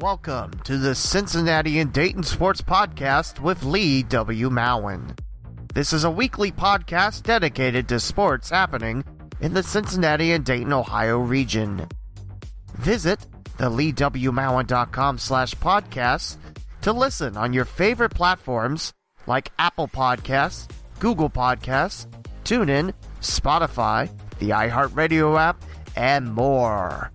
Welcome 0.00 0.52
to 0.62 0.78
the 0.78 0.94
Cincinnati 0.94 1.80
and 1.80 1.92
Dayton 1.92 2.22
Sports 2.22 2.62
Podcast 2.62 3.40
with 3.40 3.64
Lee 3.64 4.04
W. 4.04 4.48
Mowen. 4.48 5.18
This 5.74 5.92
is 5.92 6.04
a 6.04 6.10
weekly 6.10 6.52
podcast 6.52 7.24
dedicated 7.24 7.88
to 7.88 7.98
sports 7.98 8.48
happening 8.48 9.02
in 9.40 9.54
the 9.54 9.62
Cincinnati 9.64 10.30
and 10.30 10.44
Dayton, 10.44 10.72
Ohio 10.72 11.18
region. 11.18 11.88
Visit 12.74 13.26
theleewmowen.com 13.56 15.18
slash 15.18 15.54
podcast 15.56 16.36
to 16.82 16.92
listen 16.92 17.36
on 17.36 17.52
your 17.52 17.64
favorite 17.64 18.14
platforms 18.14 18.92
like 19.26 19.50
Apple 19.58 19.88
Podcasts, 19.88 20.70
Google 21.00 21.28
Podcasts, 21.28 22.06
TuneIn, 22.44 22.92
Spotify, 23.20 24.08
the 24.38 24.50
iHeartRadio 24.50 25.36
app, 25.36 25.60
and 25.96 26.32
more. 26.32 27.10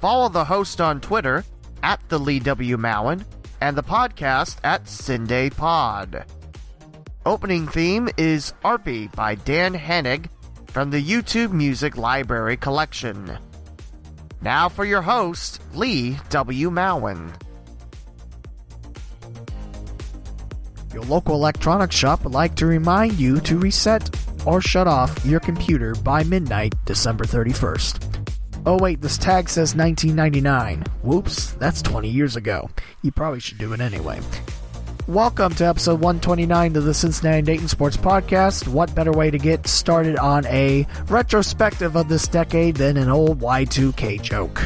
Follow 0.00 0.28
the 0.28 0.44
host 0.44 0.80
on 0.80 1.00
Twitter 1.00 1.44
at 1.82 2.00
the 2.08 2.18
Lee 2.18 2.38
W. 2.40 2.76
Mowen 2.76 3.24
and 3.60 3.76
the 3.76 3.82
podcast 3.82 4.56
at 4.64 4.84
Cinday 4.84 5.54
Pod. 5.54 6.24
Opening 7.26 7.68
theme 7.68 8.08
is 8.16 8.54
Arpy 8.64 9.14
by 9.14 9.34
Dan 9.34 9.74
Henig 9.74 10.26
from 10.68 10.90
the 10.90 11.02
YouTube 11.02 11.52
Music 11.52 11.96
Library 11.96 12.56
Collection. 12.56 13.38
Now 14.40 14.68
for 14.68 14.84
your 14.84 15.02
host, 15.02 15.60
Lee 15.74 16.18
W. 16.30 16.70
Mowen. 16.70 17.32
Your 20.94 21.02
local 21.02 21.34
electronics 21.34 21.94
shop 21.94 22.24
would 22.24 22.32
like 22.32 22.54
to 22.56 22.66
remind 22.66 23.18
you 23.18 23.40
to 23.40 23.58
reset 23.58 24.08
or 24.46 24.60
shut 24.60 24.86
off 24.86 25.24
your 25.24 25.40
computer 25.40 25.94
by 25.96 26.24
midnight, 26.24 26.74
December 26.86 27.24
31st. 27.24 28.17
Oh, 28.66 28.76
wait, 28.78 29.00
this 29.00 29.16
tag 29.16 29.48
says 29.48 29.74
1999. 29.74 30.82
Whoops, 31.02 31.52
that's 31.52 31.80
20 31.80 32.08
years 32.08 32.36
ago. 32.36 32.68
You 33.02 33.12
probably 33.12 33.40
should 33.40 33.58
do 33.58 33.72
it 33.72 33.80
anyway. 33.80 34.20
Welcome 35.06 35.54
to 35.54 35.64
episode 35.66 36.00
129 36.00 36.76
of 36.76 36.84
the 36.84 36.92
Cincinnati 36.92 37.40
Dayton 37.40 37.68
Sports 37.68 37.96
Podcast. 37.96 38.68
What 38.68 38.94
better 38.94 39.12
way 39.12 39.30
to 39.30 39.38
get 39.38 39.66
started 39.66 40.18
on 40.18 40.44
a 40.46 40.86
retrospective 41.08 41.96
of 41.96 42.08
this 42.08 42.28
decade 42.28 42.76
than 42.76 42.98
an 42.98 43.08
old 43.08 43.40
Y2K 43.40 44.20
joke? 44.20 44.62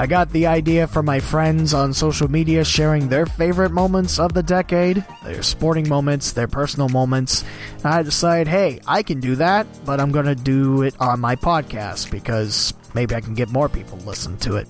I 0.00 0.06
got 0.06 0.30
the 0.30 0.46
idea 0.46 0.86
from 0.86 1.04
my 1.04 1.20
friends 1.20 1.74
on 1.74 1.92
social 1.92 2.26
media 2.26 2.64
sharing 2.64 3.10
their 3.10 3.26
favorite 3.26 3.70
moments 3.70 4.18
of 4.18 4.32
the 4.32 4.42
decade, 4.42 5.04
their 5.22 5.42
sporting 5.42 5.86
moments, 5.90 6.32
their 6.32 6.48
personal 6.48 6.88
moments, 6.88 7.44
and 7.74 7.84
I 7.84 8.02
decided, 8.02 8.48
hey, 8.48 8.80
I 8.86 9.02
can 9.02 9.20
do 9.20 9.36
that, 9.36 9.66
but 9.84 10.00
I'm 10.00 10.10
to 10.10 10.34
do 10.34 10.80
it 10.84 10.98
on 11.00 11.20
my 11.20 11.36
podcast 11.36 12.10
because 12.10 12.72
maybe 12.94 13.14
I 13.14 13.20
can 13.20 13.34
get 13.34 13.50
more 13.50 13.68
people 13.68 13.98
to 13.98 14.06
listen 14.06 14.38
to 14.38 14.56
it. 14.56 14.68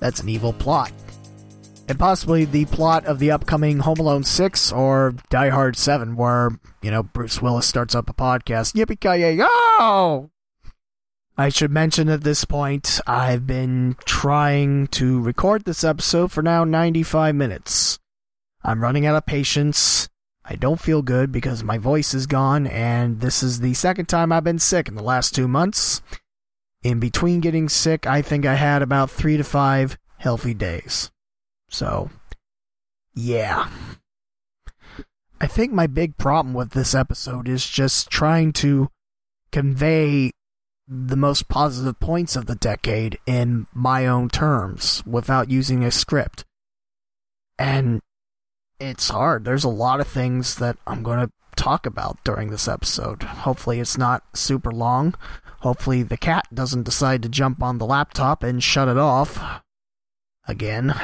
That's 0.00 0.18
an 0.18 0.28
evil 0.28 0.52
plot. 0.52 0.90
And 1.88 1.96
possibly 1.96 2.44
the 2.44 2.64
plot 2.64 3.06
of 3.06 3.20
the 3.20 3.30
upcoming 3.30 3.78
Home 3.78 4.00
Alone 4.00 4.24
6 4.24 4.72
or 4.72 5.14
Die 5.30 5.48
Hard 5.48 5.76
7, 5.76 6.16
where, 6.16 6.50
you 6.82 6.90
know, 6.90 7.04
Bruce 7.04 7.40
Willis 7.40 7.68
starts 7.68 7.94
up 7.94 8.10
a 8.10 8.12
podcast. 8.12 8.74
Yippee 8.74 8.98
ki 8.98 9.30
yo! 9.30 10.28
I 11.38 11.50
should 11.50 11.70
mention 11.70 12.08
at 12.08 12.22
this 12.24 12.46
point, 12.46 12.98
I've 13.06 13.46
been 13.46 13.96
trying 14.06 14.86
to 14.88 15.20
record 15.20 15.64
this 15.64 15.84
episode 15.84 16.32
for 16.32 16.42
now 16.42 16.64
95 16.64 17.34
minutes. 17.34 17.98
I'm 18.64 18.82
running 18.82 19.04
out 19.04 19.16
of 19.16 19.26
patience. 19.26 20.08
I 20.46 20.54
don't 20.54 20.80
feel 20.80 21.02
good 21.02 21.32
because 21.32 21.62
my 21.62 21.76
voice 21.76 22.14
is 22.14 22.26
gone, 22.26 22.66
and 22.66 23.20
this 23.20 23.42
is 23.42 23.60
the 23.60 23.74
second 23.74 24.06
time 24.06 24.32
I've 24.32 24.44
been 24.44 24.58
sick 24.58 24.88
in 24.88 24.94
the 24.94 25.02
last 25.02 25.34
two 25.34 25.46
months. 25.46 26.00
In 26.82 27.00
between 27.00 27.40
getting 27.40 27.68
sick, 27.68 28.06
I 28.06 28.22
think 28.22 28.46
I 28.46 28.54
had 28.54 28.80
about 28.80 29.10
three 29.10 29.36
to 29.36 29.44
five 29.44 29.98
healthy 30.16 30.54
days. 30.54 31.10
So, 31.68 32.10
yeah. 33.14 33.68
I 35.38 35.46
think 35.46 35.72
my 35.72 35.86
big 35.86 36.16
problem 36.16 36.54
with 36.54 36.70
this 36.70 36.94
episode 36.94 37.46
is 37.46 37.68
just 37.68 38.08
trying 38.08 38.54
to 38.54 38.88
convey 39.52 40.30
the 40.88 41.16
most 41.16 41.48
positive 41.48 41.98
points 41.98 42.36
of 42.36 42.46
the 42.46 42.54
decade 42.54 43.18
in 43.26 43.66
my 43.74 44.06
own 44.06 44.28
terms 44.28 45.02
without 45.06 45.50
using 45.50 45.82
a 45.82 45.90
script. 45.90 46.44
And 47.58 48.00
it's 48.78 49.08
hard. 49.08 49.44
There's 49.44 49.64
a 49.64 49.68
lot 49.68 50.00
of 50.00 50.06
things 50.06 50.56
that 50.56 50.76
I'm 50.86 51.02
going 51.02 51.26
to 51.26 51.32
talk 51.56 51.86
about 51.86 52.22
during 52.22 52.50
this 52.50 52.68
episode. 52.68 53.22
Hopefully, 53.22 53.80
it's 53.80 53.98
not 53.98 54.22
super 54.34 54.70
long. 54.70 55.14
Hopefully, 55.60 56.02
the 56.02 56.18
cat 56.18 56.44
doesn't 56.54 56.84
decide 56.84 57.22
to 57.22 57.28
jump 57.28 57.62
on 57.62 57.78
the 57.78 57.86
laptop 57.86 58.42
and 58.42 58.62
shut 58.62 58.88
it 58.88 58.98
off 58.98 59.62
again. 60.46 60.94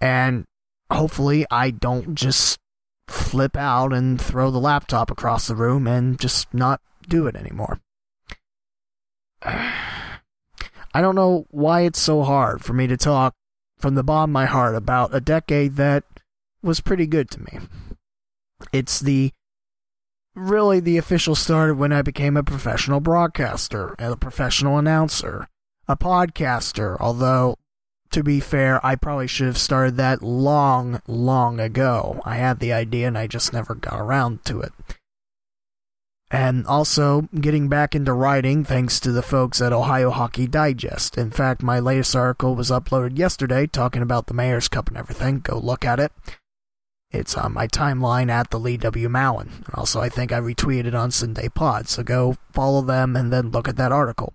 And 0.00 0.46
hopefully, 0.90 1.46
I 1.50 1.70
don't 1.70 2.14
just 2.14 2.58
flip 3.06 3.56
out 3.56 3.92
and 3.92 4.20
throw 4.20 4.50
the 4.50 4.58
laptop 4.58 5.10
across 5.10 5.46
the 5.46 5.54
room 5.54 5.86
and 5.86 6.18
just 6.18 6.52
not 6.54 6.80
do 7.06 7.26
it 7.26 7.36
anymore. 7.36 7.78
I 9.44 11.00
don't 11.00 11.14
know 11.14 11.46
why 11.50 11.82
it's 11.82 12.00
so 12.00 12.22
hard 12.22 12.64
for 12.64 12.72
me 12.72 12.86
to 12.86 12.96
talk 12.96 13.34
from 13.78 13.94
the 13.94 14.04
bottom 14.04 14.30
of 14.30 14.34
my 14.34 14.46
heart 14.46 14.74
about 14.74 15.14
a 15.14 15.20
decade 15.20 15.76
that 15.76 16.04
was 16.62 16.80
pretty 16.80 17.06
good 17.06 17.30
to 17.30 17.40
me. 17.40 17.58
It's 18.72 19.00
the 19.00 19.32
really 20.34 20.80
the 20.80 20.98
official 20.98 21.34
start 21.34 21.76
when 21.76 21.92
I 21.92 22.02
became 22.02 22.36
a 22.36 22.42
professional 22.42 23.00
broadcaster, 23.00 23.94
and 23.98 24.12
a 24.12 24.16
professional 24.16 24.78
announcer, 24.78 25.48
a 25.88 25.96
podcaster, 25.96 26.96
although 27.00 27.56
to 28.12 28.22
be 28.22 28.40
fair, 28.40 28.84
I 28.84 28.94
probably 28.94 29.26
should 29.26 29.46
have 29.46 29.58
started 29.58 29.96
that 29.96 30.22
long, 30.22 31.00
long 31.06 31.58
ago. 31.58 32.20
I 32.26 32.36
had 32.36 32.60
the 32.60 32.72
idea 32.72 33.08
and 33.08 33.16
I 33.16 33.26
just 33.26 33.52
never 33.52 33.74
got 33.74 33.98
around 33.98 34.44
to 34.44 34.60
it 34.60 34.72
and 36.32 36.66
also 36.66 37.28
getting 37.38 37.68
back 37.68 37.94
into 37.94 38.14
writing 38.14 38.64
thanks 38.64 38.98
to 38.98 39.12
the 39.12 39.22
folks 39.22 39.60
at 39.60 39.74
Ohio 39.74 40.10
Hockey 40.10 40.46
Digest. 40.46 41.18
In 41.18 41.30
fact, 41.30 41.62
my 41.62 41.78
latest 41.78 42.16
article 42.16 42.54
was 42.54 42.70
uploaded 42.70 43.18
yesterday 43.18 43.66
talking 43.66 44.00
about 44.00 44.26
the 44.26 44.34
Mayor's 44.34 44.66
Cup 44.66 44.88
and 44.88 44.96
everything. 44.96 45.40
Go 45.40 45.58
look 45.58 45.84
at 45.84 46.00
it. 46.00 46.10
It's 47.10 47.36
on 47.36 47.52
my 47.52 47.68
timeline 47.68 48.30
at 48.30 48.50
the 48.50 48.58
Lee 48.58 48.78
W. 48.78 49.10
Mowen. 49.10 49.68
Also, 49.74 50.00
I 50.00 50.08
think 50.08 50.32
I 50.32 50.40
retweeted 50.40 50.98
on 50.98 51.10
Cinday 51.10 51.52
Pod, 51.52 51.86
so 51.86 52.02
go 52.02 52.38
follow 52.50 52.80
them 52.80 53.14
and 53.14 53.30
then 53.30 53.50
look 53.50 53.68
at 53.68 53.76
that 53.76 53.92
article. 53.92 54.32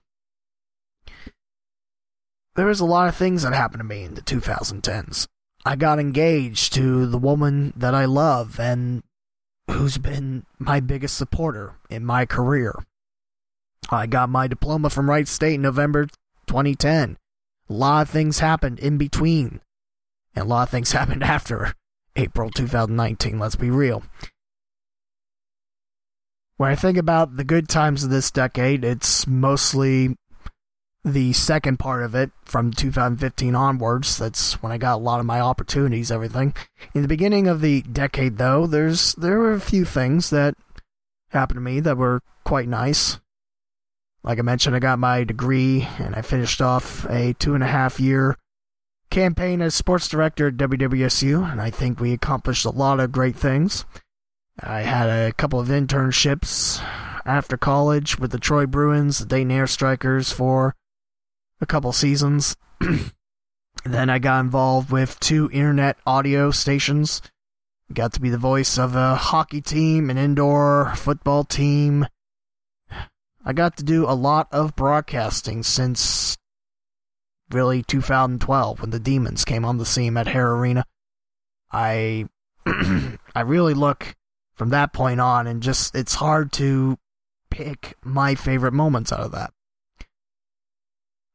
There 2.56 2.68
was 2.68 2.80
a 2.80 2.86
lot 2.86 3.08
of 3.08 3.16
things 3.16 3.42
that 3.42 3.54
happened 3.54 3.80
to 3.80 3.84
me 3.84 4.04
in 4.04 4.14
the 4.14 4.22
2010s. 4.22 5.26
I 5.66 5.76
got 5.76 5.98
engaged 5.98 6.74
to 6.74 7.08
the 7.08 7.18
woman 7.18 7.74
that 7.76 7.96
I 7.96 8.06
love, 8.06 8.60
and 8.60 9.02
who's 9.70 9.98
been 9.98 10.46
my 10.60 10.80
biggest 10.80 11.18
supporter 11.18 11.76
in 11.90 12.06
my 12.06 12.26
career. 12.26 12.74
I 13.90 14.08
got 14.08 14.30
my 14.30 14.48
diploma 14.48 14.90
from 14.90 15.10
Wright 15.10 15.28
State 15.28 15.56
in 15.56 15.62
November 15.62 16.08
2010. 16.48 17.18
A 17.70 17.74
lot 17.74 18.02
of 18.04 18.10
things 18.10 18.40
happened 18.40 18.80
in 18.80 18.98
between, 18.98 19.62
and 20.36 20.46
a 20.46 20.48
lot 20.48 20.64
of 20.64 20.70
things 20.70 20.92
happened 20.94 21.24
after 21.24 21.74
April 22.16 22.50
2019, 22.50 23.40
let's 23.40 23.56
be 23.56 23.70
real. 23.70 24.04
When 26.58 26.72
I 26.72 26.76
think 26.76 26.98
about 26.98 27.38
the 27.38 27.44
good 27.44 27.70
times 27.70 28.04
of 28.04 28.10
this 28.10 28.32
decade, 28.32 28.84
it's 28.84 29.28
mostly 29.28 30.16
the 31.14 31.32
second 31.34 31.80
part 31.80 32.04
of 32.04 32.14
it 32.16 32.32
from 32.44 32.72
2015 32.72 33.56
onwards. 33.56 34.18
That's 34.18 34.62
when 34.62 34.72
i 34.72 34.78
got 34.78 34.96
a 34.96 35.04
lot 35.04 35.20
of 35.20 35.26
my 35.26 35.40
opportunities 35.40 36.12
everything. 36.12 36.54
In 36.94 37.02
the 37.02 37.08
beginning 37.08 37.48
of 37.48 37.62
the 37.62 37.82
decade 37.84 38.38
though 38.38 38.68
there's 38.68 39.14
there 39.16 39.40
were 39.40 39.54
a 39.54 39.60
few 39.60 39.86
things 39.86 40.30
that 40.32 40.56
happened 41.30 41.58
to 41.58 41.62
me 41.62 41.80
that 41.80 41.98
were 41.98 42.22
quite 42.44 42.68
nice. 42.68 43.20
Like 44.24 44.40
i 44.40 44.42
mentioned 44.42 44.76
i 44.76 44.80
got 44.80 45.00
my 45.00 45.24
degree 45.24 45.88
and 45.98 46.14
i 46.16 46.22
finished 46.22 46.62
off 46.62 47.06
a 47.10 47.34
two 47.34 47.56
and 47.56 47.64
a 47.64 47.68
half 47.68 48.00
year 48.00 48.36
campaign 49.10 49.62
as 49.62 49.74
sports 49.74 50.10
director 50.10 50.48
at 50.48 50.58
wwsu 50.58 51.50
and 51.50 51.62
i 51.62 51.70
think 51.70 51.98
we 51.98 52.12
accomplished 52.12 52.66
a 52.66 52.70
lot 52.70 53.00
of 53.00 53.12
great 53.12 53.36
things. 53.36 53.86
I 54.60 54.82
had 54.82 55.08
a 55.08 55.32
couple 55.34 55.60
of 55.60 55.68
internships 55.68 56.84
after 57.26 57.56
college 57.58 58.20
with 58.20 58.32
the 58.32 58.40
troy 58.40 58.66
bruins 58.66 59.20
the 59.20 59.26
dayton 59.26 59.52
air 59.52 59.68
strikers 59.68 60.32
for 60.32 60.76
a 61.62 61.66
couple 61.66 61.92
seasons. 61.92 62.56
then 63.86 64.10
I 64.10 64.20
got 64.20 64.42
involved 64.42 64.92
with 64.92 65.20
two 65.20 65.50
internet 65.52 65.98
audio 66.06 66.52
stations. 66.52 67.22
Got 67.94 68.14
to 68.14 68.22
be 68.22 68.30
the 68.30 68.38
voice 68.38 68.78
of 68.78 68.96
a 68.96 69.16
hockey 69.16 69.62
team, 69.62 70.10
an 70.10 70.18
indoor 70.18 70.94
football 70.96 71.44
team. 71.44 72.06
I 73.46 73.54
got 73.54 73.78
to 73.78 73.84
do 73.84 74.06
a 74.06 74.12
lot 74.12 74.50
of 74.52 74.76
broadcasting 74.76 75.64
since 75.64 76.38
really 77.50 77.82
2012 77.84 78.82
when 78.82 78.90
the 78.90 79.00
Demons 79.00 79.46
came 79.46 79.64
on 79.64 79.78
the 79.78 79.86
scene 79.86 80.18
at 80.18 80.28
Hara 80.28 80.58
Arena. 80.58 80.86
I 81.72 82.28
I 82.66 83.42
really 83.46 83.74
look 83.74 84.16
from 84.56 84.70
that 84.70 84.92
point 84.92 85.22
on 85.22 85.48
and 85.48 85.64
just 85.64 85.96
it's 85.96 86.16
hard 86.16 86.52
to 86.54 86.98
pick 87.50 87.96
my 88.04 88.36
favorite 88.36 88.74
moments 88.74 89.14
out 89.14 89.22
of 89.22 89.32
that. 89.32 89.54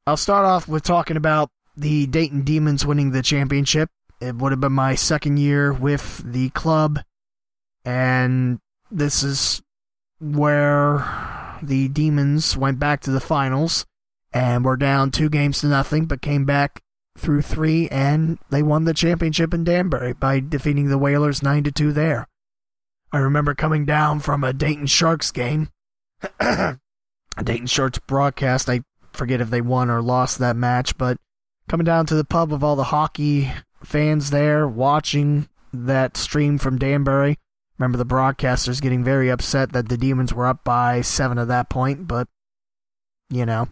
I'll 0.04 0.16
start 0.16 0.44
off 0.44 0.66
with 0.66 0.82
talking 0.82 1.16
about 1.16 1.50
the 1.76 2.06
Dayton 2.08 2.42
Demons 2.42 2.84
winning 2.84 3.12
the 3.12 3.22
championship. 3.22 3.88
It 4.20 4.34
would 4.34 4.50
have 4.50 4.60
been 4.60 4.72
my 4.72 4.96
second 4.96 5.36
year 5.36 5.72
with 5.72 6.18
the 6.24 6.50
club, 6.50 7.00
and 7.84 8.58
this 8.90 9.22
is 9.22 9.62
where 10.20 11.58
the 11.62 11.86
Demons 11.86 12.56
went 12.56 12.80
back 12.80 13.00
to 13.02 13.12
the 13.12 13.20
finals 13.20 13.86
and 14.32 14.64
were 14.64 14.76
down 14.76 15.12
two 15.12 15.28
games 15.28 15.60
to 15.60 15.68
nothing, 15.68 16.06
but 16.06 16.20
came 16.20 16.44
back 16.44 16.82
through 17.16 17.42
three, 17.42 17.88
and 17.88 18.38
they 18.50 18.62
won 18.62 18.84
the 18.84 18.94
championship 18.94 19.54
in 19.54 19.62
Danbury 19.62 20.14
by 20.14 20.40
defeating 20.40 20.88
the 20.88 20.98
Whalers 20.98 21.44
9 21.44 21.62
to 21.64 21.70
2 21.70 21.92
there. 21.92 22.26
I 23.12 23.18
remember 23.18 23.54
coming 23.54 23.84
down 23.84 24.18
from 24.18 24.42
a 24.42 24.52
Dayton 24.52 24.86
Sharks 24.86 25.30
game. 25.30 25.68
Dayton 26.40 27.66
Sharks 27.66 27.98
broadcast. 28.00 28.68
I 28.68 28.82
forget 29.14 29.40
if 29.40 29.50
they 29.50 29.60
won 29.60 29.90
or 29.90 30.02
lost 30.02 30.38
that 30.38 30.56
match, 30.56 30.96
but 30.96 31.16
coming 31.68 31.84
down 31.84 32.06
to 32.06 32.14
the 32.14 32.24
pub 32.24 32.50
with 32.50 32.62
all 32.62 32.76
the 32.76 32.84
hockey 32.84 33.52
fans 33.84 34.30
there 34.30 34.66
watching 34.68 35.48
that 35.72 36.16
stream 36.16 36.58
from 36.58 36.78
Danbury. 36.78 37.36
Remember 37.78 37.98
the 37.98 38.06
broadcasters 38.06 38.80
getting 38.80 39.02
very 39.02 39.30
upset 39.30 39.72
that 39.72 39.88
the 39.88 39.96
Demons 39.96 40.32
were 40.32 40.46
up 40.46 40.62
by 40.64 41.00
seven 41.00 41.38
at 41.38 41.48
that 41.48 41.68
point, 41.68 42.06
but 42.06 42.28
you 43.30 43.46
know. 43.46 43.68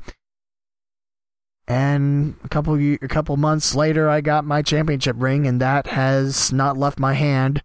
And 1.69 2.35
a 2.43 2.49
couple 2.49 2.75
a 2.75 2.99
couple 3.07 3.37
months 3.37 3.77
later, 3.77 4.09
I 4.09 4.21
got 4.21 4.45
my 4.45 4.63
championship 4.63 5.15
ring, 5.19 5.47
and 5.47 5.61
that 5.61 5.87
has 5.89 6.53
not 6.53 6.77
left 6.77 6.99
my 6.99 7.13
hand 7.13 7.63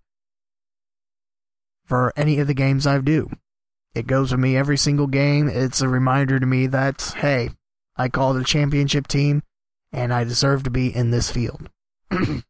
for 1.85 2.13
any 2.15 2.37
of 2.39 2.45
the 2.45 2.53
games 2.53 2.85
I 2.85 2.99
do. 2.99 3.31
It 3.95 4.07
goes 4.07 4.31
with 4.31 4.41
me 4.41 4.57
every 4.57 4.77
single 4.77 5.07
game. 5.07 5.47
It's 5.47 5.81
a 5.81 5.87
reminder 5.87 6.39
to 6.39 6.45
me 6.45 6.67
that 6.67 7.15
hey, 7.17 7.51
I 7.97 8.09
called 8.09 8.37
a 8.37 8.43
championship 8.43 9.07
team, 9.07 9.43
and 9.91 10.13
I 10.13 10.23
deserve 10.23 10.63
to 10.63 10.69
be 10.69 10.93
in 10.93 11.11
this 11.11 11.31
field. 11.31 11.69
a 12.11 12.43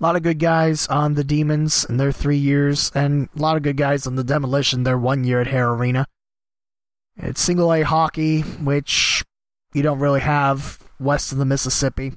lot 0.00 0.16
of 0.16 0.22
good 0.22 0.38
guys 0.38 0.86
on 0.88 1.14
the 1.14 1.24
Demons 1.24 1.84
in 1.84 1.96
their 1.96 2.12
three 2.12 2.36
years, 2.36 2.90
and 2.94 3.28
a 3.36 3.40
lot 3.40 3.56
of 3.56 3.62
good 3.62 3.76
guys 3.76 4.06
on 4.06 4.16
the 4.16 4.24
Demolition 4.24 4.82
their 4.82 4.98
one 4.98 5.24
year 5.24 5.40
at 5.40 5.46
Hara 5.46 5.72
Arena. 5.72 6.06
It's 7.16 7.40
single 7.40 7.72
A 7.72 7.82
hockey, 7.82 8.40
which 8.40 9.24
you 9.72 9.82
don't 9.82 10.00
really 10.00 10.20
have 10.20 10.80
west 10.98 11.32
of 11.32 11.38
the 11.38 11.44
Mississippi, 11.44 12.14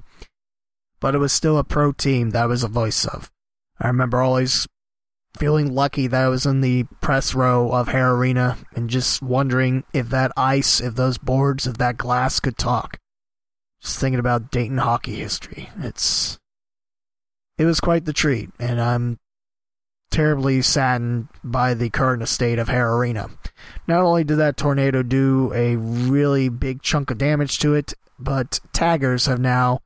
but 1.00 1.14
it 1.14 1.18
was 1.18 1.32
still 1.32 1.58
a 1.58 1.64
pro 1.64 1.92
team 1.92 2.30
that 2.30 2.44
I 2.44 2.46
was 2.46 2.64
a 2.64 2.68
voice 2.68 3.04
of. 3.04 3.30
I 3.80 3.86
remember 3.86 4.20
always 4.20 4.66
feeling 5.36 5.74
lucky 5.74 6.06
that 6.06 6.24
I 6.24 6.28
was 6.28 6.46
in 6.46 6.60
the 6.60 6.84
press 7.00 7.34
row 7.34 7.70
of 7.70 7.88
Hara 7.88 8.14
Arena 8.14 8.56
and 8.74 8.90
just 8.90 9.22
wondering 9.22 9.84
if 9.92 10.08
that 10.10 10.32
ice, 10.36 10.80
if 10.80 10.94
those 10.94 11.18
boards, 11.18 11.66
if 11.66 11.78
that 11.78 11.98
glass 11.98 12.40
could 12.40 12.58
talk. 12.58 12.98
Just 13.80 13.98
thinking 13.98 14.18
about 14.18 14.50
Dayton 14.50 14.78
hockey 14.78 15.16
history. 15.16 15.70
It's 15.78 16.38
it 17.56 17.64
was 17.64 17.80
quite 17.80 18.04
the 18.04 18.12
treat, 18.12 18.50
and 18.58 18.80
I'm 18.80 19.18
terribly 20.10 20.62
saddened 20.62 21.28
by 21.44 21.74
the 21.74 21.90
current 21.90 22.26
state 22.28 22.58
of 22.58 22.68
Hara 22.68 22.96
Arena. 22.96 23.28
Not 23.86 24.02
only 24.02 24.24
did 24.24 24.36
that 24.36 24.56
tornado 24.56 25.02
do 25.02 25.52
a 25.54 25.76
really 25.76 26.48
big 26.48 26.82
chunk 26.82 27.10
of 27.10 27.18
damage 27.18 27.58
to 27.60 27.74
it, 27.74 27.94
but 28.18 28.60
taggers 28.72 29.26
have 29.26 29.40
now 29.40 29.80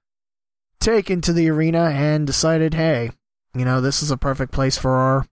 taken 0.80 1.20
to 1.22 1.32
the 1.32 1.48
arena 1.48 1.90
and 1.90 2.26
decided, 2.26 2.74
hey, 2.74 3.10
you 3.54 3.64
know, 3.64 3.80
this 3.80 4.02
is 4.02 4.10
a 4.10 4.16
perfect 4.16 4.52
place 4.52 4.78
for 4.78 4.92
our 4.92 5.26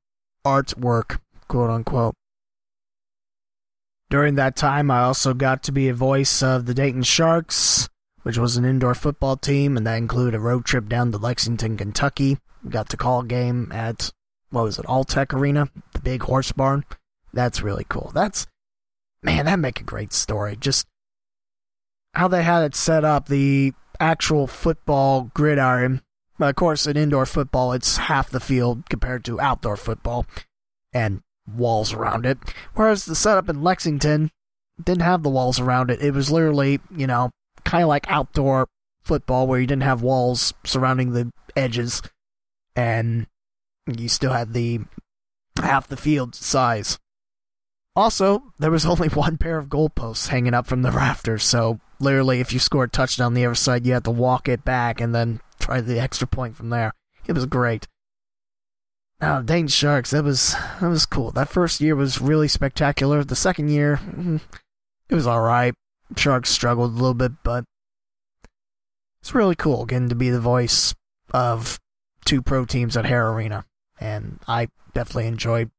artwork, 0.45 1.19
quote 1.49 1.71
unquote. 1.71 2.15
During 4.09 4.35
that 4.35 4.57
time, 4.57 4.91
I 4.91 5.03
also 5.03 5.35
got 5.35 5.63
to 5.65 5.73
be 5.73 5.89
a 5.89 5.95
voice 5.95 6.43
of 6.43 6.67
the 6.67 6.75
Dayton 6.75 7.05
Sharks, 7.05 7.89
which 8.23 8.39
was 8.39 8.57
an 8.57 8.65
indoor 8.65 8.95
football 8.95 9.37
team, 9.37 9.77
and 9.77 9.87
that 9.87 9.97
included 9.97 10.35
a 10.35 10.41
road 10.41 10.65
trip 10.65 10.89
down 10.89 11.13
to 11.13 11.19
Lexington, 11.19 11.77
Kentucky. 11.77 12.39
Got 12.69 12.89
to 12.91 12.97
call 12.97 13.21
a 13.21 13.27
game 13.27 13.71
at 13.73 14.11
what 14.51 14.65
was 14.65 14.79
it, 14.79 14.87
Alltech 14.87 15.33
Arena, 15.33 15.69
the 15.93 16.01
big 16.01 16.23
horse 16.23 16.51
barn. 16.53 16.85
That's 17.33 17.63
really 17.63 17.87
cool. 17.89 18.11
That's 18.13 18.47
man, 19.23 19.47
that 19.47 19.59
make 19.59 19.81
a 19.81 19.85
great 19.85 20.13
story. 20.13 20.57
Just 20.57 20.87
how 22.15 22.27
they 22.29 22.43
had 22.43 22.65
it 22.65 22.75
set 22.75 23.05
up, 23.05 23.29
the 23.29 23.73
actual 24.01 24.47
football 24.47 25.31
gridiron. 25.35 26.03
Of 26.41 26.57
course, 26.57 26.87
in 26.87 26.97
indoor 26.97 27.27
football, 27.27 27.73
it's 27.73 27.99
half 27.99 28.31
the 28.31 28.41
field 28.41 28.89
compared 28.89 29.25
to 29.27 29.41
outdoor 29.41 29.77
football, 29.77 30.27
and 30.93 31.21
walls 31.47 31.93
around 31.93 32.27
it. 32.27 32.39
Whereas 32.75 33.05
the 33.05 33.15
setup 33.15 33.49
in 33.49 33.63
Lexington 33.63 34.31
didn't 34.83 35.03
have 35.03 35.23
the 35.23 35.31
walls 35.31 35.61
around 35.61 35.91
it. 35.91 36.01
It 36.01 36.13
was 36.13 36.31
literally, 36.31 36.81
you 36.95 37.07
know, 37.07 37.31
kind 37.65 37.83
of 37.83 37.89
like 37.89 38.11
outdoor 38.11 38.69
football 39.03 39.47
where 39.47 39.61
you 39.61 39.67
didn't 39.67 39.83
have 39.83 40.03
walls 40.03 40.55
surrounding 40.65 41.13
the 41.13 41.31
edges, 41.57 42.03
and 42.75 43.27
you 43.87 44.09
still 44.09 44.33
had 44.33 44.53
the 44.53 44.81
half 45.57 45.89
the 45.89 45.97
field 45.97 46.35
size. 46.35 46.99
Also, 47.95 48.53
there 48.59 48.71
was 48.71 48.87
only 48.87 49.09
one 49.09 49.37
pair 49.37 49.59
of 49.59 49.69
goalposts 49.69 50.29
hanging 50.29 50.55
up 50.55 50.67
from 50.67 50.83
the 50.83 50.93
rafters, 50.93 51.45
so 51.45 51.81
literally, 51.99 52.41
if 52.41 52.53
you 52.53 52.59
scored 52.59 52.91
a 52.91 52.93
touchdown 52.93 53.27
on 53.27 53.35
the 53.35 53.45
other 53.45 53.55
side, 53.55 53.87
you 53.87 53.93
had 53.93 54.05
to 54.05 54.11
walk 54.11 54.49
it 54.49 54.65
back 54.65 55.01
and 55.01 55.15
then 55.15 55.41
try 55.61 55.81
the 55.81 56.01
extra 56.01 56.27
point 56.27 56.57
from 56.57 56.71
there. 56.71 56.93
It 57.27 57.33
was 57.33 57.47
great. 57.47 57.87
Now, 59.21 59.43
Dayton 59.43 59.69
Sharks, 59.69 60.11
that 60.11 60.25
was 60.25 60.55
that 60.81 60.89
was 60.89 61.07
cool. 61.07 61.31
That 61.31 61.49
first 61.49 61.81
year 61.81 61.95
was 61.95 62.21
really 62.21 62.49
spectacular. 62.49 63.23
The 63.23 63.37
second 63.37 63.69
year, 63.69 64.01
mm-hmm, 64.03 64.39
it 65.09 65.15
was 65.15 65.27
all 65.27 65.43
right. 65.43 65.75
Sharks 66.17 66.51
struggled 66.51 66.93
a 66.93 66.95
little 66.95 67.15
bit, 67.15 67.33
but 67.45 67.65
it's 69.21 69.35
really 69.35 69.55
cool 69.55 69.85
getting 69.85 70.09
to 70.09 70.15
be 70.15 70.31
the 70.31 70.41
voice 70.41 70.95
of 71.33 71.79
two 72.25 72.43
pro 72.43 72.65
teams 72.65 72.97
at 72.97 73.05
Hara 73.05 73.33
Arena, 73.33 73.65
and 74.01 74.41
I 74.49 74.69
definitely 74.95 75.27
enjoyed 75.27 75.71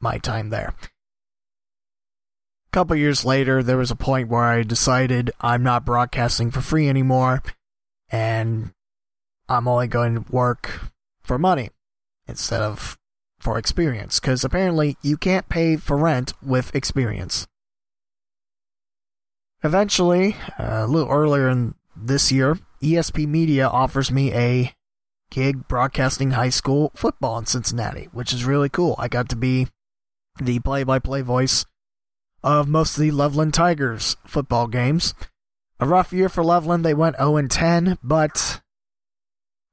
my 0.00 0.18
time 0.18 0.50
there 0.50 0.74
A 0.78 2.70
couple 2.72 2.96
years 2.96 3.24
later, 3.24 3.62
there 3.62 3.76
was 3.76 3.90
a 3.90 3.96
point 3.96 4.28
where 4.28 4.44
I 4.44 4.62
decided 4.62 5.30
I'm 5.40 5.62
not 5.62 5.84
broadcasting 5.84 6.50
for 6.50 6.60
free 6.60 6.88
anymore, 6.88 7.42
and 8.10 8.72
I'm 9.48 9.68
only 9.68 9.86
going 9.86 10.14
to 10.14 10.32
work 10.32 10.90
for 11.22 11.38
money 11.38 11.70
instead 12.26 12.62
of 12.62 12.98
for 13.38 13.58
experience, 13.58 14.18
because 14.18 14.44
apparently 14.44 14.96
you 15.02 15.16
can't 15.16 15.48
pay 15.48 15.76
for 15.76 15.96
rent 15.96 16.32
with 16.42 16.74
experience. 16.74 17.46
Eventually, 19.62 20.36
uh, 20.58 20.84
a 20.84 20.86
little 20.86 21.10
earlier 21.10 21.48
in 21.48 21.74
this 21.94 22.32
year, 22.32 22.58
ESP 22.82 23.26
Media 23.26 23.68
offers 23.68 24.10
me 24.10 24.32
a 24.32 24.72
gig 25.30 25.66
broadcasting 25.68 26.32
high 26.32 26.50
school 26.50 26.92
football 26.94 27.38
in 27.38 27.46
Cincinnati, 27.46 28.08
which 28.12 28.32
is 28.32 28.44
really 28.44 28.68
cool. 28.68 28.94
I 28.98 29.08
got 29.08 29.28
to 29.30 29.36
be 29.36 29.68
the 30.40 30.58
play 30.60 30.84
by 30.84 30.98
play 30.98 31.22
voice 31.22 31.64
of 32.42 32.68
most 32.68 32.96
of 32.96 33.02
the 33.02 33.10
Loveland 33.10 33.54
Tigers 33.54 34.16
football 34.26 34.66
games. 34.66 35.14
A 35.80 35.86
rough 35.86 36.12
year 36.12 36.28
for 36.28 36.44
Loveland. 36.44 36.84
They 36.84 36.94
went 36.94 37.16
0 37.16 37.46
10, 37.46 37.98
but 38.02 38.60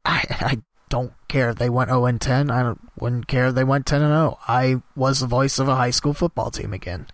I, 0.06 0.26
I 0.30 0.62
don't 0.90 1.14
care 1.28 1.50
if 1.50 1.58
they 1.58 1.70
went 1.70 1.90
0 1.90 2.06
and 2.06 2.22
10. 2.22 2.52
I 2.52 2.74
wouldn't 3.00 3.28
care 3.28 3.48
if 3.48 3.56
they 3.56 3.64
went 3.64 3.86
10 3.86 4.02
and 4.02 4.12
0. 4.12 4.40
I 4.48 4.82
was 4.96 5.20
the 5.20 5.28
voice 5.28 5.60
of 5.60 5.68
a 5.68 5.76
high 5.76 5.92
school 5.92 6.14
football 6.14 6.52
team 6.52 6.74
again. 6.74 7.08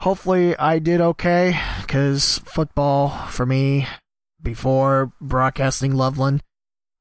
Hopefully, 0.00 0.56
I 0.56 0.78
did 0.78 1.00
okay, 1.00 1.60
because 1.82 2.38
football, 2.46 3.10
for 3.28 3.44
me, 3.44 3.86
before 4.42 5.12
broadcasting 5.20 5.94
Loveland, 5.94 6.42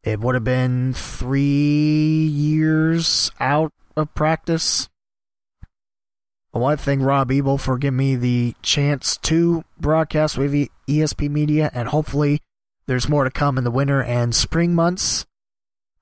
it 0.04 0.20
would 0.20 0.36
have 0.36 0.44
been 0.44 0.94
three 0.94 2.28
years 2.28 3.32
out 3.40 3.72
of 3.96 4.14
practice 4.14 4.90
I 6.52 6.58
want 6.58 6.80
to 6.80 6.86
thank 6.86 7.04
Rob 7.04 7.32
Ebel 7.32 7.60
for 7.60 7.78
giving 7.78 7.98
me 7.98 8.16
the 8.16 8.56
chance 8.64 9.18
to 9.18 9.64
broadcast 9.80 10.36
with 10.36 10.52
ESP 10.88 11.30
Media, 11.30 11.70
and 11.76 11.90
hopefully 11.90 12.42
there's 12.90 13.08
more 13.08 13.24
to 13.24 13.30
come 13.30 13.56
in 13.56 13.64
the 13.64 13.70
winter 13.70 14.02
and 14.02 14.34
spring 14.34 14.74
months. 14.74 15.28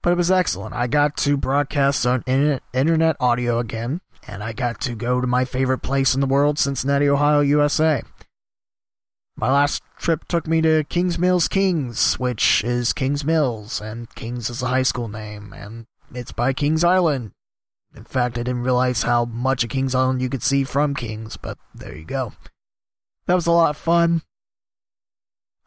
But 0.01 0.11
it 0.11 0.15
was 0.15 0.31
excellent. 0.31 0.73
I 0.73 0.87
got 0.87 1.17
to 1.17 1.35
broadcast 1.35 2.07
on 2.07 2.23
internet 2.25 3.17
audio 3.19 3.59
again, 3.59 3.99
and 4.25 4.41
I 4.41 4.53
got 4.53 4.79
to 4.81 4.95
go 4.95 5.19
to 5.19 5.27
my 5.27 5.43
favorite 5.43 5.79
place 5.79 6.15
in 6.15 6.21
the 6.21 6.27
world, 6.27 6.57
Cincinnati, 6.57 7.09
Ohio, 7.09 7.41
USA. 7.41 8.03
My 9.35 9.51
last 9.51 9.83
trip 9.97 10.29
took 10.29 10.47
me 10.47 10.61
to 10.61 10.85
Kings 10.85 11.19
Mills 11.19 11.49
Kings, 11.49 12.17
which 12.17 12.63
is 12.63 12.93
Kings 12.93 13.25
Mills, 13.25 13.81
and 13.81 14.15
Kings 14.15 14.49
is 14.49 14.61
a 14.61 14.67
high 14.67 14.83
school 14.83 15.09
name, 15.09 15.51
and 15.51 15.87
it's 16.13 16.31
by 16.31 16.53
Kings 16.53 16.85
Island, 16.85 17.33
in 17.93 18.05
fact, 18.05 18.37
I 18.37 18.43
didn't 18.43 18.63
realize 18.63 19.03
how 19.03 19.25
much 19.25 19.65
of 19.65 19.71
Kings 19.71 19.93
Island 19.93 20.21
you 20.21 20.29
could 20.29 20.43
see 20.43 20.63
from 20.63 20.95
Kings, 20.95 21.35
but 21.35 21.57
there 21.75 21.97
you 21.97 22.05
go. 22.05 22.31
That 23.25 23.33
was 23.33 23.45
a 23.45 23.51
lot 23.51 23.71
of 23.71 23.77
fun. 23.77 24.21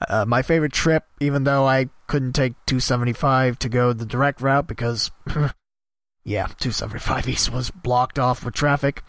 Uh, 0.08 0.24
my 0.26 0.42
favorite 0.42 0.72
trip, 0.72 1.04
even 1.20 1.44
though 1.44 1.66
I 1.66 1.88
couldn't 2.06 2.32
take 2.32 2.54
275 2.66 3.58
to 3.58 3.68
go 3.68 3.92
the 3.92 4.06
direct 4.06 4.40
route 4.40 4.66
because, 4.66 5.10
yeah, 6.24 6.46
275 6.46 7.28
East 7.28 7.52
was 7.52 7.70
blocked 7.70 8.18
off 8.18 8.44
with 8.44 8.54
traffic. 8.54 9.02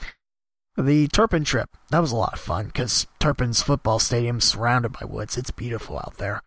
The 0.78 1.08
Turpin 1.08 1.44
trip, 1.44 1.70
that 1.90 2.00
was 2.00 2.12
a 2.12 2.18
lot 2.18 2.34
of 2.34 2.40
fun 2.40 2.68
because 2.68 3.08
Turpin's 3.20 3.62
football 3.62 4.00
stadium's 4.00 4.46
surrounded 4.46 4.94
by 4.94 5.06
woods. 5.06 5.38
It's 5.38 5.52
beautiful 5.52 5.98
out 5.98 6.18
there. 6.18 6.42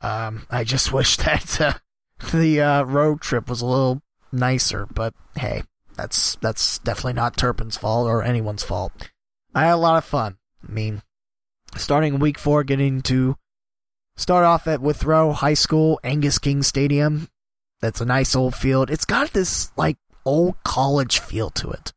Um, 0.00 0.46
I 0.50 0.64
just 0.64 0.92
wish 0.92 1.16
that 1.18 1.60
uh, 1.60 1.74
the 2.32 2.60
uh, 2.60 2.82
road 2.84 3.20
trip 3.20 3.48
was 3.48 3.60
a 3.62 3.66
little 3.66 4.02
nicer, 4.32 4.86
but 4.86 5.14
hey, 5.36 5.64
that's 5.96 6.36
that's 6.36 6.78
definitely 6.78 7.14
not 7.14 7.36
Turpin's 7.36 7.76
fault 7.76 8.06
or 8.08 8.22
anyone's 8.22 8.62
fault. 8.62 8.92
I 9.54 9.64
had 9.64 9.74
a 9.74 9.76
lot 9.76 9.98
of 9.98 10.04
fun. 10.04 10.38
I 10.66 10.72
mean, 10.72 11.02
starting 11.76 12.18
week 12.18 12.38
four, 12.38 12.64
getting 12.64 13.02
to 13.02 13.36
start 14.16 14.44
off 14.44 14.66
at 14.66 14.80
Withrow 14.80 15.32
High 15.32 15.54
School, 15.54 16.00
Angus 16.04 16.38
King 16.38 16.62
Stadium. 16.62 17.28
That's 17.80 18.00
a 18.00 18.06
nice 18.06 18.36
old 18.36 18.54
field. 18.54 18.90
It's 18.90 19.04
got 19.04 19.32
this 19.32 19.72
like 19.76 19.96
old 20.24 20.62
college 20.64 21.18
feel 21.18 21.50
to 21.50 21.70
it. 21.70 21.92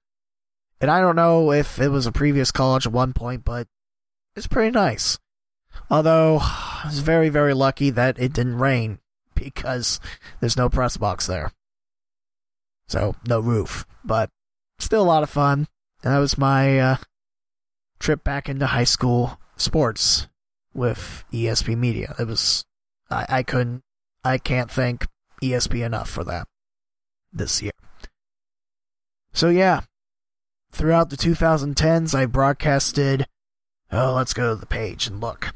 And 0.80 0.90
I 0.90 1.02
don't 1.02 1.16
know 1.16 1.52
if 1.52 1.80
it 1.80 1.90
was 1.90 2.06
a 2.06 2.12
previous 2.12 2.52
college 2.52 2.86
at 2.86 2.94
one 2.94 3.14
point, 3.14 3.46
but 3.46 3.68
it's 4.36 4.48
pretty 4.48 4.72
nice. 4.72 5.18
Although 5.90 6.40
I 6.42 6.84
was 6.86 7.00
very, 7.00 7.30
very 7.30 7.54
lucky 7.54 7.90
that 7.90 8.20
it 8.20 8.34
didn't 8.34 8.58
rain 8.58 9.00
because 9.36 10.00
there's 10.40 10.58
no 10.58 10.70
press 10.70 10.98
box 10.98 11.28
there. 11.28 11.52
So 12.88 13.16
no 13.28 13.40
roof, 13.40 13.86
but 14.04 14.30
still 14.80 15.02
a 15.02 15.06
lot 15.06 15.24
of 15.24 15.30
fun. 15.30 15.68
And 16.04 16.14
that 16.14 16.20
was 16.20 16.38
my 16.38 16.80
uh, 16.80 16.98
trip 18.00 18.24
back 18.24 18.50
into 18.50 18.68
high 18.68 18.84
school 18.84 19.40
sports 19.56 20.28
with 20.74 21.24
ESP 21.32 21.78
Media. 21.78 22.16
It 22.20 22.28
was 22.28 22.66
I, 23.10 23.26
I 23.30 23.44
couldn't 23.44 23.84
I 24.24 24.38
can't 24.38 24.72
thank 24.72 25.08
ESP 25.42 25.86
enough 25.86 26.10
for 26.10 26.24
that 26.24 26.48
this 27.32 27.62
year. 27.62 27.72
So 29.34 29.50
yeah, 29.50 29.82
throughout 30.72 31.10
the 31.10 31.18
2010s, 31.18 32.16
I 32.16 32.26
broadcasted. 32.26 33.26
Oh, 33.92 34.14
let's 34.14 34.34
go 34.34 34.54
to 34.54 34.60
the 34.60 34.66
page 34.66 35.08
and 35.08 35.20
look. 35.20 35.54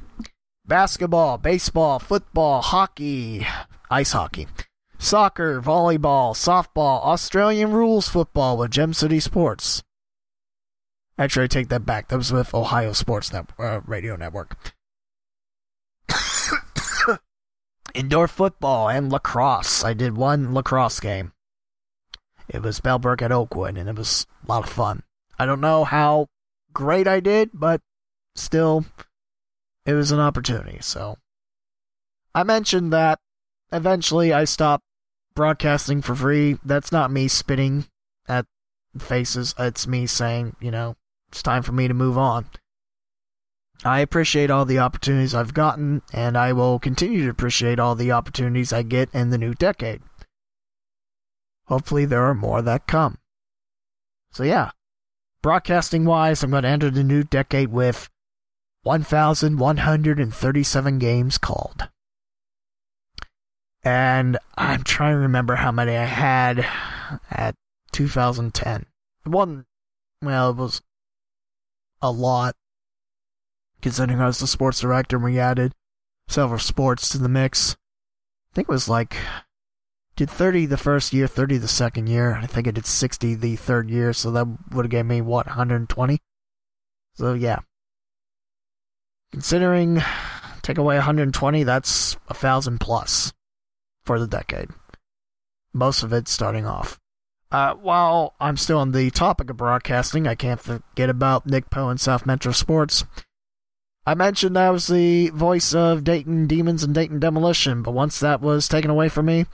Basketball, 0.66 1.38
baseball, 1.38 2.00
football, 2.00 2.62
hockey, 2.62 3.48
ice 3.90 4.12
hockey, 4.12 4.48
soccer, 4.98 5.62
volleyball, 5.62 6.34
softball, 6.36 7.04
Australian 7.06 7.72
rules 7.72 8.10
football 8.10 8.58
with 8.58 8.72
Gem 8.72 8.94
City 8.94 9.20
Sports. 9.20 9.84
Actually, 11.18 11.46
I 11.46 11.48
take 11.48 11.70
that 11.70 11.86
back. 11.86 12.10
That 12.10 12.18
was 12.18 12.32
with 12.32 12.54
Ohio 12.54 12.94
Sports 12.94 13.34
Net- 13.34 13.50
uh, 13.58 13.82
Radio 13.86 14.16
Network. 14.16 14.74
Indoor 17.96 18.28
football 18.28 18.90
and 18.90 19.12
lacrosse. 19.12 19.84
I 19.84 19.94
did 19.94 20.16
one 20.16 20.54
lacrosse 20.54 21.00
game. 21.00 21.32
It 22.48 22.62
was 22.62 22.80
Bellbrook 22.80 23.22
at 23.22 23.32
Oakwood, 23.32 23.78
and 23.78 23.90
it 23.90 23.96
was 23.96 24.28
a 24.48 24.52
lot 24.52 24.64
of 24.64 24.70
fun. 24.70 25.04
I 25.40 25.46
don't 25.46 25.62
know 25.62 25.84
how 25.84 26.28
great 26.72 27.08
I 27.08 27.20
did, 27.20 27.50
but 27.54 27.82
still, 28.36 28.86
it 29.86 29.94
was 29.94 30.12
an 30.12 30.20
opportunity. 30.20 30.78
So, 30.82 31.18
I 32.36 32.44
mentioned 32.44 32.94
that 32.94 33.20
eventually 33.72 34.32
I 34.32 34.46
stopped 34.46 34.84
broadcasting 35.34 36.02
for 36.02 36.16
free. 36.16 36.58
That's 36.64 36.92
not 36.92 37.12
me 37.12 37.28
spitting 37.28 37.86
at 38.28 38.46
faces. 39.00 39.56
It's 39.58 39.88
me 39.88 40.06
saying, 40.06 40.56
you 40.60 40.72
know, 40.72 40.96
it's 41.30 41.44
time 41.44 41.64
for 41.64 41.72
me 41.72 41.88
to 41.88 41.94
move 41.94 42.18
on. 42.18 42.48
I 43.84 44.00
appreciate 44.00 44.50
all 44.50 44.66
the 44.66 44.80
opportunities 44.80 45.36
I've 45.36 45.54
gotten, 45.54 46.02
and 46.12 46.38
I 46.38 46.54
will 46.54 46.80
continue 46.80 47.26
to 47.26 47.30
appreciate 47.30 47.80
all 47.80 47.96
the 47.96 48.12
opportunities 48.12 48.74
I 48.74 48.82
get 48.82 49.14
in 49.14 49.30
the 49.30 49.38
new 49.38 49.54
decade. 49.54 50.02
Hopefully, 51.66 52.06
there 52.06 52.24
are 52.24 52.34
more 52.34 52.62
that 52.62 52.88
come. 52.88 53.20
So, 54.32 54.44
yeah, 54.44 54.72
broadcasting 55.42 56.06
wise, 56.06 56.44
I'm 56.44 56.52
going 56.52 56.64
to 56.64 56.70
enter 56.70 56.90
the 56.90 57.04
new 57.04 57.24
decade 57.24 57.70
with 57.70 58.10
1,137 58.84 61.00
games 61.00 61.38
called. 61.38 61.90
And 63.84 64.38
I'm 64.58 64.84
trying 64.84 65.14
to 65.14 65.20
remember 65.20 65.56
how 65.56 65.72
many 65.72 65.96
I 65.96 66.06
had 66.06 66.66
at 67.30 67.54
2010. 67.92 68.86
It 69.26 69.30
wasn't, 69.30 69.66
well, 70.22 70.50
it 70.50 70.56
was 70.56 70.82
a 72.02 72.12
lot 72.12 72.56
considering 73.82 74.22
I 74.22 74.28
was 74.28 74.40
the 74.40 74.48
sports 74.48 74.80
director 74.80 75.18
and 75.18 75.26
we 75.26 75.40
added 75.40 75.74
several 76.28 76.60
sports 76.60 77.10
to 77.10 77.18
the 77.18 77.30
mix. 77.30 77.78
I 78.52 78.56
think 78.56 78.70
it 78.70 78.72
was 78.72 78.90
like 78.90 79.16
did 80.16 80.30
30 80.30 80.66
the 80.66 80.78
first 80.78 81.14
year, 81.14 81.28
30 81.28 81.58
the 81.58 81.68
second 81.68 82.08
year. 82.08 82.34
I 82.36 82.48
think 82.48 82.68
I 82.68 82.72
did 82.72 82.88
60 82.88 83.36
the 83.36 83.56
third 83.56 83.90
year, 83.90 84.14
so 84.14 84.32
that 84.32 84.48
would 84.72 84.86
have 84.86 84.92
given 84.92 85.08
me 85.08 85.22
what 85.22 85.46
120. 85.46 86.20
So 87.14 87.34
yeah. 87.34 87.60
Considering 89.32 90.02
take 90.64 90.78
away 90.78 90.96
120, 90.96 91.64
that's 91.64 92.18
a 92.30 92.34
thousand 92.34 92.80
plus 92.80 93.32
for 94.06 94.20
the 94.20 94.28
decade. 94.28 94.70
Most 95.74 96.02
of 96.02 96.12
it 96.14 96.28
starting 96.28 96.66
off. 96.66 97.00
Uh, 97.52 97.74
while 97.76 98.34
I'm 98.40 98.58
still 98.58 98.80
on 98.80 98.92
the 98.92 99.10
topic 99.10 99.50
of 99.50 99.58
broadcasting, 99.58 100.28
I 100.28 100.36
can't 100.36 100.60
forget 100.60 101.10
about 101.10 101.46
Nick 101.46 101.70
Poe 101.70 101.90
and 101.90 102.00
South 102.00 102.26
Metro 102.26 102.52
Sports. 102.52 103.06
I 104.06 104.16
mentioned 104.16 104.58
I 104.58 104.70
was 104.70 104.88
the 104.88 105.30
voice 105.30 105.74
of 105.74 106.04
Dayton 106.04 106.48
Demons 106.48 106.84
and 106.84 106.94
Dayton 106.94 107.20
Demolition, 107.20 107.84
but 107.84 107.92
once 107.92 108.20
that 108.20 108.42
was 108.42 108.68
taken 108.68 108.90
away 108.90 109.10
from 109.10 109.26
me, 109.26 109.46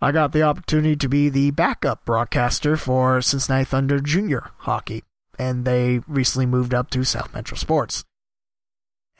I 0.00 0.12
got 0.12 0.32
the 0.32 0.42
opportunity 0.42 0.96
to 0.96 1.08
be 1.08 1.28
the 1.28 1.50
backup 1.50 2.04
broadcaster 2.04 2.76
for 2.76 3.20
Cincinnati 3.20 3.64
Thunder 3.64 4.00
Junior 4.00 4.50
Hockey, 4.58 5.04
and 5.38 5.64
they 5.64 6.00
recently 6.08 6.46
moved 6.46 6.72
up 6.72 6.90
to 6.90 7.04
South 7.04 7.34
Metro 7.34 7.56
Sports. 7.56 8.04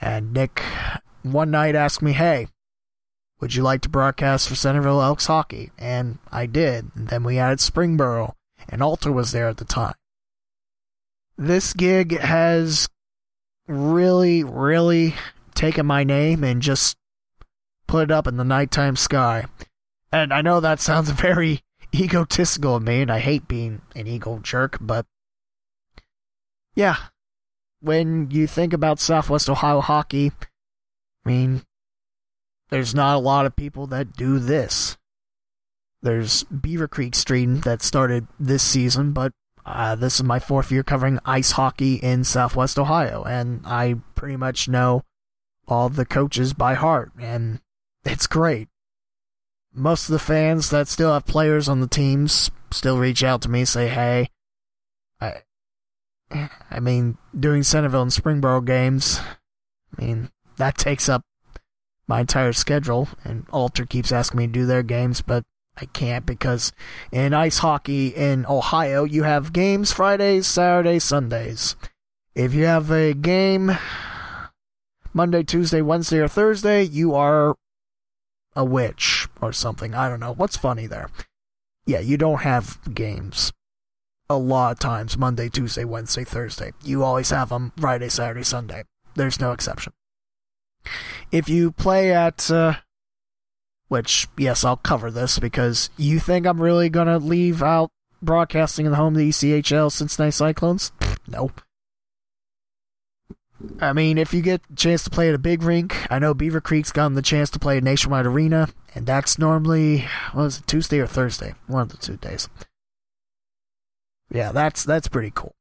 And 0.01 0.33
Nick 0.33 0.63
one 1.23 1.51
night 1.51 1.75
asked 1.75 2.01
me, 2.01 2.13
Hey, 2.13 2.49
would 3.41 3.55
you 3.55 3.63
like 3.63 3.81
to 3.83 3.89
broadcast 3.89 4.49
for 4.49 4.55
Centerville 4.55 5.03
Elks 5.03 5.27
Hockey? 5.27 5.71
And 5.79 6.19
I 6.31 6.47
did. 6.47 6.91
And 6.95 7.09
then 7.09 7.25
we 7.25 7.39
added 7.39 7.59
Springboro, 7.59 8.35
and 8.69 8.83
Alter 8.83 9.11
was 9.11 9.33
there 9.33 9.49
at 9.49 9.57
the 9.57 9.65
time. 9.65 9.95
This 11.39 11.73
gig 11.73 12.19
has 12.19 12.89
really, 13.67 14.45
really 14.45 15.15
taken 15.55 15.87
my 15.87 16.05
name 16.05 16.45
and 16.45 16.61
just 16.61 16.97
put 17.87 18.05
it 18.05 18.11
up 18.11 18.27
in 18.27 18.37
the 18.37 18.45
nighttime 18.45 18.97
sky. 18.97 19.47
And 20.13 20.33
I 20.33 20.43
know 20.43 20.61
that 20.61 20.81
sounds 20.81 21.11
very 21.11 21.63
egotistical 21.95 22.77
of 22.77 22.83
me, 22.83 23.03
and 23.03 23.11
I 23.11 23.19
hate 23.21 23.49
being 23.49 23.83
an 23.97 24.07
ego 24.07 24.39
jerk, 24.43 24.79
but 24.81 25.07
yeah, 26.75 26.97
when 27.81 28.31
you 28.31 28.47
think 28.47 28.73
about 28.73 29.01
Southwest 29.01 29.51
Ohio 29.51 29.81
hockey, 29.81 30.33
I 31.25 31.29
mean, 31.29 31.63
there's 32.71 32.95
not 32.95 33.17
a 33.17 33.21
lot 33.21 33.47
of 33.47 33.57
people 33.57 33.87
that 33.89 34.15
do 34.15 34.39
this. 34.39 34.97
There's 36.03 36.45
Beaver 36.45 36.89
Creek 36.89 37.15
Street 37.15 37.63
that 37.63 37.83
started 37.83 38.27
this 38.39 38.63
season, 38.63 39.13
but 39.13 39.33
uh, 39.67 39.95
this 39.97 40.17
is 40.17 40.23
my 40.23 40.39
fourth 40.39 40.73
year 40.73 40.83
covering 40.83 41.19
ice 41.25 41.53
hockey 41.53 41.97
in 41.97 42.25
Southwest 42.25 42.79
Ohio, 42.79 43.23
and 43.25 43.61
I 43.67 43.97
pretty 44.15 44.37
much 44.37 44.69
know 44.69 45.05
all 45.69 45.89
the 45.89 46.07
coaches 46.07 46.55
by 46.55 46.75
heart, 46.75 47.13
and 47.21 47.61
it's 48.05 48.27
great. 48.27 48.69
Most 49.75 50.09
of 50.09 50.13
the 50.13 50.19
fans 50.19 50.71
that 50.71 50.89
still 50.89 51.13
have 51.13 51.27
players 51.27 51.69
on 51.69 51.81
the 51.81 51.87
teams 51.87 52.51
still 52.73 52.99
reach 52.99 53.23
out 53.23 53.43
to 53.43 53.51
me, 53.51 53.65
say, 53.65 53.89
"Hey, 53.89 54.31
I, 55.21 55.43
I 56.71 56.81
mean, 56.81 57.19
doing 57.39 57.63
Centerville 57.63 58.03
and 58.03 58.11
Springboro 58.11 58.65
games, 58.65 59.21
I 59.99 60.05
mean, 60.05 60.31
that 60.57 60.79
takes 60.79 61.09
up 61.09 61.23
my 62.11 62.23
entire 62.23 62.53
schedule, 62.53 63.09
and 63.25 63.47
Alter 63.53 63.87
keeps 63.87 64.11
asking 64.11 64.39
me 64.39 64.47
to 64.49 64.53
do 64.53 64.67
their 64.67 64.83
games, 64.83 65.23
but 65.23 65.45
I 65.77 65.85
can't 65.85 66.27
because 66.27 66.73
in 67.13 67.33
ice 67.33 67.59
hockey 67.59 68.09
in 68.09 68.45
Ohio, 68.47 69.05
you 69.05 69.23
have 69.23 69.53
games 69.53 69.93
Fridays, 69.93 70.49
Saturdays, 70.49 71.05
Sundays. 71.05 71.77
If 72.35 72.53
you 72.53 72.65
have 72.65 72.91
a 72.91 73.15
game 73.15 73.79
Monday, 75.15 75.45
Tuesday, 75.45 75.83
Wednesday, 75.83 76.19
or 76.19 76.27
Thursday, 76.27 76.83
you 76.83 77.15
are 77.15 77.55
a 78.57 78.65
witch 78.65 79.29
or 79.41 79.53
something. 79.53 79.95
I 79.95 80.09
don't 80.09 80.19
know. 80.19 80.35
What's 80.35 80.57
funny 80.57 80.89
there? 80.89 81.11
Yeah, 81.87 82.01
you 82.01 82.17
don't 82.17 82.41
have 82.41 82.81
games 82.93 83.53
a 84.29 84.37
lot 84.37 84.73
of 84.73 84.79
times 84.81 85.17
Monday, 85.17 85.49
Tuesday, 85.49 85.85
Wednesday, 85.85 86.25
Thursday. 86.25 86.73
You 86.83 87.05
always 87.05 87.31
have 87.31 87.51
them 87.51 87.73
Friday, 87.79 88.09
Saturday, 88.09 88.43
Sunday. 88.43 88.83
There's 89.15 89.39
no 89.39 89.53
exception. 89.53 89.93
If 91.31 91.49
you 91.49 91.73
play 91.73 92.13
at, 92.13 92.51
uh, 92.51 92.75
which, 93.89 94.29
yes, 94.37 94.65
I'll 94.65 94.77
cover 94.77 95.11
this 95.11 95.39
because 95.39 95.91
you 95.97 96.19
think 96.19 96.47
I'm 96.47 96.61
really 96.61 96.89
going 96.89 97.07
to 97.07 97.19
leave 97.19 97.63
out 97.63 97.91
broadcasting 98.23 98.87
in 98.87 98.93
the 98.93 98.97
home 98.97 99.15
of 99.15 99.19
the 99.19 99.29
ECHL 99.29 99.91
Cincinnati 99.91 100.33
Cyclones? 100.33 100.93
no. 101.27 101.51
I 103.81 103.93
mean, 103.93 104.17
if 104.17 104.33
you 104.33 104.41
get 104.41 104.63
a 104.73 104.75
chance 104.75 105.05
to 105.05 105.11
play 105.11 105.29
at 105.29 105.35
a 105.35 105.39
big 105.39 105.63
rink, 105.63 105.95
I 106.11 106.19
know 106.19 106.35
Beavercreek's 106.35 106.93
gotten 106.93 107.15
the 107.15 107.23
chance 107.23 107.51
to 107.51 107.59
play 107.59 107.77
at 107.77 107.83
Nationwide 107.83 108.25
Arena, 108.25 108.69
and 108.95 109.07
that's 109.07 109.39
normally, 109.39 110.07
what 110.33 110.45
was 110.45 110.59
it, 110.59 110.67
Tuesday 110.67 110.99
or 110.99 111.07
Thursday? 111.07 111.55
One 111.67 111.83
of 111.83 111.89
the 111.91 111.99
two 111.99 112.17
days. 112.17 112.49
Yeah, 114.33 114.53
that's 114.53 114.85
that's 114.85 115.09
pretty 115.09 115.33
cool. 115.35 115.55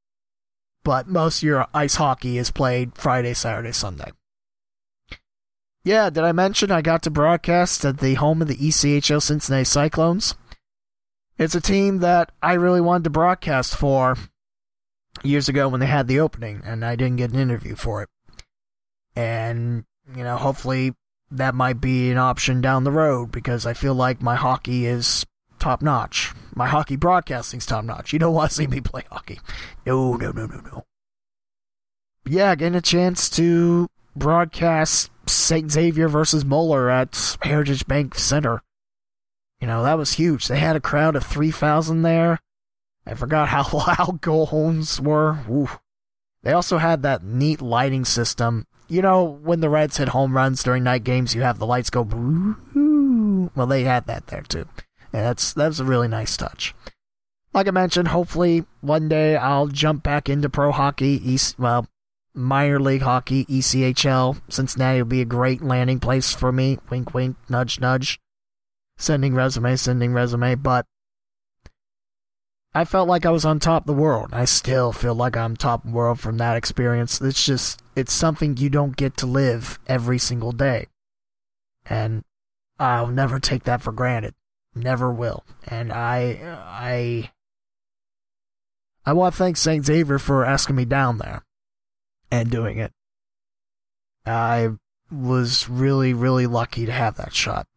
But 0.84 1.08
most 1.08 1.40
of 1.40 1.44
your 1.44 1.68
ice 1.74 1.96
hockey 1.96 2.38
is 2.38 2.52
played 2.52 2.96
Friday, 2.96 3.34
Saturday, 3.34 3.72
Sunday. 3.72 4.12
Yeah, 5.84 6.10
did 6.10 6.24
I 6.24 6.32
mention 6.32 6.72
I 6.72 6.82
got 6.82 7.04
to 7.04 7.10
broadcast 7.10 7.86
at 7.86 8.00
the 8.00 8.16
home 8.16 8.42
of 8.42 8.48
the 8.48 8.58
ECHL 8.58 9.22
Cincinnati 9.22 9.64
Cyclones? 9.64 10.36
It's 11.38 11.56
a 11.56 11.62
team 11.62 12.00
that 12.00 12.32
I 12.44 12.54
really 12.54 12.82
wanted 12.82 13.06
to 13.06 13.10
broadcast 13.10 13.76
for 13.76 14.18
years 15.24 15.48
ago 15.48 15.70
when 15.70 15.80
they 15.80 15.86
had 15.86 16.08
the 16.08 16.20
opening, 16.20 16.62
and 16.66 16.84
I 16.84 16.96
didn't 16.96 17.18
get 17.18 17.32
an 17.32 17.40
interview 17.40 17.76
for 17.76 18.04
it. 18.04 18.10
And, 19.16 19.86
you 20.16 20.24
know, 20.24 20.38
hopefully 20.38 20.94
that 21.32 21.56
might 21.56 21.80
be 21.80 22.12
an 22.12 22.18
option 22.18 22.60
down 22.60 22.84
the 22.84 22.92
road 22.92 23.32
because 23.32 23.66
I 23.66 23.74
feel 23.74 23.94
like 23.94 24.22
my 24.22 24.36
hockey 24.36 24.86
is 24.86 25.26
top 25.60 25.82
notch. 25.82 26.34
My 26.56 26.68
hockey 26.68 26.96
broadcasting's 26.96 27.66
top 27.66 27.86
notch. 27.86 28.12
You 28.12 28.20
don't 28.20 28.34
want 28.34 28.52
to 28.52 28.56
see 28.56 28.68
me 28.68 28.82
play 28.82 29.04
hockey. 29.10 29.40
No, 29.86 30.16
no, 30.16 30.32
no, 30.32 30.46
no, 30.46 30.60
no. 30.60 30.86
Yeah, 32.26 32.56
getting 32.56 32.76
a 32.76 32.82
chance 32.82 33.30
to 33.32 33.90
broadcast 34.16 35.10
St. 35.30 35.72
Xavier 35.72 36.08
versus 36.08 36.46
Moeller 36.46 36.90
at 36.90 37.38
Heritage 37.42 37.88
Bank 37.88 38.16
Center. 38.16 38.62
You 39.60 39.68
know, 39.68 39.84
that 39.84 39.98
was 39.98 40.14
huge. 40.14 40.48
They 40.48 40.60
had 40.60 40.76
a 40.76 40.82
crowd 40.82 41.16
of 41.16 41.26
3,000 41.26 42.02
there. 42.02 42.40
I 43.06 43.14
forgot 43.14 43.50
how 43.50 43.68
loud 43.74 44.22
goal 44.22 44.48
homes 44.48 45.02
were. 45.02 45.40
Ooh. 45.50 45.70
They 46.44 46.54
also 46.54 46.78
had 46.78 47.04
that 47.04 47.24
neat 47.24 47.62
lighting 47.62 48.06
system. 48.06 48.66
You 48.88 49.02
know, 49.02 49.24
when 49.24 49.60
the 49.60 49.70
Reds 49.70 49.98
hit 49.98 50.10
home 50.10 50.36
runs 50.36 50.64
during 50.64 50.84
night 50.84 51.04
games, 51.04 51.36
you 51.36 51.42
have 51.42 51.60
the 51.60 51.66
lights 51.66 51.90
go 51.90 52.04
boo. 52.04 53.52
Well, 53.56 53.68
they 53.68 53.84
had 53.84 54.08
that 54.08 54.28
there 54.28 54.42
too. 54.42 54.66
And 55.12 55.26
that's 55.26 55.54
that's 55.54 55.80
a 55.80 55.84
really 55.84 56.08
nice 56.08 56.38
touch. 56.38 56.74
Like 57.54 57.68
I 57.68 57.72
mentioned, 57.72 58.10
hopefully 58.10 58.66
one 58.82 59.10
day 59.10 59.36
I'll 59.36 59.68
jump 59.68 60.04
back 60.04 60.30
into 60.30 60.50
pro 60.50 60.72
hockey. 60.72 61.20
East, 61.24 61.58
well, 61.60 61.88
minor 62.34 62.80
league 62.80 63.02
hockey, 63.02 63.46
ECHL. 63.46 64.42
Cincinnati 64.50 65.02
will 65.02 65.10
be 65.10 65.22
a 65.22 65.26
great 65.26 65.62
landing 65.62 66.00
place 66.00 66.34
for 66.34 66.52
me. 66.52 66.78
Wink, 66.90 67.14
wink, 67.14 67.36
nudge, 67.50 67.80
nudge. 67.80 68.20
Sending 68.98 69.34
resume, 69.34 69.76
sending 69.76 70.14
resume. 70.14 70.56
But 70.56 70.86
I 72.74 72.86
felt 72.86 73.08
like 73.08 73.26
I 73.26 73.32
was 73.32 73.46
on 73.46 73.60
top 73.60 73.84
of 73.84 73.88
the 73.88 74.02
world. 74.02 74.30
I 74.32 74.46
still 74.46 74.92
feel 74.92 75.16
like 75.16 75.36
I'm 75.36 75.56
top 75.56 75.84
of 75.84 75.92
the 75.92 75.96
world 75.96 76.20
from 76.20 76.38
that 76.38 76.58
experience. 76.58 77.20
It's 77.22 77.46
just, 77.46 77.82
it's 77.96 78.14
something 78.14 78.58
you 78.58 78.70
don't 78.70 78.96
get 78.96 79.18
to 79.18 79.26
live 79.26 79.80
every 79.88 80.20
single 80.20 80.52
day. 80.52 80.88
And 81.86 82.24
I'll 82.78 83.08
never 83.08 83.40
take 83.40 83.64
that 83.64 83.82
for 83.82 83.92
granted. 83.92 84.36
Never 84.76 85.12
will. 85.12 85.44
And 85.68 85.92
I, 85.92 86.38
I, 86.68 87.32
I 89.06 89.14
want 89.14 89.34
to 89.34 89.38
thank 89.38 89.58
St. 89.58 89.84
Xavier 89.84 90.20
for 90.20 90.46
asking 90.46 90.76
me 90.76 90.86
down 90.86 91.18
there 91.18 91.44
and 92.32 92.50
doing 92.50 92.78
it. 92.78 92.92
I 94.26 94.70
was 95.12 95.70
really, 95.70 96.14
really 96.14 96.48
lucky 96.48 96.86
to 96.86 96.92
have 96.92 97.18
that 97.18 97.34
shot. 97.34 97.68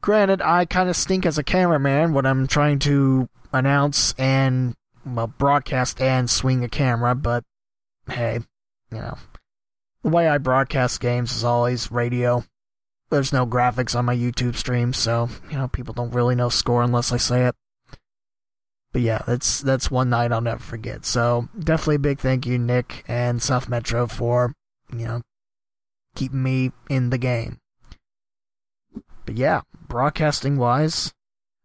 Granted, 0.00 0.40
I 0.40 0.64
kind 0.64 0.88
of 0.88 0.96
stink 0.96 1.26
as 1.26 1.38
a 1.38 1.44
cameraman 1.44 2.14
when 2.14 2.24
I'm 2.24 2.46
trying 2.46 2.78
to 2.80 3.28
announce 3.52 4.14
and 4.14 4.74
well, 5.04 5.26
broadcast 5.26 6.00
and 6.00 6.30
swing 6.30 6.64
a 6.64 6.68
camera, 6.68 7.14
but 7.14 7.44
hey, 8.08 8.40
you 8.90 8.98
know, 8.98 9.18
the 10.02 10.10
way 10.10 10.28
I 10.28 10.38
broadcast 10.38 11.00
games 11.00 11.34
is 11.34 11.44
always 11.44 11.90
radio. 11.90 12.44
There's 13.10 13.32
no 13.32 13.46
graphics 13.46 13.96
on 13.96 14.04
my 14.04 14.16
YouTube 14.16 14.56
stream, 14.56 14.92
so 14.92 15.28
you 15.50 15.58
know 15.58 15.68
people 15.68 15.94
don't 15.94 16.14
really 16.14 16.34
know 16.34 16.48
score 16.48 16.82
unless 16.82 17.12
I 17.12 17.16
say 17.16 17.46
it. 17.46 17.56
But 18.92 19.02
yeah, 19.02 19.22
that's 19.26 19.60
that's 19.60 19.90
one 19.90 20.10
night 20.10 20.32
I'll 20.32 20.40
never 20.40 20.60
forget. 20.60 21.06
So 21.06 21.48
definitely 21.58 21.96
a 21.96 22.00
big 22.00 22.18
thank 22.18 22.44
you, 22.44 22.58
Nick 22.58 23.04
and 23.06 23.40
South 23.40 23.68
Metro, 23.68 24.06
for 24.06 24.54
you 24.92 25.06
know 25.06 25.22
keeping 26.16 26.42
me 26.42 26.72
in 26.88 27.10
the 27.10 27.18
game. 27.18 27.60
But 29.24 29.36
yeah, 29.36 29.60
broadcasting 29.86 30.56
wise, 30.56 31.14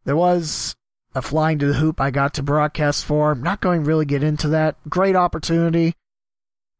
there 0.04 0.15
was 0.15 0.76
a 1.15 1.21
flying 1.21 1.58
to 1.60 1.67
the 1.67 1.73
hoop 1.76 1.99
I 1.99 2.12
got 2.12 2.36
to 2.36 2.43
broadcast 2.43 3.06
for. 3.06 3.32
I'm 3.32 3.41
not 3.41 3.62
going 3.62 3.84
to 3.84 3.88
really 3.88 4.06
get 4.06 4.21
into 4.21 4.49
that. 4.49 4.76
Great 4.88 5.15
opportunity, 5.15 5.95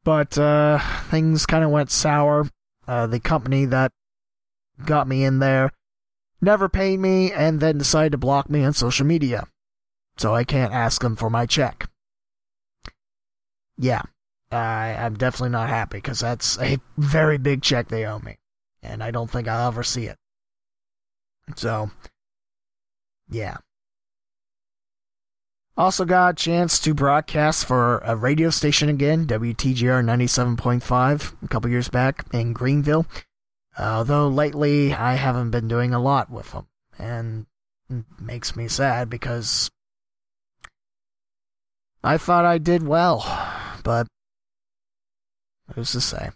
but 0.04 0.38
uh, 0.38 0.78
things 1.10 1.48
kind 1.48 1.64
of 1.64 1.72
went 1.72 1.90
sour. 1.90 2.48
Uh, 2.88 3.08
the 3.08 3.20
company 3.20 3.66
that 3.66 3.92
got 4.86 5.08
me 5.08 5.24
in 5.24 5.40
there 5.40 5.72
never 6.40 6.70
paid 6.70 7.00
me 7.00 7.32
and 7.32 7.60
then 7.60 7.80
decided 7.80 8.12
to 8.12 8.18
block 8.20 8.48
me 8.48 8.64
on 8.64 8.74
social 8.74 9.08
media 9.08 9.48
so 10.18 10.34
I 10.34 10.44
can't 10.44 10.74
ask 10.74 11.02
them 11.02 11.16
for 11.16 11.30
my 11.30 11.46
check. 11.46 11.90
Yeah, 13.78 14.04
I, 14.52 14.94
I'm 14.94 15.16
definitely 15.16 15.50
not 15.50 15.70
happy 15.70 15.98
because 15.98 16.20
that's 16.20 16.60
a 16.60 16.78
very 16.98 17.38
big 17.38 17.62
check 17.62 17.88
they 17.90 18.06
owe 18.06 18.20
me, 18.20 18.38
and 18.82 19.04
I 19.04 19.12
don't 19.12 19.30
think 19.30 19.48
I'll 19.48 19.68
ever 19.68 19.84
see 19.84 20.06
it. 20.06 20.18
So, 21.56 21.92
yeah. 23.30 23.58
Also 25.78 26.06
got 26.06 26.32
a 26.32 26.36
chance 26.36 26.80
to 26.80 26.94
broadcast 26.94 27.66
for 27.66 27.98
a 28.00 28.16
radio 28.16 28.50
station 28.50 28.88
again, 28.88 29.28
WTGR 29.28 30.04
97.5, 30.06 31.44
a 31.44 31.48
couple 31.50 31.70
years 31.70 31.90
back 31.90 32.26
in 32.32 32.54
Greenville. 32.54 33.06
Although 33.78 34.30
lately 34.30 34.94
I 34.94 35.16
haven't 35.16 35.52
been 35.52 35.68
doing 35.68 35.94
a 35.94 36.02
lot 36.02 36.32
with 36.32 36.54
them, 36.54 36.68
and 36.98 37.46
makes 38.18 38.56
me 38.56 38.70
sad 38.70 39.10
because 39.10 39.70
I 42.06 42.20
thought 42.20 42.46
I 42.46 42.60
did 42.60 42.84
well, 42.84 43.26
but 43.84 44.06
who's 45.74 45.92
to 45.94 46.02
say? 46.02 46.30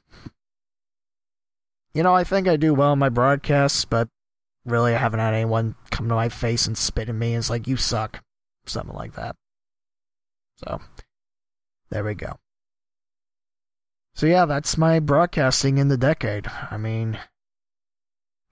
You 1.93 2.01
know, 2.01 2.15
I 2.15 2.23
think 2.23 2.47
I 2.47 2.57
do 2.57 2.73
well 2.73 2.93
in 2.93 2.99
my 2.99 3.09
broadcasts, 3.09 3.85
but 3.85 4.07
really 4.65 4.95
I 4.95 4.97
haven't 4.97 5.19
had 5.19 5.35
anyone 5.35 5.75
come 5.91 6.09
to 6.09 6.15
my 6.15 6.27
face 6.27 6.65
and 6.65 6.75
spit 6.75 7.07
at 7.07 7.13
me 7.13 7.33
and 7.33 7.41
it's 7.41 7.51
like, 7.51 7.67
you 7.67 7.77
suck. 7.77 8.23
Something 8.65 8.95
like 8.95 9.13
that. 9.13 9.35
So, 10.57 10.81
there 11.91 12.03
we 12.03 12.15
go. 12.15 12.39
So 14.15 14.25
yeah, 14.25 14.45
that's 14.45 14.75
my 14.75 14.99
broadcasting 14.99 15.77
in 15.77 15.87
the 15.87 15.97
decade. 15.97 16.47
I 16.71 16.77
mean, 16.77 17.19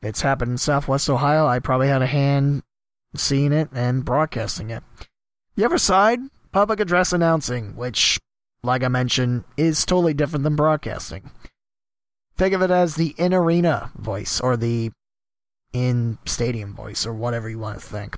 it's 0.04 0.22
happened 0.22 0.52
in 0.52 0.58
Southwest 0.60 1.10
Ohio. 1.10 1.48
I 1.48 1.58
probably 1.58 1.88
had 1.88 2.04
a 2.04 2.08
hand 2.08 2.62
seeing 3.16 3.54
it 3.54 3.70
and 3.74 4.06
broadcasting 4.06 4.70
it. 4.70 4.84
You 5.56 5.66
ever 5.66 5.80
side 5.80 6.20
public 6.52 6.80
address 6.80 7.14
announcing, 7.14 7.76
which, 7.76 8.20
like 8.64 8.84
I 8.84 8.88
mentioned, 8.88 9.44
is 9.56 9.86
totally 9.86 10.14
different 10.14 10.44
than 10.44 10.56
broadcasting. 10.56 11.32
Think 12.36 12.54
of 12.54 12.62
it 12.62 12.72
as 12.72 12.96
the 12.96 13.16
in 13.18 13.34
arena 13.34 13.92
voice 13.96 14.40
or 14.40 14.58
the 14.58 14.92
in 15.74 16.18
stadium 16.26 16.74
voice 16.76 17.06
or 17.06 17.14
whatever 17.14 17.50
you 17.50 17.60
want 17.60 17.80
to 17.80 17.86
think. 17.86 18.16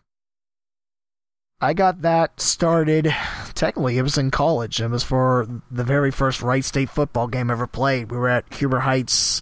I 1.62 1.74
got 1.74 2.02
that 2.04 2.40
started, 2.40 3.14
technically, 3.54 3.98
it 3.98 4.02
was 4.02 4.18
in 4.18 4.32
college. 4.32 4.80
It 4.80 4.88
was 4.88 5.04
for 5.04 5.46
the 5.70 5.84
very 5.84 6.10
first 6.10 6.42
Wright 6.42 6.64
State 6.64 6.90
football 6.90 7.28
game 7.28 7.50
ever 7.50 7.68
played. 7.68 8.12
We 8.12 8.18
were 8.18 8.30
at 8.30 8.54
Huber 8.54 8.80
Heights 8.80 9.42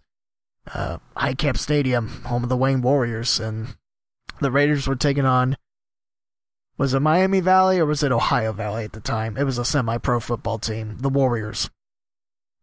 uh, 0.73 0.97
Heidkamp 1.15 1.58
Stadium, 1.58 2.23
home 2.26 2.43
of 2.43 2.50
the 2.50 2.58
Wayne 2.58 2.82
Warriors, 2.82 3.39
and 3.39 3.76
the 4.41 4.52
Raiders 4.52 4.88
were 4.88 4.95
taking 4.95 5.26
on 5.26 5.58
was 6.78 6.94
it 6.94 7.00
Miami 7.00 7.40
Valley 7.40 7.80
or 7.80 7.86
was 7.86 8.04
it 8.04 8.12
Ohio 8.12 8.54
Valley 8.54 8.86
at 8.86 8.94
the 8.94 9.00
time? 9.00 9.36
It 9.38 9.44
was 9.44 9.58
a 9.58 9.66
semi 9.66 9.98
pro 9.98 10.20
football 10.20 10.60
team, 10.60 10.98
the 11.00 11.10
Warriors. 11.10 11.70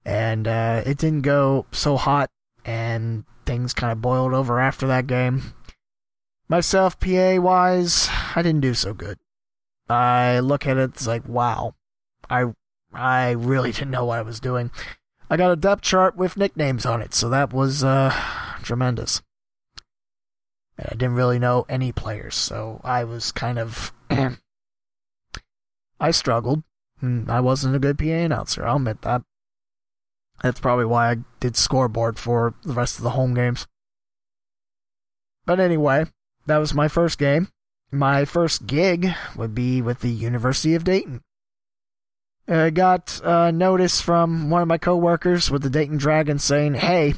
And 0.04 0.46
uh, 0.46 0.82
it 0.84 0.98
didn't 0.98 1.22
go 1.22 1.66
so 1.72 1.96
hot, 1.96 2.30
and 2.64 3.24
things 3.46 3.72
kind 3.72 3.90
of 3.90 4.02
boiled 4.02 4.34
over 4.34 4.60
after 4.60 4.86
that 4.86 5.06
game. 5.06 5.54
Myself, 6.46 7.00
PA 7.00 7.40
wise, 7.40 8.10
I 8.36 8.42
didn't 8.42 8.60
do 8.60 8.74
so 8.74 8.92
good. 8.92 9.18
I 9.88 10.40
look 10.40 10.66
at 10.66 10.76
it, 10.76 10.90
it's 10.90 11.06
like, 11.06 11.26
wow, 11.26 11.74
I, 12.28 12.52
I 12.92 13.30
really 13.30 13.72
didn't 13.72 13.90
know 13.90 14.04
what 14.04 14.18
I 14.18 14.22
was 14.22 14.40
doing. 14.40 14.70
I 15.30 15.38
got 15.38 15.52
a 15.52 15.56
depth 15.56 15.82
chart 15.82 16.16
with 16.16 16.36
nicknames 16.36 16.84
on 16.84 17.00
it, 17.00 17.14
so 17.14 17.30
that 17.30 17.52
was 17.52 17.82
uh, 17.82 18.14
tremendous. 18.62 19.22
I 20.78 20.90
didn't 20.90 21.14
really 21.14 21.38
know 21.38 21.66
any 21.68 21.92
players, 21.92 22.34
so 22.34 22.80
I 22.82 23.04
was 23.04 23.32
kind 23.32 23.58
of. 23.58 23.92
I 26.00 26.10
struggled. 26.10 26.64
Mm, 27.02 27.28
I 27.28 27.40
wasn't 27.40 27.76
a 27.76 27.78
good 27.78 27.98
PA 27.98 28.04
announcer, 28.04 28.66
I'll 28.66 28.76
admit 28.76 29.02
that. 29.02 29.22
That's 30.42 30.60
probably 30.60 30.84
why 30.84 31.10
I 31.10 31.16
did 31.40 31.56
scoreboard 31.56 32.18
for 32.18 32.54
the 32.64 32.74
rest 32.74 32.98
of 32.98 33.04
the 33.04 33.10
home 33.10 33.34
games. 33.34 33.66
But 35.46 35.60
anyway, 35.60 36.06
that 36.46 36.58
was 36.58 36.74
my 36.74 36.88
first 36.88 37.18
game. 37.18 37.48
My 37.90 38.24
first 38.24 38.66
gig 38.66 39.14
would 39.36 39.54
be 39.54 39.80
with 39.80 40.00
the 40.00 40.10
University 40.10 40.74
of 40.74 40.84
Dayton. 40.84 41.22
I 42.48 42.70
got 42.70 43.20
a 43.24 43.52
notice 43.52 44.00
from 44.00 44.50
one 44.50 44.62
of 44.62 44.68
my 44.68 44.78
coworkers 44.78 45.50
with 45.50 45.62
the 45.62 45.70
Dayton 45.70 45.96
Dragons 45.96 46.44
saying, 46.44 46.74
"Hey, 46.74 47.14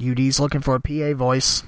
UD's 0.00 0.40
looking 0.40 0.62
for 0.62 0.74
a 0.74 0.80
PA 0.80 1.14
voice. 1.14 1.62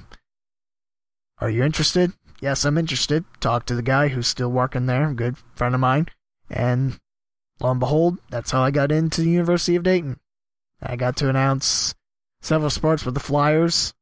Are 1.41 1.49
you 1.49 1.63
interested? 1.63 2.13
Yes, 2.41 2.65
I'm 2.65 2.77
interested. 2.77 3.25
Talk 3.39 3.65
to 3.65 3.75
the 3.75 3.81
guy 3.81 4.09
who's 4.09 4.27
still 4.27 4.51
working 4.51 4.85
there, 4.85 5.13
good 5.13 5.37
friend 5.55 5.73
of 5.73 5.81
mine. 5.81 6.07
And 6.49 6.99
lo 7.59 7.71
and 7.71 7.79
behold, 7.79 8.19
that's 8.29 8.51
how 8.51 8.61
I 8.61 8.71
got 8.71 8.91
into 8.91 9.21
the 9.21 9.29
University 9.29 9.75
of 9.75 9.83
Dayton. 9.83 10.19
I 10.81 10.95
got 10.95 11.17
to 11.17 11.29
announce 11.29 11.95
several 12.41 12.69
sports 12.69 13.05
with 13.05 13.13
the 13.13 13.19
Flyers. 13.19 13.93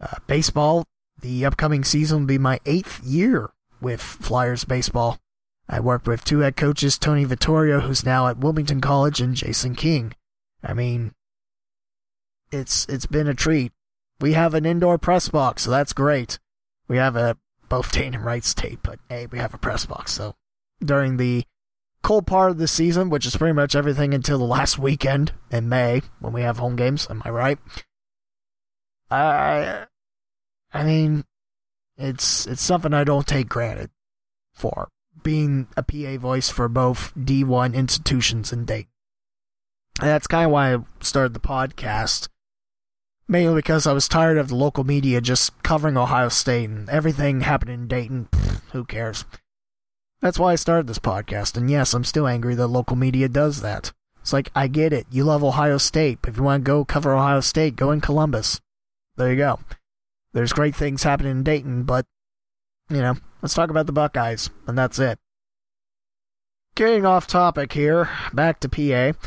Uh, 0.00 0.16
baseball, 0.26 0.84
the 1.20 1.44
upcoming 1.44 1.84
season 1.84 2.20
will 2.20 2.26
be 2.26 2.38
my 2.38 2.60
eighth 2.66 3.02
year 3.04 3.50
with 3.80 4.00
Flyers 4.00 4.64
baseball. 4.64 5.18
I 5.68 5.80
worked 5.80 6.06
with 6.06 6.24
two 6.24 6.40
head 6.40 6.56
coaches, 6.56 6.98
Tony 6.98 7.24
Vittorio, 7.24 7.80
who's 7.80 8.04
now 8.04 8.26
at 8.26 8.38
Wilmington 8.38 8.80
College, 8.80 9.20
and 9.20 9.34
Jason 9.34 9.74
King. 9.74 10.14
I 10.62 10.74
mean, 10.74 11.14
it's 12.50 12.84
it's 12.86 13.06
been 13.06 13.28
a 13.28 13.34
treat. 13.34 13.72
We 14.20 14.34
have 14.34 14.54
an 14.54 14.66
indoor 14.66 14.98
press 14.98 15.28
box, 15.28 15.62
so 15.62 15.70
that's 15.70 15.92
great. 15.92 16.38
We 16.92 16.98
have 16.98 17.16
a 17.16 17.38
both 17.70 17.90
Dane 17.90 18.12
and 18.12 18.22
Wright 18.22 18.44
State, 18.44 18.80
but 18.82 18.98
hey, 19.08 19.24
we 19.24 19.38
have 19.38 19.54
a 19.54 19.58
press 19.58 19.86
box. 19.86 20.12
So 20.12 20.34
during 20.78 21.16
the 21.16 21.44
cold 22.02 22.26
part 22.26 22.50
of 22.50 22.58
the 22.58 22.68
season, 22.68 23.08
which 23.08 23.24
is 23.24 23.34
pretty 23.34 23.54
much 23.54 23.74
everything 23.74 24.12
until 24.12 24.36
the 24.36 24.44
last 24.44 24.78
weekend 24.78 25.32
in 25.50 25.70
May 25.70 26.02
when 26.18 26.34
we 26.34 26.42
have 26.42 26.58
home 26.58 26.76
games, 26.76 27.06
am 27.08 27.22
I 27.24 27.30
right? 27.30 27.58
I 29.10 29.86
I 30.74 30.84
mean, 30.84 31.24
it's 31.96 32.46
it's 32.46 32.60
something 32.60 32.92
I 32.92 33.04
don't 33.04 33.26
take 33.26 33.48
granted 33.48 33.88
for 34.52 34.88
being 35.22 35.68
a 35.78 35.82
PA 35.82 36.18
voice 36.20 36.50
for 36.50 36.68
both 36.68 37.14
D1 37.14 37.72
institutions 37.72 38.52
in 38.52 38.66
Dayton. 38.66 38.90
And 39.98 40.10
that's 40.10 40.26
kind 40.26 40.44
of 40.44 40.50
why 40.50 40.74
I 40.74 40.78
started 41.00 41.32
the 41.32 41.40
podcast. 41.40 42.28
Mainly 43.32 43.54
because 43.54 43.86
I 43.86 43.94
was 43.94 44.08
tired 44.08 44.36
of 44.36 44.48
the 44.48 44.54
local 44.54 44.84
media 44.84 45.22
just 45.22 45.62
covering 45.62 45.96
Ohio 45.96 46.28
State 46.28 46.68
and 46.68 46.86
everything 46.90 47.40
happening 47.40 47.80
in 47.80 47.88
Dayton. 47.88 48.28
Pfft, 48.30 48.60
who 48.72 48.84
cares? 48.84 49.24
That's 50.20 50.38
why 50.38 50.52
I 50.52 50.56
started 50.56 50.86
this 50.86 50.98
podcast. 50.98 51.56
And 51.56 51.70
yes, 51.70 51.94
I'm 51.94 52.04
still 52.04 52.26
angry 52.26 52.54
that 52.54 52.66
local 52.66 52.94
media 52.94 53.30
does 53.30 53.62
that. 53.62 53.90
It's 54.20 54.34
like, 54.34 54.50
I 54.54 54.66
get 54.66 54.92
it. 54.92 55.06
You 55.10 55.24
love 55.24 55.42
Ohio 55.42 55.78
State, 55.78 56.18
but 56.20 56.28
if 56.28 56.36
you 56.36 56.42
want 56.42 56.62
to 56.62 56.66
go 56.66 56.84
cover 56.84 57.14
Ohio 57.14 57.40
State, 57.40 57.74
go 57.74 57.90
in 57.90 58.02
Columbus. 58.02 58.60
There 59.16 59.30
you 59.30 59.38
go. 59.38 59.60
There's 60.34 60.52
great 60.52 60.76
things 60.76 61.04
happening 61.04 61.32
in 61.32 61.42
Dayton, 61.42 61.84
but, 61.84 62.04
you 62.90 62.98
know, 62.98 63.14
let's 63.40 63.54
talk 63.54 63.70
about 63.70 63.86
the 63.86 63.92
Buckeyes, 63.92 64.50
and 64.66 64.76
that's 64.76 64.98
it. 64.98 65.18
Getting 66.74 67.06
off 67.06 67.26
topic 67.26 67.72
here, 67.72 68.10
back 68.34 68.60
to 68.60 68.68
PA. 68.68 69.18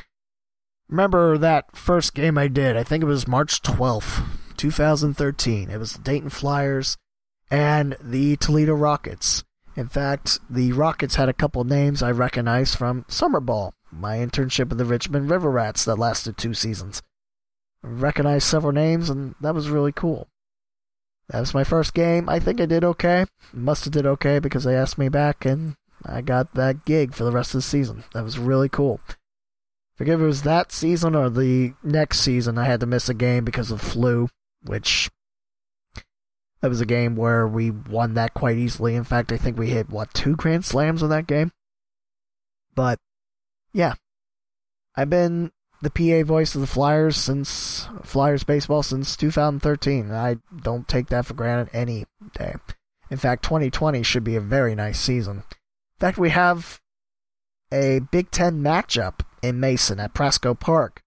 Remember 0.88 1.38
that 1.38 1.76
first 1.76 2.14
game 2.14 2.38
I 2.38 2.48
did? 2.48 2.78
I 2.78 2.84
think 2.84 3.04
it 3.04 3.08
was 3.08 3.28
March 3.28 3.62
12th, 3.64 4.24
2013. 4.58 5.70
It 5.70 5.78
was 5.78 5.94
the 5.94 6.04
Dayton 6.04 6.30
Flyers 6.30 6.98
and 7.50 7.96
the 8.02 8.36
Toledo 8.38 8.74
Rockets. 8.74 9.44
In 9.76 9.88
fact, 9.88 10.40
the 10.50 10.72
Rockets 10.72 11.16
had 11.16 11.28
a 11.28 11.34
couple 11.34 11.64
names 11.64 12.04
I 12.04 12.12
recognized 12.12 12.78
from 12.78 13.06
Summer 13.08 13.40
Ball, 13.40 13.74
my 13.92 14.18
internship 14.18 14.70
with 14.70 14.78
the 14.78 14.86
Richmond 14.86 15.30
River 15.30 15.50
Rats 15.50 15.84
that 15.86 15.98
lasted 15.98 16.38
two 16.38 16.54
seasons. 16.54 17.02
I 17.84 17.88
recognized 17.88 18.48
several 18.48 18.72
names, 18.72 19.10
and 19.10 19.36
that 19.42 19.56
was 19.56 19.70
really 19.70 19.92
cool. 19.92 20.28
That 21.30 21.40
was 21.40 21.54
my 21.54 21.64
first 21.64 21.94
game. 21.96 22.30
I 22.30 22.40
think 22.40 22.62
I 22.62 22.68
did 22.68 22.84
okay. 22.84 23.26
Must 23.52 23.86
have 23.86 23.94
did 23.94 24.06
okay 24.06 24.38
because 24.38 24.64
they 24.64 24.76
asked 24.76 25.00
me 25.00 25.10
back, 25.10 25.46
and 25.46 25.76
I 26.06 26.22
got 26.22 26.54
that 26.54 26.86
gig 26.86 27.16
for 27.16 27.24
the 27.24 27.32
rest 27.32 27.56
of 27.56 27.60
the 27.60 27.64
season. 27.64 28.04
That 28.14 28.24
was 28.24 28.38
really 28.38 28.70
cool. 28.70 29.00
Forget 29.96 30.16
if 30.16 30.22
it 30.22 30.26
was 30.26 30.44
that 30.44 30.72
season 30.72 31.16
or 31.16 31.30
the 31.30 31.74
next 31.82 32.20
season, 32.20 32.58
I 32.58 32.66
had 32.66 32.82
to 32.82 32.86
miss 32.86 33.08
a 33.08 33.14
game 33.14 33.46
because 33.46 33.72
of 33.72 33.82
flu, 33.82 34.28
which 34.62 35.10
that 36.62 36.68
was 36.68 36.82
a 36.82 36.86
game 36.86 37.16
where 37.16 37.48
we 37.48 37.72
won 37.72 38.14
that 38.16 38.34
quite 38.34 38.58
easily. 38.58 38.96
In 38.96 39.06
fact, 39.06 39.32
I 39.32 39.38
think 39.38 39.58
we 39.58 39.70
hit 39.70 39.90
what 39.90 40.14
two 40.14 40.36
grand 40.36 40.66
slams 40.66 41.02
in 41.02 41.10
that 41.10 41.28
game. 41.28 41.52
But 42.74 43.00
yeah, 43.72 43.94
I've 44.96 45.10
been 45.10 45.52
the 45.82 45.90
PA 45.90 46.28
voice 46.28 46.56
of 46.56 46.62
the 46.62 46.68
Flyers 46.68 47.16
since 47.16 47.88
Flyers 48.04 48.44
baseball 48.44 48.84
since 48.84 49.16
2013. 49.16 50.12
I 50.12 50.38
don't 50.62 50.88
take 50.88 51.08
that 51.08 51.26
for 51.26 51.36
granted 51.36 51.70
any 51.74 52.06
day. 52.34 52.56
In 53.10 53.18
fact, 53.18 53.44
2020 53.44 54.04
should 54.04 54.24
be 54.24 54.36
a 54.36 54.42
very 54.42 54.76
nice 54.76 55.00
season. 55.00 55.38
In 55.38 56.00
fact, 56.00 56.18
we 56.18 56.32
have 56.32 56.82
a 57.72 58.00
Big 58.12 58.32
Ten 58.32 58.62
matchup 58.62 59.20
in 59.48 59.60
Mason 59.60 60.00
at 60.00 60.14
Prasco 60.14 60.60
Park, 60.60 61.02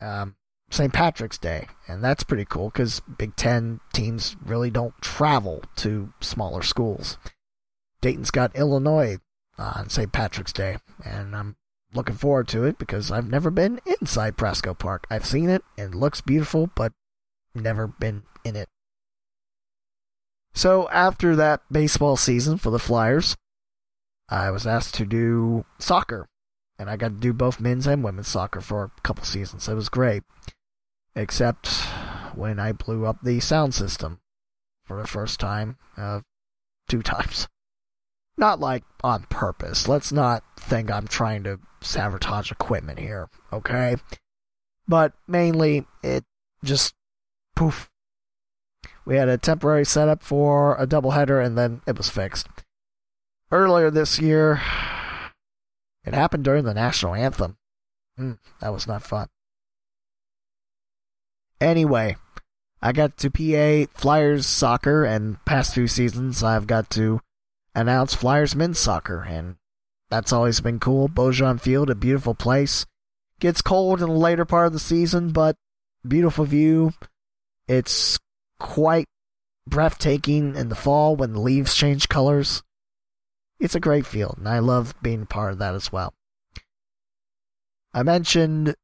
um, 0.00 0.36
St. 0.70 0.92
Patrick's 0.92 1.38
Day, 1.38 1.66
and 1.86 2.02
that's 2.02 2.24
pretty 2.24 2.44
cool 2.44 2.70
because 2.70 3.00
Big 3.00 3.36
Ten 3.36 3.80
teams 3.92 4.36
really 4.44 4.70
don't 4.70 5.00
travel 5.00 5.62
to 5.76 6.12
smaller 6.20 6.62
schools. 6.62 7.16
Dayton's 8.00 8.30
got 8.30 8.54
Illinois 8.54 9.18
on 9.56 9.88
St. 9.88 10.12
Patrick's 10.12 10.52
Day, 10.52 10.76
and 11.04 11.34
I'm 11.34 11.56
looking 11.94 12.16
forward 12.16 12.48
to 12.48 12.64
it 12.64 12.78
because 12.78 13.10
I've 13.10 13.28
never 13.28 13.50
been 13.50 13.80
inside 13.86 14.36
Prasco 14.36 14.78
Park. 14.78 15.06
I've 15.10 15.26
seen 15.26 15.48
it 15.48 15.62
and 15.76 15.94
it 15.94 15.96
looks 15.96 16.20
beautiful, 16.20 16.70
but 16.74 16.92
never 17.54 17.86
been 17.86 18.22
in 18.44 18.56
it. 18.56 18.68
So 20.54 20.88
after 20.90 21.36
that 21.36 21.62
baseball 21.70 22.16
season 22.16 22.58
for 22.58 22.70
the 22.70 22.78
Flyers, 22.78 23.36
I 24.28 24.50
was 24.50 24.66
asked 24.66 24.94
to 24.96 25.06
do 25.06 25.64
soccer, 25.78 26.28
and 26.78 26.88
I 26.88 26.96
got 26.96 27.08
to 27.08 27.14
do 27.14 27.32
both 27.32 27.60
men's 27.60 27.86
and 27.86 28.04
women's 28.04 28.28
soccer 28.28 28.60
for 28.60 28.84
a 28.84 29.00
couple 29.02 29.24
seasons. 29.24 29.68
It 29.68 29.74
was 29.74 29.88
great, 29.88 30.22
except 31.14 31.68
when 32.34 32.60
I 32.60 32.72
blew 32.72 33.04
up 33.04 33.18
the 33.22 33.40
sound 33.40 33.74
system 33.74 34.20
for 34.84 35.00
the 35.00 35.08
first 35.08 35.40
time, 35.40 35.76
uh, 35.96 36.20
two 36.88 37.02
times. 37.02 37.48
Not 38.36 38.60
like 38.60 38.84
on 39.02 39.24
purpose. 39.24 39.88
Let's 39.88 40.12
not 40.12 40.44
think 40.56 40.90
I'm 40.90 41.08
trying 41.08 41.42
to 41.44 41.58
sabotage 41.80 42.52
equipment 42.52 43.00
here, 43.00 43.28
okay? 43.52 43.96
But 44.86 45.12
mainly, 45.26 45.86
it 46.04 46.24
just 46.64 46.94
poof. 47.56 47.90
We 49.04 49.16
had 49.16 49.28
a 49.28 49.38
temporary 49.38 49.84
setup 49.84 50.22
for 50.22 50.76
a 50.76 50.86
doubleheader, 50.86 51.44
and 51.44 51.58
then 51.58 51.80
it 51.86 51.96
was 51.96 52.08
fixed. 52.08 52.46
Earlier 53.50 53.90
this 53.90 54.20
year, 54.20 54.60
it 56.08 56.16
happened 56.16 56.44
during 56.44 56.64
the 56.64 56.74
national 56.74 57.14
anthem. 57.14 57.56
Mm, 58.18 58.38
that 58.60 58.72
was 58.72 58.86
not 58.86 59.02
fun. 59.02 59.28
Anyway, 61.60 62.16
I 62.80 62.92
got 62.92 63.16
to 63.18 63.30
PA 63.30 63.92
Flyers 63.98 64.46
soccer, 64.46 65.04
and 65.04 65.44
past 65.44 65.74
few 65.74 65.88
seasons 65.88 66.42
I've 66.42 66.66
got 66.66 66.90
to 66.90 67.20
announce 67.74 68.14
Flyers 68.14 68.54
men's 68.54 68.78
soccer, 68.78 69.22
and 69.22 69.56
that's 70.10 70.32
always 70.32 70.60
been 70.60 70.78
cool. 70.78 71.08
Baujan 71.08 71.60
Field, 71.60 71.90
a 71.90 71.94
beautiful 71.94 72.34
place. 72.34 72.86
Gets 73.40 73.62
cold 73.62 74.00
in 74.00 74.08
the 74.08 74.14
later 74.14 74.44
part 74.44 74.68
of 74.68 74.72
the 74.72 74.78
season, 74.78 75.30
but 75.30 75.56
beautiful 76.06 76.44
view. 76.44 76.92
It's 77.68 78.18
quite 78.58 79.06
breathtaking 79.66 80.56
in 80.56 80.68
the 80.68 80.74
fall 80.74 81.14
when 81.14 81.34
the 81.34 81.40
leaves 81.40 81.74
change 81.74 82.08
colors. 82.08 82.62
It's 83.60 83.74
a 83.74 83.80
great 83.80 84.06
field, 84.06 84.36
and 84.38 84.48
I 84.48 84.60
love 84.60 84.94
being 85.02 85.26
part 85.26 85.52
of 85.52 85.58
that 85.58 85.74
as 85.74 85.92
well. 85.92 86.14
I 87.92 88.02
mentioned 88.02 88.76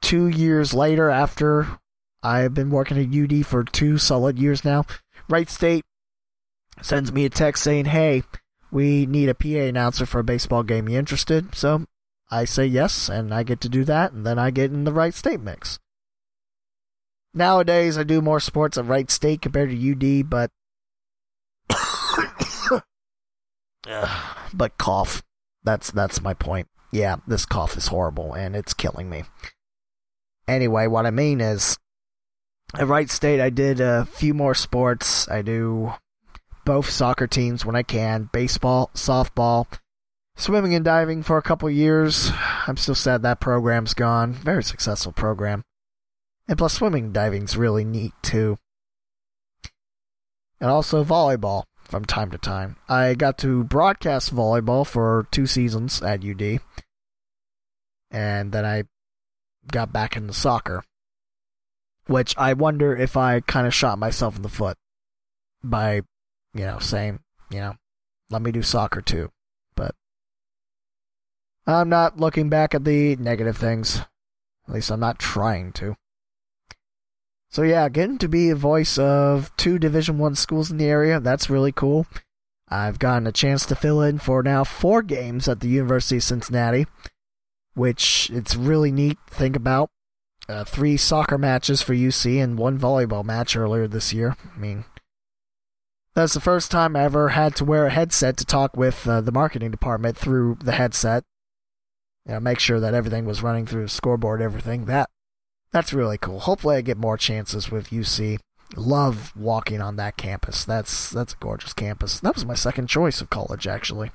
two 0.00 0.28
years 0.28 0.72
later, 0.72 1.10
after 1.10 1.78
I've 2.22 2.54
been 2.54 2.70
working 2.70 2.98
at 2.98 3.14
UD 3.14 3.44
for 3.46 3.64
two 3.64 3.98
solid 3.98 4.38
years 4.38 4.64
now, 4.64 4.84
Wright 5.28 5.48
State 5.48 5.84
sends 6.82 7.12
me 7.12 7.24
a 7.24 7.30
text 7.30 7.62
saying, 7.62 7.86
Hey, 7.86 8.22
we 8.70 9.06
need 9.06 9.28
a 9.28 9.34
PA 9.34 9.48
announcer 9.48 10.06
for 10.06 10.20
a 10.20 10.24
baseball 10.24 10.62
game. 10.62 10.88
You 10.88 10.98
interested? 10.98 11.54
So 11.54 11.84
I 12.30 12.44
say 12.44 12.66
yes, 12.66 13.08
and 13.08 13.34
I 13.34 13.42
get 13.42 13.60
to 13.62 13.68
do 13.68 13.84
that, 13.84 14.12
and 14.12 14.24
then 14.24 14.38
I 14.38 14.50
get 14.50 14.70
in 14.70 14.84
the 14.84 14.92
Wright 14.92 15.14
State 15.14 15.40
mix. 15.40 15.78
Nowadays, 17.34 17.96
I 17.98 18.02
do 18.02 18.20
more 18.20 18.40
sports 18.40 18.78
at 18.78 18.86
Wright 18.86 19.10
State 19.10 19.42
compared 19.42 19.70
to 19.70 20.20
UD, 20.20 20.28
but. 20.28 20.50
but 24.54 24.78
cough. 24.78 25.22
That's 25.62 25.90
that's 25.90 26.22
my 26.22 26.34
point. 26.34 26.68
Yeah, 26.92 27.16
this 27.26 27.46
cough 27.46 27.76
is 27.76 27.88
horrible, 27.88 28.32
and 28.34 28.56
it's 28.56 28.74
killing 28.74 29.08
me. 29.08 29.24
Anyway, 30.48 30.86
what 30.86 31.06
I 31.06 31.10
mean 31.10 31.40
is, 31.40 31.78
at 32.74 32.88
Wright 32.88 33.08
State, 33.08 33.40
I 33.40 33.50
did 33.50 33.80
a 33.80 34.06
few 34.06 34.34
more 34.34 34.54
sports. 34.54 35.28
I 35.28 35.42
do 35.42 35.92
both 36.64 36.90
soccer 36.90 37.26
teams 37.26 37.64
when 37.64 37.76
I 37.76 37.82
can 37.82 38.28
baseball, 38.32 38.90
softball, 38.94 39.66
swimming 40.36 40.74
and 40.74 40.84
diving 40.84 41.22
for 41.22 41.38
a 41.38 41.42
couple 41.42 41.70
years. 41.70 42.32
I'm 42.66 42.76
still 42.76 42.94
sad 42.94 43.22
that 43.22 43.40
program's 43.40 43.94
gone. 43.94 44.32
Very 44.32 44.64
successful 44.64 45.12
program. 45.12 45.62
And 46.48 46.58
plus, 46.58 46.74
swimming 46.74 47.04
and 47.06 47.14
diving's 47.14 47.56
really 47.56 47.84
neat 47.84 48.12
too. 48.22 48.58
And 50.60 50.68
also 50.68 51.04
volleyball 51.04 51.64
from 51.90 52.04
time 52.04 52.30
to 52.30 52.38
time. 52.38 52.76
I 52.88 53.14
got 53.14 53.36
to 53.38 53.64
broadcast 53.64 54.34
volleyball 54.34 54.86
for 54.86 55.26
two 55.30 55.46
seasons 55.46 56.02
at 56.02 56.24
UD. 56.24 56.60
And 58.10 58.52
then 58.52 58.64
I 58.64 58.84
got 59.70 59.92
back 59.92 60.16
into 60.16 60.32
soccer. 60.32 60.84
Which 62.06 62.34
I 62.36 62.54
wonder 62.54 62.96
if 62.96 63.16
I 63.16 63.40
kind 63.40 63.66
of 63.66 63.74
shot 63.74 63.98
myself 63.98 64.36
in 64.36 64.42
the 64.42 64.48
foot 64.48 64.76
by 65.62 66.02
you 66.54 66.64
know, 66.64 66.78
saying, 66.78 67.20
you 67.50 67.60
know, 67.60 67.74
let 68.28 68.42
me 68.42 68.52
do 68.52 68.62
soccer 68.62 69.00
too. 69.00 69.30
But 69.74 69.94
I'm 71.66 71.88
not 71.88 72.18
looking 72.18 72.48
back 72.48 72.74
at 72.74 72.84
the 72.84 73.16
negative 73.16 73.56
things. 73.56 74.00
At 74.68 74.74
least 74.74 74.90
I'm 74.90 75.00
not 75.00 75.18
trying 75.18 75.72
to. 75.74 75.96
So 77.50 77.62
yeah, 77.62 77.88
getting 77.88 78.18
to 78.18 78.28
be 78.28 78.50
a 78.50 78.54
voice 78.54 78.96
of 78.96 79.54
two 79.56 79.78
Division 79.78 80.18
One 80.18 80.36
schools 80.36 80.70
in 80.70 80.76
the 80.76 80.86
area, 80.86 81.18
that's 81.18 81.50
really 81.50 81.72
cool. 81.72 82.06
I've 82.68 83.00
gotten 83.00 83.26
a 83.26 83.32
chance 83.32 83.66
to 83.66 83.74
fill 83.74 84.00
in 84.00 84.18
for 84.18 84.42
now 84.44 84.62
four 84.62 85.02
games 85.02 85.48
at 85.48 85.58
the 85.58 85.68
University 85.68 86.18
of 86.18 86.22
Cincinnati, 86.22 86.86
which 87.74 88.30
it's 88.32 88.54
really 88.54 88.92
neat 88.92 89.18
to 89.26 89.34
think 89.34 89.56
about. 89.56 89.90
Uh, 90.48 90.64
three 90.64 90.96
soccer 90.96 91.38
matches 91.38 91.82
for 91.82 91.94
UC 91.94 92.42
and 92.42 92.56
one 92.58 92.78
volleyball 92.78 93.24
match 93.24 93.56
earlier 93.56 93.88
this 93.88 94.12
year. 94.12 94.36
I 94.54 94.58
mean, 94.58 94.84
that's 96.14 96.34
the 96.34 96.40
first 96.40 96.70
time 96.70 96.94
I 96.94 97.02
ever 97.02 97.30
had 97.30 97.56
to 97.56 97.64
wear 97.64 97.86
a 97.86 97.90
headset 97.90 98.36
to 98.38 98.44
talk 98.44 98.76
with 98.76 99.06
uh, 99.08 99.20
the 99.20 99.32
marketing 99.32 99.72
department 99.72 100.16
through 100.16 100.58
the 100.62 100.72
headset. 100.72 101.24
You 102.26 102.34
know, 102.34 102.40
make 102.40 102.60
sure 102.60 102.78
that 102.78 102.94
everything 102.94 103.24
was 103.24 103.42
running 103.42 103.66
through 103.66 103.82
the 103.82 103.88
scoreboard, 103.88 104.40
everything. 104.40 104.84
That 104.84 105.10
that's 105.72 105.92
really 105.92 106.18
cool. 106.18 106.40
Hopefully, 106.40 106.76
I 106.76 106.80
get 106.80 106.98
more 106.98 107.16
chances 107.16 107.70
with 107.70 107.90
UC. 107.90 108.38
Love 108.76 109.32
walking 109.36 109.80
on 109.80 109.96
that 109.96 110.16
campus. 110.16 110.64
That's 110.64 111.10
that's 111.10 111.32
a 111.32 111.36
gorgeous 111.38 111.72
campus. 111.72 112.20
That 112.20 112.34
was 112.34 112.44
my 112.44 112.54
second 112.54 112.88
choice 112.88 113.20
of 113.20 113.30
college, 113.30 113.66
actually. 113.66 114.10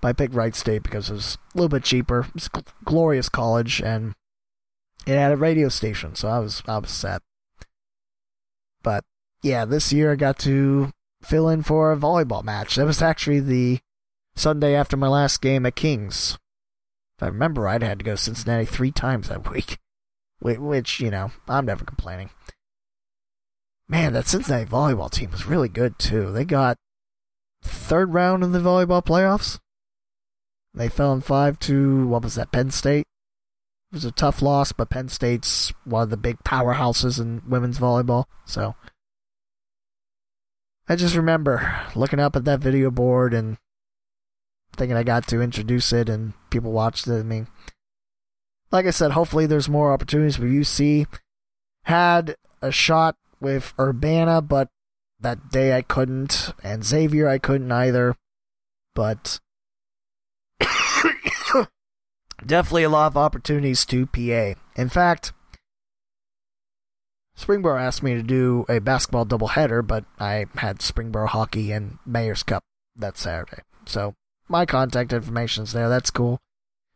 But 0.00 0.08
I 0.08 0.12
picked 0.12 0.34
Wright 0.34 0.54
State 0.54 0.82
because 0.82 1.10
it 1.10 1.14
was 1.14 1.38
a 1.54 1.58
little 1.58 1.68
bit 1.68 1.84
cheaper. 1.84 2.26
It's 2.34 2.48
a 2.54 2.64
glorious 2.84 3.28
college, 3.28 3.80
and 3.80 4.14
it 5.06 5.16
had 5.16 5.32
a 5.32 5.36
radio 5.36 5.68
station, 5.68 6.14
so 6.14 6.28
I 6.28 6.38
was 6.38 6.62
I 6.66 6.78
was 6.78 6.90
set. 6.90 7.22
But 8.82 9.04
yeah, 9.42 9.64
this 9.64 9.92
year 9.92 10.12
I 10.12 10.16
got 10.16 10.38
to 10.40 10.90
fill 11.22 11.48
in 11.48 11.62
for 11.62 11.92
a 11.92 11.96
volleyball 11.96 12.42
match. 12.42 12.76
That 12.76 12.86
was 12.86 13.02
actually 13.02 13.40
the 13.40 13.80
Sunday 14.34 14.74
after 14.74 14.96
my 14.96 15.08
last 15.08 15.42
game 15.42 15.66
at 15.66 15.76
Kings. 15.76 16.38
If 17.16 17.22
I 17.22 17.26
remember 17.26 17.62
right, 17.62 17.82
I 17.82 17.86
had 17.86 17.98
to 17.98 18.04
go 18.04 18.12
to 18.12 18.16
Cincinnati 18.16 18.64
three 18.64 18.90
times 18.90 19.28
that 19.28 19.50
week. 19.52 19.78
Which, 20.40 21.00
you 21.00 21.10
know, 21.10 21.32
I'm 21.48 21.66
never 21.66 21.84
complaining. 21.84 22.30
Man, 23.88 24.12
that 24.12 24.26
Cincinnati 24.26 24.64
volleyball 24.64 25.10
team 25.10 25.30
was 25.32 25.46
really 25.46 25.68
good 25.68 25.98
too. 25.98 26.32
They 26.32 26.44
got 26.44 26.76
third 27.62 28.14
round 28.14 28.42
in 28.42 28.52
the 28.52 28.60
volleyball 28.60 29.04
playoffs. 29.04 29.58
They 30.72 30.88
fell 30.88 31.12
in 31.12 31.20
five 31.20 31.58
to 31.60 32.06
what 32.06 32.22
was 32.22 32.36
that, 32.36 32.52
Penn 32.52 32.70
State? 32.70 33.06
It 33.90 33.96
was 33.96 34.04
a 34.04 34.12
tough 34.12 34.40
loss, 34.40 34.70
but 34.70 34.90
Penn 34.90 35.08
State's 35.08 35.72
one 35.84 36.04
of 36.04 36.10
the 36.10 36.16
big 36.16 36.38
powerhouses 36.44 37.20
in 37.20 37.42
women's 37.48 37.80
volleyball. 37.80 38.26
So 38.44 38.76
I 40.88 40.94
just 40.94 41.16
remember 41.16 41.86
looking 41.96 42.20
up 42.20 42.36
at 42.36 42.44
that 42.44 42.60
video 42.60 42.90
board 42.90 43.34
and 43.34 43.58
thinking 44.76 44.96
I 44.96 45.02
got 45.02 45.26
to 45.28 45.42
introduce 45.42 45.92
it 45.92 46.08
and 46.08 46.32
people 46.50 46.70
watched 46.70 47.08
it. 47.08 47.18
I 47.18 47.22
mean, 47.24 47.48
like 48.72 48.86
I 48.86 48.90
said, 48.90 49.12
hopefully 49.12 49.46
there's 49.46 49.68
more 49.68 49.92
opportunities 49.92 50.36
for 50.36 50.44
UC. 50.44 51.06
Had 51.84 52.36
a 52.62 52.70
shot 52.70 53.16
with 53.40 53.74
Urbana, 53.78 54.40
but 54.42 54.68
that 55.18 55.50
day 55.50 55.76
I 55.76 55.82
couldn't, 55.82 56.52
and 56.62 56.84
Xavier 56.84 57.28
I 57.28 57.38
couldn't 57.38 57.72
either. 57.72 58.16
But 58.94 59.40
definitely 62.46 62.84
a 62.84 62.88
lot 62.88 63.06
of 63.08 63.16
opportunities 63.16 63.84
to 63.86 64.06
PA. 64.06 64.54
In 64.76 64.88
fact, 64.88 65.32
Springboro 67.38 67.80
asked 67.80 68.02
me 68.02 68.14
to 68.14 68.22
do 68.22 68.66
a 68.68 68.80
basketball 68.80 69.24
doubleheader, 69.24 69.86
but 69.86 70.04
I 70.18 70.46
had 70.56 70.78
Springboro 70.78 71.28
hockey 71.28 71.72
and 71.72 71.98
Mayor's 72.04 72.42
Cup 72.42 72.64
that 72.96 73.16
Saturday. 73.16 73.62
So 73.86 74.14
my 74.48 74.66
contact 74.66 75.12
information's 75.12 75.72
there. 75.72 75.88
That's 75.88 76.10
cool. 76.10 76.38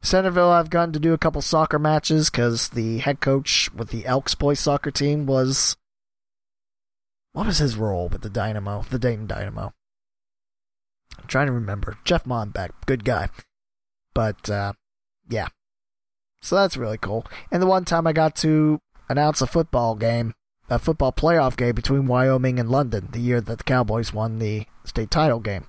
Centerville, 0.04 0.50
I've 0.50 0.68
gotten 0.68 0.92
to 0.92 1.00
do 1.00 1.14
a 1.14 1.18
couple 1.18 1.40
soccer 1.40 1.78
matches 1.78 2.28
because 2.28 2.68
the 2.68 2.98
head 2.98 3.20
coach 3.20 3.72
with 3.72 3.88
the 3.88 4.04
Elks 4.04 4.34
boys 4.34 4.60
soccer 4.60 4.90
team 4.90 5.24
was. 5.24 5.78
What 7.32 7.46
was 7.46 7.56
his 7.56 7.76
role 7.76 8.10
with 8.10 8.20
the 8.20 8.28
Dynamo, 8.28 8.84
the 8.90 8.98
Dayton 8.98 9.26
Dynamo? 9.26 9.72
I'm 11.18 11.26
trying 11.26 11.46
to 11.46 11.52
remember. 11.52 11.96
Jeff 12.04 12.24
Monbeck, 12.24 12.70
good 12.84 13.02
guy. 13.02 13.30
But, 14.12 14.48
uh, 14.50 14.74
yeah. 15.28 15.48
So 16.42 16.56
that's 16.56 16.76
really 16.76 16.98
cool. 16.98 17.26
And 17.50 17.62
the 17.62 17.66
one 17.66 17.86
time 17.86 18.06
I 18.06 18.12
got 18.12 18.36
to 18.36 18.80
announce 19.08 19.40
a 19.40 19.46
football 19.46 19.94
game, 19.94 20.34
a 20.68 20.78
football 20.78 21.12
playoff 21.12 21.56
game 21.56 21.74
between 21.74 22.06
Wyoming 22.06 22.60
and 22.60 22.68
London, 22.68 23.08
the 23.10 23.20
year 23.20 23.40
that 23.40 23.56
the 23.56 23.64
Cowboys 23.64 24.12
won 24.12 24.38
the 24.38 24.66
state 24.84 25.10
title 25.10 25.40
game. 25.40 25.66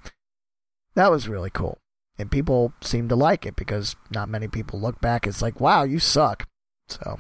That 0.93 1.09
was 1.09 1.29
really 1.29 1.49
cool 1.49 1.79
and 2.17 2.31
people 2.31 2.73
seem 2.81 3.09
to 3.09 3.15
like 3.15 3.45
it 3.45 3.55
because 3.55 3.95
not 4.09 4.29
many 4.29 4.47
people 4.47 4.79
look 4.79 5.01
back. 5.01 5.27
It's 5.27 5.41
like, 5.41 5.59
wow, 5.59 5.83
you 5.83 5.99
suck. 5.99 6.47
So 6.87 7.19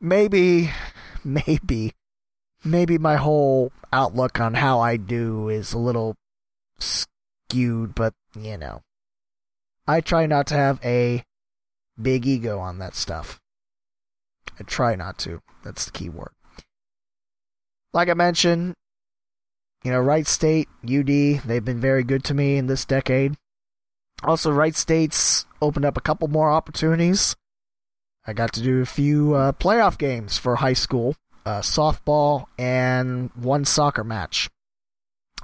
maybe, 0.00 0.70
maybe, 1.24 1.92
maybe 2.64 2.98
my 2.98 3.16
whole 3.16 3.72
outlook 3.92 4.40
on 4.40 4.54
how 4.54 4.80
I 4.80 4.96
do 4.96 5.48
is 5.48 5.72
a 5.72 5.78
little 5.78 6.16
skewed, 6.78 7.94
but 7.94 8.14
you 8.38 8.56
know, 8.56 8.82
I 9.86 10.00
try 10.00 10.26
not 10.26 10.46
to 10.48 10.54
have 10.54 10.80
a 10.84 11.24
big 12.00 12.26
ego 12.26 12.58
on 12.58 12.78
that 12.78 12.94
stuff. 12.94 13.40
I 14.58 14.62
try 14.62 14.94
not 14.94 15.18
to. 15.18 15.40
That's 15.64 15.84
the 15.86 15.92
key 15.92 16.08
word. 16.08 16.32
Like 17.92 18.08
I 18.08 18.14
mentioned, 18.14 18.74
you 19.84 19.90
know, 19.90 20.00
Wright 20.00 20.26
State, 20.26 20.68
UD, 20.84 21.42
they've 21.44 21.64
been 21.64 21.80
very 21.80 22.02
good 22.02 22.24
to 22.24 22.34
me 22.34 22.56
in 22.56 22.66
this 22.66 22.84
decade. 22.84 23.36
Also, 24.24 24.50
Wright 24.50 24.74
State's 24.74 25.44
opened 25.60 25.84
up 25.84 25.96
a 25.96 26.00
couple 26.00 26.28
more 26.28 26.50
opportunities. 26.50 27.36
I 28.26 28.32
got 28.32 28.54
to 28.54 28.62
do 28.62 28.80
a 28.80 28.86
few 28.86 29.34
uh, 29.34 29.52
playoff 29.52 29.98
games 29.98 30.38
for 30.38 30.56
high 30.56 30.72
school, 30.72 31.14
uh, 31.44 31.60
softball, 31.60 32.46
and 32.58 33.30
one 33.34 33.66
soccer 33.66 34.02
match. 34.02 34.48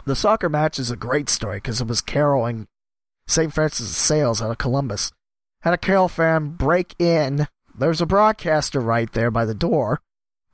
The 0.07 0.17
soccer 0.17 0.49
match 0.49 0.79
is 0.79 0.91
a 0.91 0.97
great 0.97 1.29
story 1.29 1.59
because 1.59 1.83
it 1.83 1.87
was 1.87 2.01
Carroll 2.01 2.47
and 2.47 2.67
St. 3.27 3.53
Francis 3.53 3.91
of 3.91 3.97
Sales 3.97 4.41
out 4.41 4.51
of 4.51 4.57
Columbus. 4.59 5.13
Had 5.61 5.75
a 5.75 5.79
Carroll 5.79 6.09
fan 6.09 6.51
break 6.51 6.95
in. 6.99 7.49
There's 7.79 8.01
a 8.01 8.07
broadcaster 8.07 8.81
right 8.81 9.13
there 9.13 9.31
by 9.31 9.45
the 9.45 9.55
door. 9.55 10.01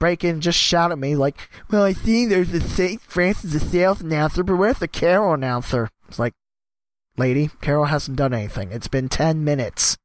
Break 0.01 0.25
in, 0.25 0.41
just 0.41 0.59
shout 0.59 0.93
at 0.93 0.99
me 0.99 1.15
like, 1.15 1.49
"Well, 1.71 1.85
I 1.85 1.93
see 1.93 2.27
there's 2.27 2.53
a 2.53 2.61
St. 2.61 3.01
Francis 3.01 3.55
of 3.55 3.63
Sales 3.63 4.01
announcer, 4.01 4.43
but 4.43 4.57
where's 4.57 4.79
the 4.79 4.89
Carroll 4.89 5.33
announcer?" 5.33 5.89
It's 6.09 6.19
like, 6.19 6.35
Lady, 7.17 7.51
Carroll 7.61 7.87
hasn't 7.87 8.17
done 8.17 8.35
anything. 8.35 8.73
It's 8.73 8.89
been 8.89 9.09
10 9.09 9.43
minutes. 9.43 9.97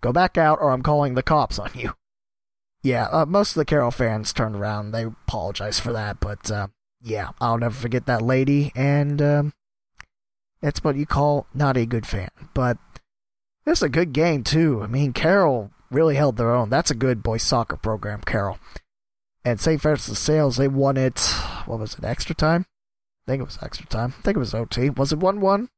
Go 0.00 0.12
back 0.12 0.36
out 0.36 0.58
or 0.60 0.70
I'm 0.70 0.82
calling 0.82 1.14
the 1.14 1.22
cops 1.22 1.58
on 1.58 1.70
you. 1.74 1.94
Yeah, 2.82 3.08
uh, 3.12 3.26
most 3.26 3.50
of 3.50 3.56
the 3.56 3.64
Carroll 3.64 3.90
fans 3.90 4.32
turned 4.32 4.56
around. 4.56 4.92
They 4.92 5.04
apologized 5.04 5.82
for 5.82 5.92
that, 5.92 6.18
but 6.18 6.50
uh, 6.50 6.68
yeah, 7.02 7.30
I'll 7.40 7.58
never 7.58 7.74
forget 7.74 8.06
that 8.06 8.22
lady, 8.22 8.72
and 8.74 9.20
um, 9.20 9.52
that's 10.62 10.82
what 10.82 10.96
you 10.96 11.04
call 11.04 11.46
not 11.52 11.76
a 11.76 11.84
good 11.84 12.06
fan. 12.06 12.30
But 12.54 12.78
it's 13.66 13.82
a 13.82 13.90
good 13.90 14.12
game, 14.12 14.44
too. 14.44 14.82
I 14.82 14.86
mean, 14.86 15.12
Carroll 15.12 15.70
really 15.90 16.14
held 16.16 16.36
their 16.36 16.54
own. 16.54 16.70
That's 16.70 16.90
a 16.90 16.94
good 16.94 17.22
boys 17.22 17.42
soccer 17.42 17.76
program, 17.76 18.22
Carroll. 18.22 18.58
And 19.44 19.60
St. 19.60 19.80
Francis 19.80 20.18
Sales, 20.18 20.56
they 20.56 20.68
won 20.68 20.96
it, 20.96 21.20
what 21.66 21.78
was 21.78 21.94
it, 21.94 22.04
extra 22.04 22.34
time? 22.34 22.66
I 23.26 23.32
think 23.32 23.40
it 23.42 23.46
was 23.46 23.58
extra 23.62 23.86
time. 23.86 24.14
I 24.18 24.22
think 24.22 24.36
it 24.36 24.40
was 24.40 24.54
OT. 24.54 24.90
Was 24.90 25.12
it 25.12 25.18
1 25.18 25.40
1? 25.40 25.68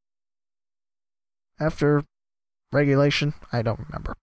After 1.62 2.04
regulation? 2.72 3.34
I 3.52 3.62
don't 3.62 3.80
remember. 3.80 4.16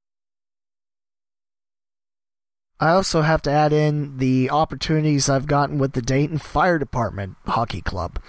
I 2.80 2.92
also 2.92 3.22
have 3.22 3.42
to 3.42 3.52
add 3.52 3.74
in 3.74 4.18
the 4.18 4.50
opportunities 4.50 5.30
I've 5.30 5.48
gotten 5.48 5.80
with 5.80 5.94
the 5.94 6.02
Dayton 6.02 6.38
Fire 6.38 6.80
Department 6.80 7.36
Hockey 7.46 7.82
Club. 7.82 8.20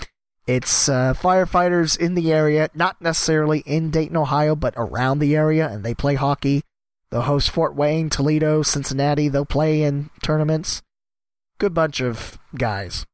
It's 0.46 0.88
uh, 0.88 1.14
firefighters 1.14 1.96
in 1.96 2.16
the 2.16 2.32
area, 2.32 2.68
not 2.74 3.00
necessarily 3.00 3.60
in 3.60 3.90
Dayton, 3.90 4.16
Ohio, 4.16 4.56
but 4.56 4.74
around 4.76 5.20
the 5.20 5.36
area, 5.36 5.68
and 5.68 5.84
they 5.84 5.94
play 5.94 6.16
hockey. 6.16 6.62
They'll 7.10 7.22
host 7.22 7.50
Fort 7.50 7.76
Wayne, 7.76 8.10
Toledo, 8.10 8.62
Cincinnati. 8.62 9.28
They'll 9.28 9.44
play 9.44 9.82
in 9.82 10.10
tournaments. 10.22 10.82
Good 11.58 11.74
bunch 11.74 12.00
of 12.00 12.38
guys. 12.56 13.06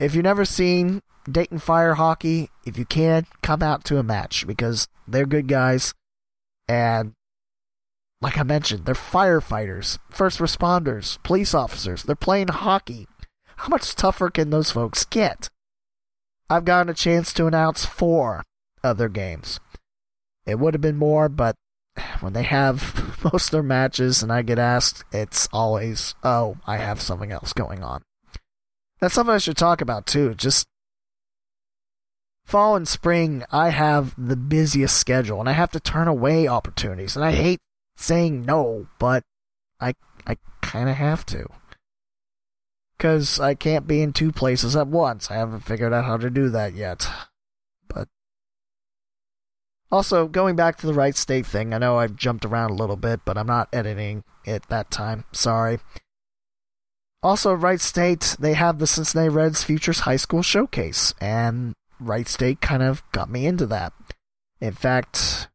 If 0.00 0.14
you've 0.14 0.24
never 0.24 0.44
seen 0.44 1.02
Dayton 1.32 1.58
Fire 1.58 1.94
Hockey, 1.94 2.50
if 2.64 2.78
you 2.78 2.84
can, 2.84 3.26
come 3.42 3.62
out 3.62 3.84
to 3.84 3.98
a 3.98 4.02
match 4.02 4.46
because 4.46 4.88
they're 5.06 5.26
good 5.26 5.48
guys. 5.48 5.94
And 6.68 7.12
like 8.20 8.38
I 8.38 8.42
mentioned, 8.42 8.84
they're 8.84 8.94
firefighters, 8.94 9.98
first 10.10 10.38
responders, 10.38 11.22
police 11.22 11.54
officers. 11.54 12.02
They're 12.02 12.16
playing 12.16 12.48
hockey. 12.48 13.06
How 13.56 13.68
much 13.68 13.94
tougher 13.94 14.30
can 14.30 14.50
those 14.50 14.70
folks 14.70 15.04
get? 15.04 15.48
I've 16.50 16.64
gotten 16.64 16.88
a 16.88 16.94
chance 16.94 17.32
to 17.34 17.46
announce 17.46 17.84
four 17.84 18.44
other 18.82 19.08
games. 19.08 19.60
It 20.46 20.58
would 20.58 20.74
have 20.74 20.80
been 20.80 20.96
more, 20.96 21.28
but 21.28 21.54
when 22.20 22.32
they 22.32 22.44
have 22.44 23.18
most 23.32 23.46
of 23.46 23.50
their 23.50 23.62
matches 23.62 24.22
and 24.22 24.32
I 24.32 24.42
get 24.42 24.58
asked, 24.58 25.04
it's 25.12 25.48
always, 25.52 26.14
oh, 26.22 26.56
I 26.66 26.78
have 26.78 27.00
something 27.00 27.32
else 27.32 27.52
going 27.52 27.82
on. 27.82 28.02
That's 29.00 29.14
something 29.14 29.34
I 29.34 29.38
should 29.38 29.56
talk 29.56 29.80
about 29.80 30.06
too. 30.06 30.34
Just 30.34 30.66
fall 32.48 32.74
and 32.76 32.88
spring, 32.88 33.44
I 33.52 33.68
have 33.70 34.14
the 34.18 34.36
busiest 34.36 34.96
schedule 34.98 35.40
and 35.40 35.48
I 35.48 35.52
have 35.52 35.70
to 35.72 35.80
turn 35.80 36.08
away 36.08 36.48
opportunities. 36.48 37.14
And 37.16 37.24
I 37.24 37.32
hate 37.32 37.60
saying 37.96 38.44
no, 38.46 38.86
but 38.98 39.22
I 39.80 39.94
I 40.26 40.36
kind 40.62 40.88
of 40.88 40.96
have 40.96 41.24
to. 41.26 41.46
because 42.96 43.38
I 43.40 43.54
can't 43.54 43.86
be 43.86 44.02
in 44.02 44.12
two 44.12 44.32
places 44.32 44.74
at 44.76 44.88
once. 44.88 45.30
I 45.30 45.34
haven't 45.34 45.60
figured 45.60 45.92
out 45.92 46.04
how 46.04 46.16
to 46.16 46.30
do 46.30 46.48
that 46.50 46.74
yet. 46.74 47.08
But 47.88 48.08
also, 49.90 50.26
going 50.28 50.56
back 50.56 50.76
to 50.78 50.86
the 50.86 50.94
Wright 50.94 51.16
State 51.16 51.46
thing, 51.46 51.72
I 51.72 51.78
know 51.78 51.98
I've 51.98 52.16
jumped 52.16 52.44
around 52.44 52.70
a 52.70 52.74
little 52.74 52.96
bit, 52.96 53.20
but 53.24 53.38
I'm 53.38 53.46
not 53.46 53.68
editing 53.72 54.24
it 54.44 54.68
that 54.68 54.90
time. 54.90 55.24
Sorry. 55.32 55.78
Also, 57.22 57.52
Wright 57.52 57.80
State, 57.80 58.36
they 58.38 58.54
have 58.54 58.78
the 58.78 58.86
Cincinnati 58.86 59.28
Reds 59.28 59.64
Futures 59.64 60.00
High 60.00 60.16
School 60.16 60.42
Showcase, 60.42 61.14
and 61.20 61.74
Wright 62.00 62.28
State 62.28 62.60
kind 62.60 62.82
of 62.82 63.02
got 63.12 63.30
me 63.30 63.46
into 63.46 63.66
that. 63.66 63.92
In 64.60 64.72
fact, 64.72 65.48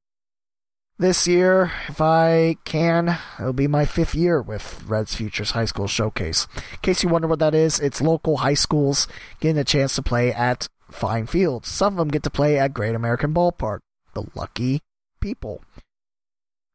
this 0.99 1.27
year, 1.27 1.71
if 1.89 1.99
I 1.99 2.58
can, 2.65 3.17
it'll 3.39 3.53
be 3.53 3.67
my 3.67 3.86
fifth 3.86 4.15
year 4.15 4.41
with 4.41 4.84
Reds 4.88 5.15
Futures 5.15 5.51
High 5.51 5.65
School 5.65 5.88
Showcase. 5.88 6.47
In 6.56 6.79
case 6.82 7.03
you 7.03 7.10
wonder 7.10 7.27
what 7.27 7.39
that 7.39 7.56
is, 7.56 7.79
it's 7.79 8.01
local 8.01 8.38
high 8.38 8.53
schools 8.53 9.08
getting 9.39 9.58
a 9.58 9.63
chance 9.63 9.95
to 9.95 10.01
play 10.01 10.32
at 10.32 10.69
fine 10.89 11.25
fields. 11.25 11.67
Some 11.67 11.93
of 11.93 11.97
them 11.97 12.10
get 12.10 12.23
to 12.23 12.29
play 12.29 12.58
at 12.60 12.73
Great 12.73 12.95
American 12.95 13.34
Ballpark. 13.34 13.79
The 14.13 14.25
lucky 14.36 14.82
people. 15.19 15.63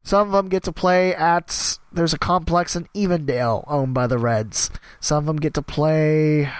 Some 0.03 0.27
of 0.27 0.33
them 0.33 0.49
get 0.49 0.63
to 0.63 0.71
play 0.71 1.15
at. 1.15 1.79
There's 1.91 2.13
a 2.13 2.19
complex 2.19 2.75
in 2.75 2.87
Evendale 2.95 3.63
owned 3.67 3.93
by 3.93 4.07
the 4.07 4.17
Reds. 4.17 4.69
Some 4.99 5.19
of 5.19 5.25
them 5.25 5.37
get 5.37 5.53
to 5.53 5.61
play. 5.61 6.51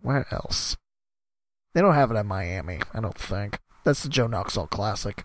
Where 0.00 0.26
else? 0.32 0.76
They 1.78 1.82
don't 1.82 1.94
have 1.94 2.10
it 2.10 2.16
at 2.16 2.26
Miami, 2.26 2.80
I 2.92 2.98
don't 2.98 3.16
think. 3.16 3.60
That's 3.84 4.02
the 4.02 4.08
Joe 4.08 4.26
Nuxhall 4.26 4.68
Classic. 4.68 5.24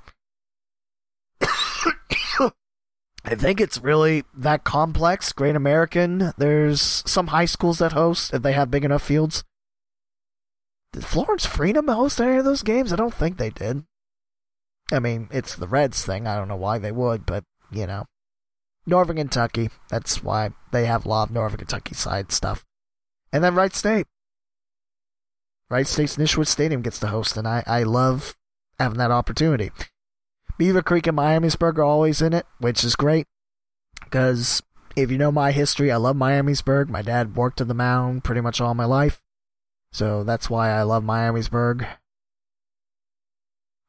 I 1.42 3.34
think 3.34 3.60
it's 3.60 3.80
really 3.80 4.24
that 4.36 4.63
complex. 4.63 5.34
Great 5.34 5.56
American. 5.56 6.32
There's 6.38 6.80
some 7.08 7.26
high 7.30 7.46
schools 7.46 7.80
that 7.80 7.94
host 7.94 8.36
if 8.36 8.44
they 8.44 8.52
have 8.52 8.70
big 8.70 8.86
enough 8.86 9.02
fields. 9.02 9.44
Did 10.92 11.04
Florence 11.04 11.44
Freedom 11.44 11.88
host 11.88 12.22
any 12.22 12.38
of 12.38 12.46
those 12.46 12.62
games? 12.62 12.94
I 12.94 12.98
don't 12.98 13.16
think 13.16 13.38
they 13.38 13.50
did. 13.50 13.86
I 14.92 15.00
mean, 15.00 15.30
it's 15.32 15.56
the 15.56 15.68
Reds 15.68 16.06
thing. 16.06 16.28
I 16.28 16.36
don't 16.36 16.50
know 16.50 16.56
why 16.56 16.78
they 16.78 16.92
would, 16.92 17.26
but 17.26 17.46
you 17.72 17.88
know, 17.88 18.06
Northern 18.86 19.16
Kentucky. 19.16 19.72
That's 19.89 20.22
why 20.22 20.52
they 20.72 20.86
have 20.86 21.04
a 21.04 21.10
lot 21.10 21.30
of 21.30 21.34
Northern 21.34 21.58
Kentucky 21.58 21.96
side 21.96 22.32
stuff. 22.32 22.63
And 23.32 23.44
then 23.44 23.56
Wright 23.56 23.74
State. 23.74 24.06
Wright 25.69 25.88
State's 25.88 26.17
Nischwitz 26.17 26.47
Stadium 26.47 26.82
gets 26.82 26.99
to 26.99 27.08
host, 27.08 27.38
and 27.38 27.47
I, 27.47 27.63
I 27.65 27.84
love 27.84 28.36
having 28.80 28.97
that 28.97 29.12
opportunity. 29.12 29.71
Beavercreek 30.60 31.08
and 31.08 31.17
Miamisburg 31.17 31.78
are 31.78 31.84
always 31.84 32.21
in 32.21 32.34
it, 32.34 32.45
which 32.60 32.84
is 32.84 32.95
great 32.95 33.26
because 34.04 34.62
if 34.95 35.10
you 35.10 35.17
know 35.17 35.32
my 35.32 35.52
history, 35.52 35.91
I 35.91 35.95
love 35.95 36.15
Miamisburg. 36.15 36.89
My 36.89 37.02
dad 37.02 37.36
worked 37.36 37.62
at 37.62 37.67
the 37.67 37.73
mound 37.73 38.23
pretty 38.23 38.41
much 38.41 38.62
all 38.62 38.76
my 38.76 38.86
life, 38.86 39.21
so 39.91 40.23
that's 40.23 40.49
why 40.49 40.69
I 40.69 40.84
love 40.84 41.04
Miamisburg. 41.04 41.88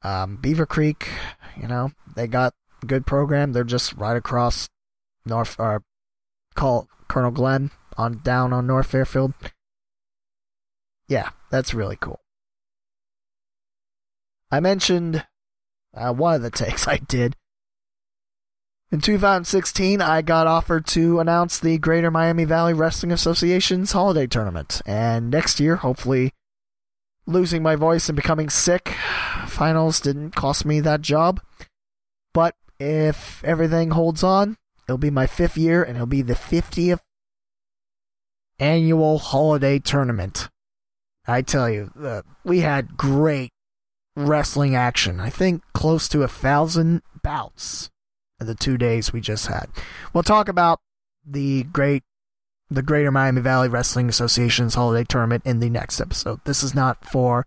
Um, 0.03 0.39
Beavercreek, 0.39 1.07
you 1.61 1.69
know, 1.69 1.93
they 2.15 2.27
got 2.27 2.55
a 2.83 2.87
good 2.87 3.07
program. 3.07 3.53
They're 3.53 3.65
just 3.65 3.95
right 3.95 4.17
across 4.17 4.69
North 5.27 5.57
or 5.59 5.83
call 6.55 6.89
Colonel 7.09 7.31
Glenn 7.31 7.71
on 7.97 8.21
down 8.23 8.53
on 8.53 8.67
North 8.67 8.87
Fairfield. 8.87 9.35
Yeah, 11.15 11.31
that's 11.49 11.75
really 11.75 11.95
cool. 11.95 12.19
I 14.51 14.59
mentioned 14.59 15.25
uh, 15.97 16.13
one 16.13 16.35
of 16.35 16.43
the 16.43 16.51
takes 16.51 16.89
I 16.95 16.97
did. 16.97 17.37
In 18.91 19.01
2016, 19.01 20.01
I 20.03 20.23
got 20.23 20.49
offered 20.49 20.89
to 20.89 21.21
announce 21.21 21.61
the 21.61 21.79
Greater 21.79 22.11
Miami 22.11 22.45
Valley 22.45 22.75
Wrestling 22.75 23.13
Association's 23.13 23.93
holiday 23.93 24.27
tournament. 24.27 24.83
And 24.87 25.31
next 25.31 25.61
year, 25.61 25.77
hopefully, 25.77 26.33
losing 27.27 27.63
my 27.63 27.77
voice 27.77 28.09
and 28.09 28.17
becoming 28.17 28.51
sick, 28.51 28.89
finals 29.47 30.01
didn't 30.01 30.33
cost 30.33 30.65
me 30.65 30.81
that 30.81 31.01
job. 31.01 31.41
But 32.33 32.57
if 32.81 33.41
everything 33.45 33.91
holds 33.91 34.25
on, 34.25 34.57
it'll 34.89 34.99
be 34.99 35.11
my 35.11 35.29
fifth 35.29 35.57
year 35.57 35.81
and 35.81 35.95
it'll 35.95 36.07
be 36.09 36.23
the 36.23 36.35
50th 36.35 36.99
annual 38.59 39.21
holiday 39.21 39.79
tournament. 39.79 40.49
I 41.27 41.43
tell 41.43 41.71
you, 41.71 41.91
uh, 42.01 42.23
we 42.45 42.61
had 42.61 42.97
great 42.97 43.51
wrestling 44.17 44.75
action. 44.75 45.21
I 45.21 45.31
think 45.31 45.63
close 45.73 46.09
to 46.09 46.23
a 46.23 46.29
thousand 46.29 47.03
bouts 47.23 47.91
in 48.41 48.47
the 48.47 48.55
two 48.55 48.77
days 48.77 49.13
we 49.13 49.21
just 49.21 49.47
had. 49.47 49.69
We'll 50.13 50.23
talk 50.23 50.49
about 50.49 50.81
the 51.27 51.65
great 51.65 52.03
the 52.71 52.83
Greater 52.83 53.13
Miami 53.13 53.41
Valley 53.41 53.69
Wrestling 53.69 54.09
Association's 54.09 54.75
holiday 54.75 55.05
tournament 55.05 55.45
in 55.45 55.61
the 55.61 55.71
next 55.71 56.01
episode. 56.01 56.41
This 56.45 56.63
is 56.63 56.75
not 56.75 57.05
for 57.05 57.47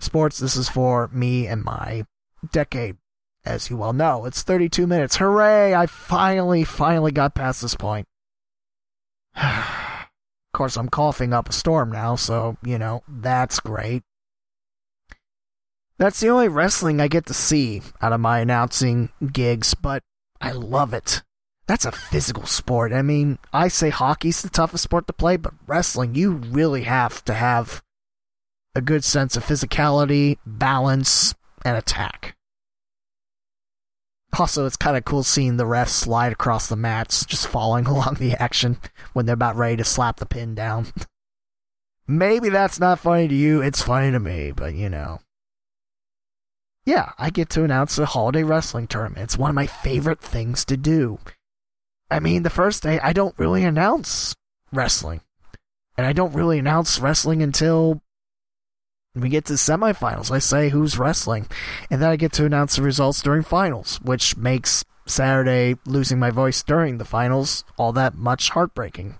sports, 0.00 0.38
this 0.38 0.56
is 0.56 0.68
for 0.68 1.08
me 1.12 1.46
and 1.46 1.62
my 1.62 2.04
decade. 2.52 2.96
As 3.44 3.70
you 3.70 3.76
well 3.76 3.92
know, 3.92 4.24
it's 4.24 4.42
32 4.42 4.88
minutes. 4.88 5.16
Hooray! 5.16 5.72
I 5.72 5.86
finally, 5.86 6.64
finally 6.64 7.12
got 7.12 7.34
past 7.34 7.62
this 7.62 7.76
point. 7.76 8.08
Of 10.56 10.58
course, 10.58 10.78
I'm 10.78 10.88
coughing 10.88 11.34
up 11.34 11.50
a 11.50 11.52
storm 11.52 11.92
now, 11.92 12.16
so, 12.16 12.56
you 12.64 12.78
know, 12.78 13.02
that's 13.06 13.60
great. 13.60 14.02
That's 15.98 16.18
the 16.18 16.30
only 16.30 16.48
wrestling 16.48 16.98
I 16.98 17.08
get 17.08 17.26
to 17.26 17.34
see 17.34 17.82
out 18.00 18.14
of 18.14 18.20
my 18.20 18.38
announcing 18.38 19.10
gigs, 19.30 19.74
but 19.74 20.02
I 20.40 20.52
love 20.52 20.94
it. 20.94 21.22
That's 21.66 21.84
a 21.84 21.92
physical 21.92 22.46
sport. 22.46 22.94
I 22.94 23.02
mean, 23.02 23.38
I 23.52 23.68
say 23.68 23.90
hockey's 23.90 24.40
the 24.40 24.48
toughest 24.48 24.84
sport 24.84 25.06
to 25.08 25.12
play, 25.12 25.36
but 25.36 25.52
wrestling, 25.66 26.14
you 26.14 26.32
really 26.32 26.84
have 26.84 27.22
to 27.26 27.34
have 27.34 27.82
a 28.74 28.80
good 28.80 29.04
sense 29.04 29.36
of 29.36 29.44
physicality, 29.44 30.38
balance, 30.46 31.34
and 31.66 31.76
attack. 31.76 32.34
Also, 34.38 34.66
it's 34.66 34.76
kind 34.76 34.96
of 34.96 35.04
cool 35.04 35.22
seeing 35.22 35.56
the 35.56 35.64
refs 35.64 35.88
slide 35.88 36.32
across 36.32 36.66
the 36.68 36.76
mats, 36.76 37.24
just 37.24 37.46
following 37.46 37.86
along 37.86 38.14
the 38.14 38.34
action 38.34 38.78
when 39.12 39.26
they're 39.26 39.34
about 39.34 39.56
ready 39.56 39.76
to 39.76 39.84
slap 39.84 40.16
the 40.16 40.26
pin 40.26 40.54
down. 40.54 40.86
Maybe 42.06 42.50
that's 42.50 42.78
not 42.78 43.00
funny 43.00 43.28
to 43.28 43.34
you, 43.34 43.62
it's 43.62 43.82
funny 43.82 44.12
to 44.12 44.20
me, 44.20 44.52
but 44.52 44.74
you 44.74 44.88
know 44.88 45.20
yeah, 46.86 47.10
I 47.18 47.30
get 47.30 47.50
to 47.50 47.64
announce 47.64 47.98
a 47.98 48.06
holiday 48.06 48.44
wrestling 48.44 48.86
tournament. 48.86 49.24
It's 49.24 49.36
one 49.36 49.50
of 49.50 49.56
my 49.56 49.66
favorite 49.66 50.20
things 50.20 50.64
to 50.66 50.76
do. 50.76 51.18
I 52.08 52.20
mean, 52.20 52.44
the 52.44 52.50
first 52.50 52.84
day, 52.84 53.00
I 53.00 53.12
don't 53.12 53.36
really 53.36 53.64
announce 53.64 54.36
wrestling. 54.72 55.20
And 55.98 56.06
I 56.06 56.12
don't 56.12 56.34
really 56.34 56.60
announce 56.60 57.00
wrestling 57.00 57.42
until 57.42 58.00
we 59.22 59.28
get 59.28 59.44
to 59.46 59.54
semifinals. 59.54 60.30
I 60.30 60.38
say 60.38 60.68
who's 60.68 60.98
wrestling. 60.98 61.46
And 61.90 62.02
then 62.02 62.10
I 62.10 62.16
get 62.16 62.32
to 62.34 62.44
announce 62.44 62.76
the 62.76 62.82
results 62.82 63.22
during 63.22 63.42
finals, 63.42 64.00
which 64.02 64.36
makes 64.36 64.84
Saturday 65.06 65.76
losing 65.86 66.18
my 66.18 66.30
voice 66.30 66.62
during 66.62 66.98
the 66.98 67.04
finals 67.04 67.64
all 67.78 67.92
that 67.92 68.16
much 68.16 68.50
heartbreaking 68.50 69.16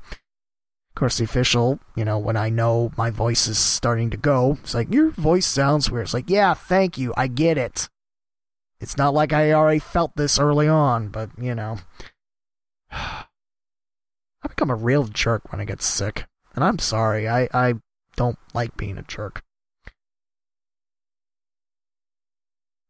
Of 0.91 0.95
course, 0.95 1.19
the 1.19 1.25
official, 1.25 1.79
you 1.95 2.05
know, 2.05 2.19
when 2.19 2.37
I 2.37 2.51
know 2.51 2.93
my 2.97 3.11
voice 3.11 3.47
is 3.47 3.59
starting 3.59 4.11
to 4.11 4.17
go, 4.17 4.59
it's 4.63 4.75
like, 4.75 4.93
your 4.93 5.11
voice 5.11 5.47
sounds 5.47 5.91
weird. 5.91 6.07
It's 6.07 6.15
like, 6.15 6.31
yeah, 6.31 6.55
thank 6.55 6.99
you. 6.99 7.15
I 7.17 7.29
get 7.29 7.57
it. 7.57 7.89
It's 8.81 8.97
not 8.97 9.15
like 9.15 9.33
I 9.33 9.53
already 9.53 9.79
felt 9.79 10.17
this 10.17 10.39
early 10.39 10.69
on, 10.69 11.09
but, 11.09 11.31
you 11.39 11.55
know. 11.55 11.79
I 12.91 14.49
become 14.49 14.71
a 14.71 14.75
real 14.75 15.05
jerk 15.05 15.51
when 15.51 15.61
I 15.61 15.65
get 15.65 15.83
sick. 15.83 16.27
And 16.55 16.65
I'm 16.65 16.79
sorry. 16.79 17.29
I, 17.29 17.49
I 17.53 17.75
don't 18.17 18.39
like 18.55 18.77
being 18.77 18.99
a 18.99 19.03
jerk. 19.03 19.43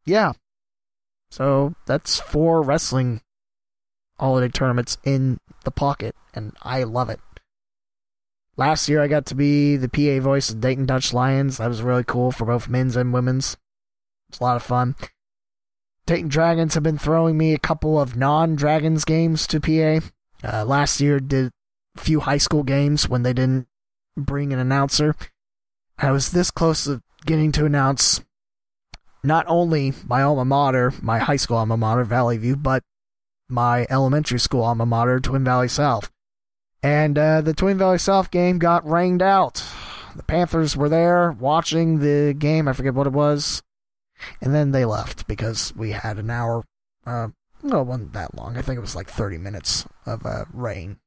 Yeah. 0.07 0.33
So 1.31 1.75
that's 1.87 2.19
four 2.19 2.63
wrestling 2.63 3.21
holiday 4.19 4.49
tournaments 4.49 4.97
in 5.05 5.39
the 5.65 5.71
pocket, 5.71 6.15
and 6.33 6.57
I 6.63 6.85
love 6.85 7.11
it. 7.11 7.21
Last 8.57 8.89
year, 8.89 9.03
I 9.03 9.09
got 9.09 9.27
to 9.27 9.35
be 9.35 9.77
the 9.77 9.89
PA 9.89 10.23
voice 10.23 10.49
of 10.49 10.61
Dayton 10.61 10.87
Dutch 10.87 11.13
Lions. 11.13 11.59
That 11.59 11.69
was 11.69 11.83
really 11.83 12.05
cool 12.05 12.33
for 12.33 12.47
both 12.47 12.69
men's 12.69 12.97
and 12.97 13.13
women's. 13.13 13.59
It's 14.31 14.39
a 14.39 14.45
lot 14.45 14.57
of 14.57 14.63
fun. 14.63 14.95
Dayton 16.07 16.29
Dragons 16.29 16.75
have 16.75 16.83
been 16.83 16.97
throwing 16.99 17.37
me 17.37 17.53
a 17.53 17.59
couple 17.59 18.01
of 18.01 18.17
non-Dragons 18.17 19.05
games 19.05 19.47
to 19.49 19.61
PA. 19.61 20.07
Uh, 20.43 20.65
last 20.65 21.01
year, 21.01 21.21
did 21.21 21.51
a 21.97 22.01
few 22.01 22.21
high 22.21 22.39
school 22.39 22.63
games 22.63 23.09
when 23.09 23.25
they 23.25 23.33
didn't 23.33 23.67
bring 24.17 24.53
an 24.53 24.59
announcer. 24.59 25.15
I 25.99 26.11
was 26.11 26.31
this 26.31 26.51
close 26.51 26.85
to 26.85 27.03
getting 27.27 27.53
to 27.53 27.67
announce 27.67 28.23
not 29.27 29.45
only 29.49 29.93
my 30.07 30.23
alma 30.23 30.45
mater, 30.45 30.93
my 31.03 31.19
high 31.19 31.37
school 31.37 31.57
alma 31.57 31.77
mater, 31.77 32.05
Valley 32.05 32.39
View, 32.39 32.57
but 32.57 32.83
my 33.49 33.87
elementary 33.91 34.39
school 34.39 34.63
alma 34.63 34.87
mater, 34.87 35.21
Twin 35.21 35.45
Valley 35.45 35.69
South. 35.69 36.11
And 36.83 37.19
uh, 37.19 37.41
the 37.41 37.55
Twin 37.55 37.79
Valley 37.79 37.99
South 37.99 38.31
game 38.31 38.59
got 38.59 38.89
rained 38.89 39.23
out. 39.23 39.65
The 40.15 40.23
Panthers 40.23 40.77
were 40.77 40.89
there 40.89 41.33
watching 41.33 41.99
the 41.99 42.35
game. 42.39 42.69
I 42.69 42.73
forget 42.73 42.95
what 42.95 43.07
it 43.07 43.13
was. 43.13 43.63
And 44.41 44.55
then 44.55 44.71
they 44.71 44.85
left 44.85 45.27
because 45.27 45.75
we 45.77 45.91
had 45.91 46.19
an 46.19 46.31
hour. 46.31 46.65
Uh, 47.05 47.29
no, 47.63 47.81
it 47.81 47.87
wasn't 47.87 48.13
that 48.13 48.35
long. 48.35 48.57
I 48.57 48.63
think 48.63 48.79
it 48.79 48.83
was 48.83 48.97
like 48.97 49.09
30 49.09 49.39
minutes 49.39 49.85
of 50.07 50.25
uh, 50.25 50.45
rain. 50.53 50.99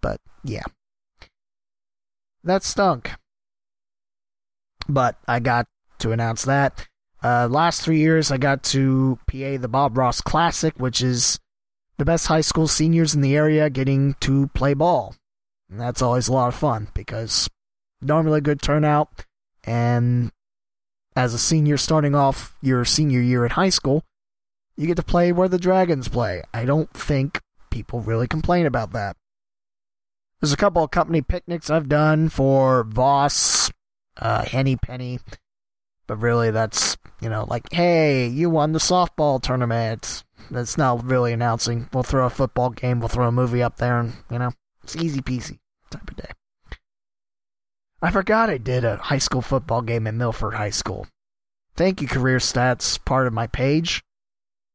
But 0.00 0.20
yeah. 0.44 0.64
that 2.44 2.62
stunk. 2.62 3.10
But 4.88 5.16
I 5.26 5.40
got 5.40 5.66
to 5.98 6.12
announce 6.12 6.44
that. 6.44 6.88
Uh, 7.26 7.48
last 7.48 7.82
three 7.82 7.98
years, 7.98 8.30
I 8.30 8.36
got 8.36 8.62
to 8.64 9.18
PA 9.26 9.56
the 9.58 9.66
Bob 9.68 9.98
Ross 9.98 10.20
Classic, 10.20 10.72
which 10.76 11.02
is 11.02 11.40
the 11.98 12.04
best 12.04 12.28
high 12.28 12.40
school 12.40 12.68
seniors 12.68 13.16
in 13.16 13.20
the 13.20 13.34
area 13.34 13.68
getting 13.68 14.14
to 14.20 14.46
play 14.54 14.74
ball. 14.74 15.16
And 15.68 15.80
that's 15.80 16.00
always 16.00 16.28
a 16.28 16.32
lot 16.32 16.46
of 16.46 16.54
fun 16.54 16.86
because 16.94 17.50
normally 18.00 18.38
a 18.38 18.42
good 18.42 18.62
turnout. 18.62 19.24
And 19.64 20.30
as 21.16 21.34
a 21.34 21.38
senior 21.38 21.76
starting 21.76 22.14
off 22.14 22.54
your 22.62 22.84
senior 22.84 23.20
year 23.20 23.44
in 23.44 23.50
high 23.50 23.70
school, 23.70 24.04
you 24.76 24.86
get 24.86 24.96
to 24.96 25.02
play 25.02 25.32
where 25.32 25.48
the 25.48 25.58
Dragons 25.58 26.06
play. 26.06 26.44
I 26.54 26.64
don't 26.64 26.92
think 26.92 27.40
people 27.72 28.02
really 28.02 28.28
complain 28.28 28.66
about 28.66 28.92
that. 28.92 29.16
There's 30.40 30.52
a 30.52 30.56
couple 30.56 30.84
of 30.84 30.92
company 30.92 31.22
picnics 31.22 31.70
I've 31.70 31.88
done 31.88 32.28
for 32.28 32.84
Voss, 32.84 33.72
uh, 34.16 34.44
Henny 34.44 34.76
Penny, 34.76 35.18
but 36.06 36.16
really 36.16 36.50
that's, 36.50 36.96
you 37.20 37.28
know, 37.28 37.44
like, 37.48 37.72
hey, 37.72 38.26
you 38.26 38.50
won 38.50 38.72
the 38.72 38.78
softball 38.78 39.40
tournament. 39.40 40.24
That's 40.50 40.78
not 40.78 41.04
really 41.04 41.32
announcing. 41.32 41.88
We'll 41.92 42.02
throw 42.02 42.26
a 42.26 42.30
football 42.30 42.70
game, 42.70 43.00
we'll 43.00 43.08
throw 43.08 43.28
a 43.28 43.32
movie 43.32 43.62
up 43.62 43.76
there, 43.76 43.98
and, 43.98 44.14
you 44.30 44.38
know, 44.38 44.52
it's 44.82 44.96
easy 44.96 45.20
peasy 45.20 45.58
type 45.90 46.08
of 46.08 46.16
day. 46.16 46.30
I 48.02 48.10
forgot 48.10 48.50
I 48.50 48.58
did 48.58 48.84
a 48.84 48.96
high 48.96 49.18
school 49.18 49.42
football 49.42 49.82
game 49.82 50.06
at 50.06 50.14
Milford 50.14 50.54
High 50.54 50.70
School. 50.70 51.06
Thank 51.74 52.00
you, 52.00 52.08
Career 52.08 52.38
Stats, 52.38 53.02
part 53.04 53.26
of 53.26 53.32
my 53.32 53.46
page. 53.46 54.04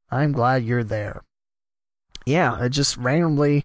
I'm 0.10 0.34
glad 0.34 0.66
you're 0.66 0.84
there. 0.84 1.22
Yeah, 2.26 2.64
it 2.64 2.70
just 2.70 2.98
randomly. 2.98 3.64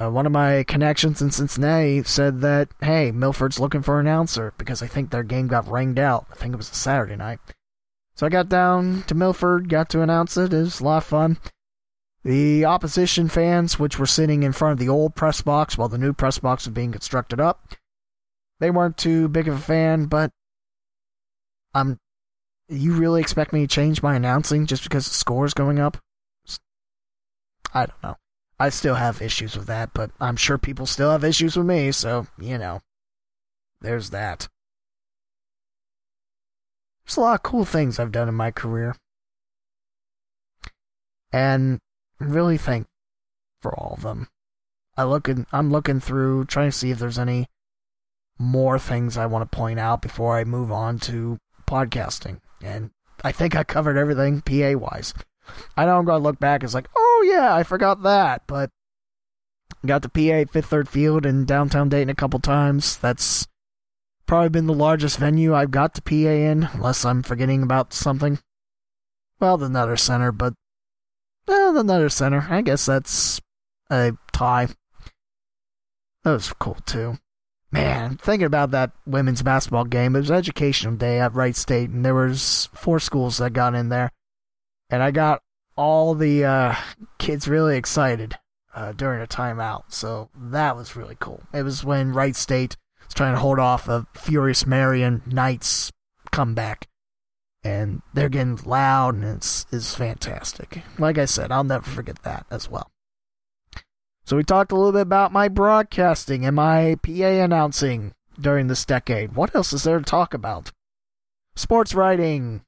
Uh, 0.00 0.10
one 0.10 0.26
of 0.26 0.32
my 0.32 0.64
connections 0.64 1.20
in 1.20 1.30
Cincinnati 1.30 2.02
said 2.02 2.40
that, 2.40 2.68
hey, 2.80 3.12
Milford's 3.12 3.60
looking 3.60 3.82
for 3.82 4.00
an 4.00 4.06
announcer 4.06 4.54
because 4.56 4.82
I 4.82 4.86
think 4.86 5.10
their 5.10 5.22
game 5.22 5.48
got 5.48 5.70
rained 5.70 5.98
out. 5.98 6.26
I 6.30 6.34
think 6.34 6.54
it 6.54 6.56
was 6.56 6.70
a 6.70 6.74
Saturday 6.74 7.16
night. 7.16 7.40
So 8.14 8.26
I 8.26 8.30
got 8.30 8.48
down 8.48 9.04
to 9.06 9.14
Milford, 9.14 9.68
got 9.68 9.88
to 9.90 10.02
announce 10.02 10.36
it. 10.36 10.52
It 10.52 10.58
was 10.58 10.80
a 10.80 10.84
lot 10.84 10.98
of 10.98 11.04
fun. 11.04 11.38
The 12.24 12.64
opposition 12.64 13.28
fans, 13.28 13.78
which 13.78 13.98
were 13.98 14.06
sitting 14.06 14.42
in 14.42 14.52
front 14.52 14.72
of 14.72 14.78
the 14.78 14.88
old 14.88 15.14
press 15.14 15.40
box 15.40 15.76
while 15.76 15.88
the 15.88 15.98
new 15.98 16.12
press 16.12 16.38
box 16.38 16.66
was 16.66 16.74
being 16.74 16.92
constructed 16.92 17.40
up, 17.40 17.74
they 18.60 18.70
weren't 18.70 18.96
too 18.96 19.28
big 19.28 19.48
of 19.48 19.56
a 19.56 19.60
fan, 19.60 20.06
but 20.06 20.30
I'm. 21.74 21.98
You 22.68 22.94
really 22.94 23.20
expect 23.20 23.52
me 23.52 23.62
to 23.62 23.66
change 23.66 24.02
my 24.02 24.14
announcing 24.14 24.66
just 24.66 24.84
because 24.84 25.06
the 25.06 25.14
score 25.14 25.44
is 25.44 25.52
going 25.52 25.78
up? 25.78 25.98
I 27.74 27.86
don't 27.86 28.02
know. 28.02 28.16
I 28.58 28.68
still 28.68 28.94
have 28.94 29.22
issues 29.22 29.56
with 29.56 29.66
that, 29.66 29.90
but 29.92 30.10
I'm 30.20 30.36
sure 30.36 30.58
people 30.58 30.86
still 30.86 31.10
have 31.10 31.24
issues 31.24 31.56
with 31.56 31.66
me, 31.66 31.92
so, 31.92 32.26
you 32.38 32.58
know. 32.58 32.80
There's 33.80 34.10
that. 34.10 34.48
There's 37.04 37.16
a 37.16 37.20
lot 37.20 37.34
of 37.34 37.42
cool 37.42 37.64
things 37.64 37.98
I've 37.98 38.12
done 38.12 38.28
in 38.28 38.34
my 38.34 38.50
career. 38.50 38.94
And 41.32 41.80
really 42.20 42.58
thank 42.58 42.86
for 43.60 43.74
all 43.74 43.94
of 43.94 44.02
them. 44.02 44.28
I 44.96 45.04
look 45.04 45.28
in, 45.28 45.46
I'm 45.52 45.70
looking 45.70 46.00
through 46.00 46.44
trying 46.44 46.70
to 46.70 46.76
see 46.76 46.90
if 46.90 46.98
there's 46.98 47.18
any 47.18 47.46
more 48.38 48.78
things 48.78 49.16
I 49.16 49.26
want 49.26 49.50
to 49.50 49.56
point 49.56 49.80
out 49.80 50.02
before 50.02 50.36
I 50.36 50.44
move 50.44 50.70
on 50.70 50.98
to 51.00 51.38
podcasting. 51.66 52.40
And 52.62 52.90
I 53.24 53.32
think 53.32 53.56
I 53.56 53.64
covered 53.64 53.96
everything 53.96 54.42
PA 54.42 54.78
wise. 54.78 55.14
I 55.76 55.86
know 55.86 55.98
I'm 55.98 56.04
going 56.04 56.20
to 56.20 56.24
look 56.24 56.38
back 56.38 56.64
as 56.64 56.74
like, 56.74 56.88
oh 56.96 57.28
yeah, 57.28 57.54
I 57.54 57.62
forgot 57.62 58.02
that, 58.02 58.42
but 58.46 58.70
got 59.84 60.02
to 60.02 60.08
PA 60.08 60.50
Fifth 60.50 60.66
Third 60.66 60.88
Field 60.88 61.26
in 61.26 61.44
downtown 61.44 61.88
Dayton 61.88 62.10
a 62.10 62.14
couple 62.14 62.40
times. 62.40 62.96
That's 62.96 63.46
probably 64.26 64.48
been 64.48 64.66
the 64.66 64.74
largest 64.74 65.18
venue 65.18 65.54
I've 65.54 65.70
got 65.70 65.94
to 65.94 66.02
PA 66.02 66.14
in, 66.14 66.68
unless 66.72 67.04
I'm 67.04 67.22
forgetting 67.22 67.62
about 67.62 67.92
something. 67.92 68.38
Well, 69.40 69.58
the 69.58 69.68
Nutter 69.68 69.96
Center, 69.96 70.30
but 70.30 70.54
well, 71.46 71.72
the 71.72 71.82
Nutter 71.82 72.08
Center. 72.08 72.46
I 72.48 72.62
guess 72.62 72.86
that's 72.86 73.40
a 73.90 74.12
tie. 74.32 74.68
That 76.22 76.30
was 76.30 76.52
cool 76.52 76.78
too. 76.86 77.18
Man, 77.72 78.16
thinking 78.16 78.46
about 78.46 78.70
that 78.72 78.92
women's 79.06 79.42
basketball 79.42 79.84
game, 79.84 80.14
it 80.14 80.20
was 80.20 80.30
educational 80.30 80.94
day 80.94 81.18
at 81.18 81.34
Wright 81.34 81.56
State, 81.56 81.88
and 81.88 82.04
there 82.04 82.14
was 82.14 82.68
four 82.74 83.00
schools 83.00 83.38
that 83.38 83.54
got 83.54 83.74
in 83.74 83.88
there, 83.88 84.10
and 84.92 85.02
I 85.02 85.10
got 85.10 85.42
all 85.74 86.14
the 86.14 86.44
uh, 86.44 86.74
kids 87.18 87.48
really 87.48 87.76
excited 87.76 88.36
uh, 88.74 88.92
during 88.92 89.22
a 89.22 89.26
timeout. 89.26 89.84
So 89.88 90.28
that 90.36 90.76
was 90.76 90.94
really 90.94 91.16
cool. 91.18 91.42
It 91.52 91.62
was 91.62 91.82
when 91.82 92.12
Wright 92.12 92.36
State 92.36 92.76
was 93.04 93.14
trying 93.14 93.34
to 93.34 93.40
hold 93.40 93.58
off 93.58 93.88
a 93.88 94.06
Furious 94.14 94.66
Marian 94.66 95.22
Knights 95.26 95.90
comeback, 96.30 96.88
and 97.64 98.02
they're 98.12 98.28
getting 98.28 98.58
loud, 98.64 99.14
and 99.14 99.24
it's 99.24 99.66
it's 99.72 99.94
fantastic. 99.94 100.82
Like 100.98 101.16
I 101.16 101.24
said, 101.24 101.50
I'll 101.50 101.64
never 101.64 101.88
forget 101.88 102.22
that 102.22 102.46
as 102.50 102.70
well. 102.70 102.90
So 104.24 104.36
we 104.36 104.44
talked 104.44 104.72
a 104.72 104.76
little 104.76 104.92
bit 104.92 105.00
about 105.00 105.32
my 105.32 105.48
broadcasting 105.48 106.44
and 106.44 106.54
my 106.54 106.96
PA 107.02 107.10
announcing 107.10 108.12
during 108.38 108.68
this 108.68 108.84
decade. 108.84 109.34
What 109.34 109.54
else 109.54 109.72
is 109.72 109.84
there 109.84 109.98
to 109.98 110.04
talk 110.04 110.34
about? 110.34 110.70
Sports 111.56 111.94
writing. 111.94 112.62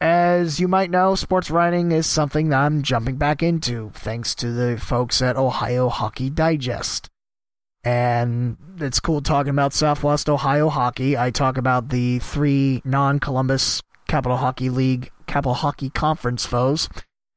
As 0.00 0.60
you 0.60 0.68
might 0.68 0.90
know, 0.90 1.14
sports 1.14 1.50
writing 1.50 1.90
is 1.90 2.06
something 2.06 2.50
that 2.50 2.58
I'm 2.58 2.82
jumping 2.82 3.16
back 3.16 3.42
into 3.42 3.90
thanks 3.94 4.34
to 4.36 4.52
the 4.52 4.78
folks 4.78 5.20
at 5.20 5.36
Ohio 5.36 5.88
Hockey 5.88 6.30
Digest. 6.30 7.08
And 7.82 8.56
it's 8.78 9.00
cool 9.00 9.20
talking 9.20 9.50
about 9.50 9.72
Southwest 9.72 10.28
Ohio 10.28 10.68
hockey. 10.68 11.16
I 11.16 11.30
talk 11.30 11.56
about 11.56 11.88
the 11.88 12.18
three 12.20 12.82
non 12.84 13.18
Columbus 13.18 13.82
Capital 14.06 14.36
Hockey 14.36 14.70
League, 14.70 15.10
Capital 15.26 15.54
Hockey 15.54 15.90
Conference 15.90 16.44
foes 16.46 16.88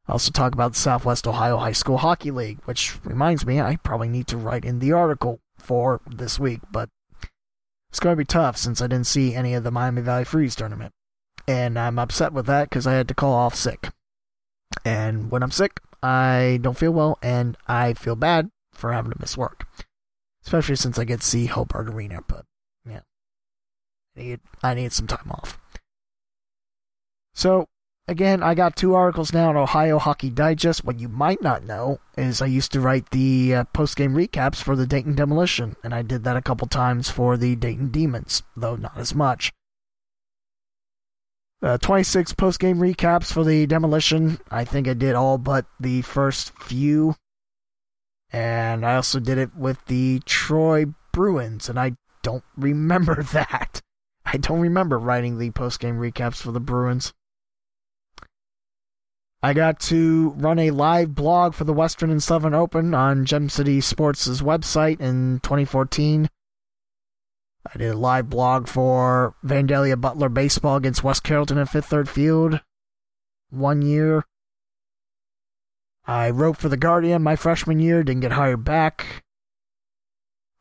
I 0.07 0.13
also 0.13 0.31
talk 0.31 0.53
about 0.53 0.75
Southwest 0.75 1.27
Ohio 1.27 1.57
High 1.57 1.71
School 1.71 1.97
Hockey 1.97 2.31
League, 2.31 2.59
which 2.65 2.99
reminds 3.05 3.45
me 3.45 3.61
I 3.61 3.77
probably 3.77 4.09
need 4.09 4.27
to 4.27 4.37
write 4.37 4.65
in 4.65 4.79
the 4.79 4.91
article 4.91 5.39
for 5.57 6.01
this 6.05 6.39
week, 6.39 6.59
but 6.71 6.89
it's 7.89 7.99
going 7.99 8.13
to 8.13 8.17
be 8.17 8.25
tough 8.25 8.57
since 8.57 8.81
I 8.81 8.87
didn't 8.87 9.07
see 9.07 9.35
any 9.35 9.53
of 9.53 9.63
the 9.63 9.71
Miami 9.71 10.01
Valley 10.01 10.25
Freeze 10.25 10.55
tournament. 10.55 10.91
And 11.47 11.77
I'm 11.77 11.99
upset 11.99 12.33
with 12.33 12.45
that 12.45 12.69
because 12.69 12.87
I 12.87 12.93
had 12.93 13.07
to 13.07 13.15
call 13.15 13.33
off 13.33 13.55
sick. 13.55 13.89
And 14.85 15.31
when 15.31 15.43
I'm 15.43 15.51
sick, 15.51 15.79
I 16.01 16.59
don't 16.61 16.77
feel 16.77 16.91
well, 16.91 17.17
and 17.21 17.57
I 17.67 17.93
feel 17.93 18.15
bad 18.15 18.49
for 18.73 18.93
having 18.93 19.11
to 19.11 19.19
miss 19.19 19.37
work. 19.37 19.67
Especially 20.43 20.75
since 20.75 20.97
I 20.97 21.03
get 21.03 21.21
to 21.21 21.27
see 21.27 21.45
Hobart 21.45 21.89
Arena, 21.89 22.21
but 22.27 22.45
yeah. 22.87 23.01
I 24.15 24.19
need, 24.19 24.39
I 24.63 24.73
need 24.73 24.91
some 24.91 25.07
time 25.07 25.31
off. 25.31 25.59
So, 27.33 27.67
Again, 28.07 28.43
I 28.43 28.55
got 28.55 28.75
two 28.75 28.93
articles 28.93 29.31
now 29.31 29.51
in 29.51 29.55
Ohio 29.55 29.97
Hockey 29.97 30.29
Digest. 30.29 30.83
What 30.83 30.99
you 30.99 31.07
might 31.07 31.41
not 31.41 31.63
know 31.63 31.99
is 32.17 32.41
I 32.41 32.47
used 32.47 32.73
to 32.73 32.81
write 32.81 33.11
the 33.11 33.55
uh, 33.55 33.63
post 33.73 33.95
game 33.95 34.15
recaps 34.15 34.57
for 34.57 34.75
the 34.75 34.87
Dayton 34.87 35.15
Demolition, 35.15 35.77
and 35.81 35.93
I 35.93 36.01
did 36.01 36.25
that 36.25 36.35
a 36.35 36.41
couple 36.41 36.67
times 36.67 37.09
for 37.09 37.37
the 37.37 37.55
Dayton 37.55 37.89
Demons, 37.89 38.43
though 38.57 38.75
not 38.75 38.97
as 38.97 39.15
much. 39.15 39.53
Uh, 41.61 41.77
26 41.77 42.33
post 42.33 42.59
game 42.59 42.79
recaps 42.79 43.31
for 43.31 43.43
the 43.43 43.67
Demolition. 43.67 44.39
I 44.49 44.65
think 44.65 44.87
I 44.87 44.93
did 44.93 45.13
all 45.13 45.37
but 45.37 45.65
the 45.79 46.01
first 46.01 46.57
few. 46.57 47.15
And 48.33 48.85
I 48.85 48.95
also 48.95 49.19
did 49.19 49.37
it 49.37 49.55
with 49.55 49.83
the 49.85 50.21
Troy 50.25 50.85
Bruins, 51.11 51.69
and 51.69 51.79
I 51.79 51.93
don't 52.23 52.43
remember 52.57 53.21
that. 53.33 53.81
I 54.25 54.37
don't 54.37 54.61
remember 54.61 54.97
writing 54.97 55.37
the 55.37 55.51
post 55.51 55.79
game 55.79 55.97
recaps 55.97 56.41
for 56.41 56.51
the 56.51 56.59
Bruins. 56.59 57.13
I 59.43 59.53
got 59.53 59.79
to 59.81 60.29
run 60.37 60.59
a 60.59 60.71
live 60.71 61.15
blog 61.15 61.55
for 61.55 61.63
the 61.63 61.73
Western 61.73 62.11
and 62.11 62.21
Southern 62.21 62.53
Open 62.53 62.93
on 62.93 63.25
Gem 63.25 63.49
City 63.49 63.81
Sports' 63.81 64.41
website 64.41 65.01
in 65.01 65.39
2014. 65.41 66.29
I 67.65 67.77
did 67.77 67.91
a 67.91 67.97
live 67.97 68.29
blog 68.29 68.67
for 68.67 69.35
Vandalia 69.43 69.99
Butler 69.99 70.29
baseball 70.29 70.77
against 70.77 71.03
West 71.03 71.23
Carrollton 71.23 71.57
at 71.57 71.69
Fifth 71.69 71.85
Third 71.85 72.09
Field 72.09 72.59
one 73.49 73.81
year. 73.81 74.25
I 76.05 76.29
wrote 76.31 76.57
for 76.57 76.69
The 76.69 76.77
Guardian 76.77 77.21
my 77.21 77.35
freshman 77.35 77.79
year, 77.79 78.03
didn't 78.03 78.21
get 78.21 78.31
hired 78.31 78.63
back. 78.63 79.23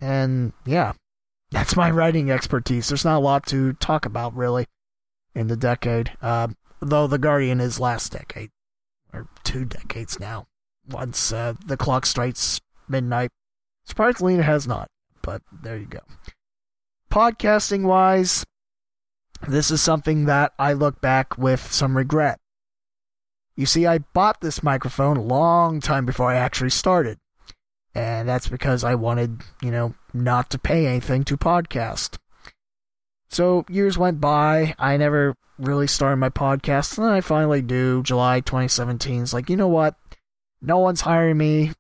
And 0.01 0.53
yeah, 0.67 0.93
that's 1.51 1.77
my 1.77 1.91
writing 1.91 2.31
expertise. 2.31 2.89
There's 2.89 3.05
not 3.05 3.19
a 3.19 3.25
lot 3.25 3.47
to 3.47 3.73
talk 3.75 4.05
about 4.05 4.37
really 4.37 4.67
in 5.35 5.47
the 5.47 5.57
decade, 5.57 6.13
uh, 6.21 6.49
though 6.81 7.07
The 7.07 7.19
Guardian 7.19 7.61
is 7.61 7.81
last 7.81 8.13
decade 8.13 8.51
or 9.13 9.27
two 9.43 9.65
decades 9.65 10.21
now. 10.21 10.47
Once 10.89 11.33
uh, 11.33 11.55
the 11.65 11.77
clock 11.77 12.05
strikes 12.05 12.61
midnight. 12.89 13.31
Surprisingly, 13.85 14.35
it 14.35 14.43
has 14.43 14.67
not, 14.67 14.89
but 15.23 15.43
there 15.63 15.77
you 15.77 15.87
go. 15.87 16.01
Podcasting 17.11 17.83
wise, 17.87 18.47
this 19.49 19.73
is 19.73 19.83
something 19.83 20.27
that 20.27 20.53
I 20.61 20.75
look 20.75 21.01
back 21.01 21.37
with 21.37 21.73
some 21.73 21.97
regret. 21.97 22.39
You 23.57 23.67
see, 23.67 23.85
I 23.85 23.99
bought 23.99 24.41
this 24.41 24.63
microphone 24.63 25.17
a 25.17 25.23
long 25.23 25.81
time 25.81 26.07
before 26.07 26.31
I 26.31 26.37
actually 26.37 26.71
started. 26.71 27.19
And 27.97 28.29
that's 28.29 28.47
because 28.47 28.85
I 28.85 28.95
wanted, 28.95 29.43
you 29.61 29.73
know, 29.73 29.95
not 30.15 30.51
to 30.51 30.59
pay 30.59 30.87
anything 30.87 31.25
to 31.25 31.37
podcast. 31.37 32.17
So 33.29 33.65
years 33.69 33.99
went 33.99 34.21
by. 34.21 34.77
I 34.79 34.97
never 34.97 35.35
really 35.59 35.89
started 35.89 36.19
my 36.19 36.31
podcast, 36.31 36.97
and 36.97 37.09
then 37.09 37.13
I 37.13 37.23
finally 37.23 37.61
do. 37.61 38.05
July 38.05 38.39
2017 38.39 39.23
is 39.23 39.35
like, 39.35 39.51
you 39.51 39.57
know 39.57 39.67
what? 39.67 39.97
No 40.63 40.79
one's 40.79 41.01
hiring 41.01 41.39
me 41.39 41.73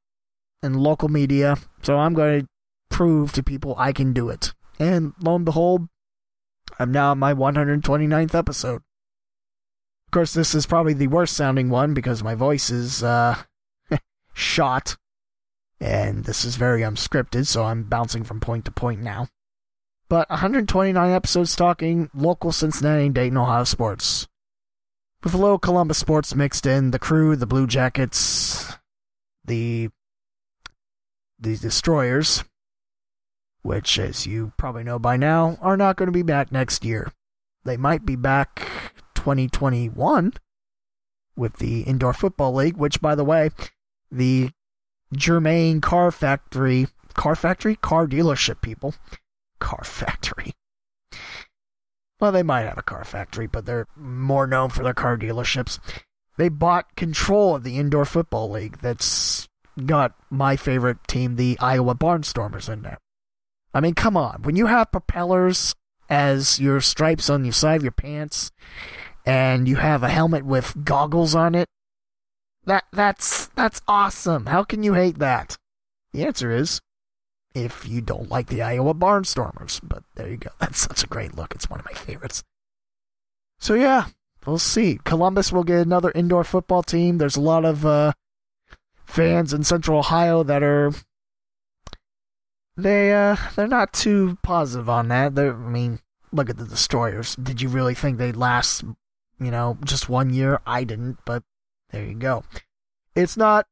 in 0.60 0.74
local 0.74 1.08
media, 1.08 1.56
so 1.82 1.98
I'm 1.98 2.14
going 2.14 2.40
to 2.40 2.46
prove 2.90 3.32
to 3.34 3.44
people 3.44 3.76
I 3.78 3.92
can 3.92 4.12
do 4.12 4.28
it. 4.28 4.52
And 4.80 5.12
lo 5.22 5.36
and 5.36 5.44
behold, 5.44 5.88
I'm 6.78 6.90
now 6.90 7.10
on 7.10 7.18
my 7.18 7.34
129th 7.34 8.34
episode. 8.34 8.82
Of 10.06 10.10
course, 10.10 10.32
this 10.32 10.54
is 10.54 10.64
probably 10.64 10.94
the 10.94 11.06
worst 11.06 11.36
sounding 11.36 11.68
one 11.68 11.92
because 11.92 12.24
my 12.24 12.34
voice 12.34 12.70
is 12.70 13.04
uh, 13.04 13.36
shot. 14.32 14.96
And 15.78 16.24
this 16.24 16.44
is 16.46 16.56
very 16.56 16.80
unscripted, 16.80 17.46
so 17.46 17.64
I'm 17.64 17.84
bouncing 17.84 18.24
from 18.24 18.40
point 18.40 18.64
to 18.64 18.70
point 18.70 19.02
now. 19.02 19.28
But 20.08 20.28
129 20.30 21.10
episodes 21.10 21.54
talking 21.54 22.08
local 22.14 22.50
Cincinnati 22.50 23.06
and 23.06 23.14
Dayton, 23.14 23.36
Ohio 23.36 23.64
sports. 23.64 24.28
With 25.22 25.34
a 25.34 25.38
little 25.38 25.58
Columbus 25.58 25.98
sports 25.98 26.34
mixed 26.34 26.64
in, 26.64 26.90
the 26.90 26.98
crew, 26.98 27.36
the 27.36 27.46
Blue 27.46 27.66
Jackets, 27.66 28.78
the 29.44 29.90
the 31.38 31.56
Destroyers, 31.56 32.44
which, 33.62 33.98
as 33.98 34.26
you 34.26 34.52
probably 34.56 34.84
know 34.84 34.98
by 34.98 35.16
now, 35.16 35.58
are 35.61 35.76
not 35.76 35.96
going 35.96 36.06
to 36.08 36.12
be 36.12 36.22
back 36.22 36.50
next 36.50 36.84
year. 36.84 37.12
They 37.64 37.76
might 37.76 38.06
be 38.06 38.16
back 38.16 38.68
2021 39.14 40.32
with 41.36 41.56
the 41.56 41.82
Indoor 41.82 42.12
Football 42.12 42.54
League, 42.54 42.76
which, 42.76 43.00
by 43.00 43.14
the 43.14 43.24
way, 43.24 43.50
the 44.11 44.50
Germain 45.14 45.80
Car 45.80 46.11
Factory, 46.11 46.88
Car 47.14 47.34
Factory? 47.34 47.76
Car 47.76 48.06
dealership 48.06 48.61
people. 48.62 48.94
Car 49.58 49.84
Factory. 49.84 50.52
Well, 52.20 52.32
they 52.32 52.42
might 52.42 52.62
have 52.62 52.76
a 52.76 52.82
car 52.82 53.04
factory, 53.04 53.46
but 53.46 53.64
they're 53.64 53.86
more 53.96 54.46
known 54.46 54.68
for 54.68 54.82
their 54.82 54.94
car 54.94 55.16
dealerships. 55.16 55.78
They 56.36 56.50
bought 56.50 56.94
control 56.94 57.56
of 57.56 57.64
the 57.64 57.78
Indoor 57.78 58.04
Football 58.04 58.50
League 58.50 58.78
that's 58.82 59.48
got 59.86 60.14
my 60.28 60.56
favorite 60.56 60.98
team, 61.08 61.36
the 61.36 61.56
Iowa 61.61 61.94
Barnstormers, 61.94 62.70
in 62.70 62.82
there. 62.82 62.98
I 63.72 63.80
mean, 63.80 63.94
come 63.94 64.16
on. 64.16 64.42
When 64.42 64.56
you 64.56 64.66
have 64.66 64.92
propellers 64.92 65.74
as 66.08 66.58
your 66.58 66.80
stripes 66.80 67.30
on 67.30 67.42
the 67.42 67.52
side 67.52 67.76
of 67.76 67.82
your 67.82 67.92
pants 67.92 68.50
and 69.24 69.68
you 69.68 69.76
have 69.76 70.02
a 70.02 70.08
helmet 70.08 70.44
with 70.44 70.84
goggles 70.84 71.34
on 71.34 71.54
it, 71.54 71.68
that 72.64 72.84
that's 72.92 73.46
that's 73.48 73.80
awesome. 73.88 74.46
How 74.46 74.64
can 74.64 74.82
you 74.82 74.94
hate 74.94 75.18
that? 75.18 75.56
The 76.12 76.24
answer 76.24 76.50
is 76.50 76.80
if 77.54 77.88
you 77.88 78.00
don't 78.00 78.30
like 78.30 78.48
the 78.48 78.62
Iowa 78.62 78.94
Barnstormers. 78.94 79.80
But 79.82 80.04
there 80.14 80.28
you 80.28 80.36
go. 80.36 80.50
That's 80.58 80.80
such 80.80 81.04
a 81.04 81.08
great 81.08 81.36
look. 81.36 81.54
It's 81.54 81.68
one 81.68 81.80
of 81.80 81.86
my 81.86 81.92
favorites. 81.92 82.42
So 83.58 83.74
yeah, 83.74 84.06
we'll 84.46 84.58
see. 84.58 85.00
Columbus 85.04 85.52
will 85.52 85.64
get 85.64 85.80
another 85.80 86.12
indoor 86.14 86.44
football 86.44 86.82
team. 86.82 87.18
There's 87.18 87.36
a 87.36 87.40
lot 87.40 87.64
of 87.64 87.84
uh, 87.84 88.12
fans 89.04 89.52
in 89.52 89.64
Central 89.64 89.98
Ohio 89.98 90.42
that 90.42 90.62
are 90.62 90.92
they 92.80 93.14
uh 93.14 93.36
they're 93.56 93.66
not 93.66 93.92
too 93.92 94.38
positive 94.42 94.88
on 94.88 95.08
that. 95.08 95.34
They're, 95.34 95.54
I 95.54 95.68
mean, 95.68 96.00
look 96.32 96.50
at 96.50 96.58
the 96.58 96.64
Destroyers. 96.64 97.36
Did 97.36 97.60
you 97.60 97.68
really 97.68 97.94
think 97.94 98.18
they'd 98.18 98.36
last, 98.36 98.82
you 99.38 99.50
know, 99.50 99.78
just 99.84 100.08
one 100.08 100.30
year? 100.30 100.60
I 100.66 100.84
didn't, 100.84 101.18
but 101.24 101.42
there 101.90 102.04
you 102.04 102.14
go. 102.14 102.44
It's 103.14 103.36
not 103.36 103.66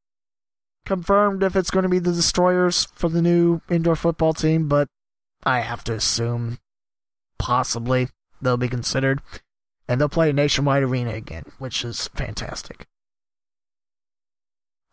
confirmed 0.85 1.43
if 1.43 1.55
it's 1.55 1.71
going 1.71 1.83
to 1.83 1.89
be 1.89 1.99
the 1.99 2.11
Destroyers 2.11 2.87
for 2.95 3.09
the 3.09 3.21
new 3.21 3.61
indoor 3.69 3.95
football 3.95 4.33
team, 4.33 4.67
but 4.67 4.87
I 5.43 5.59
have 5.59 5.83
to 5.85 5.93
assume 5.93 6.59
possibly 7.37 8.09
they'll 8.41 8.57
be 8.57 8.67
considered. 8.67 9.21
And 9.87 9.99
they'll 9.99 10.07
play 10.07 10.29
a 10.29 10.33
nationwide 10.33 10.83
arena 10.83 11.13
again, 11.13 11.45
which 11.57 11.83
is 11.83 12.09
fantastic. 12.09 12.85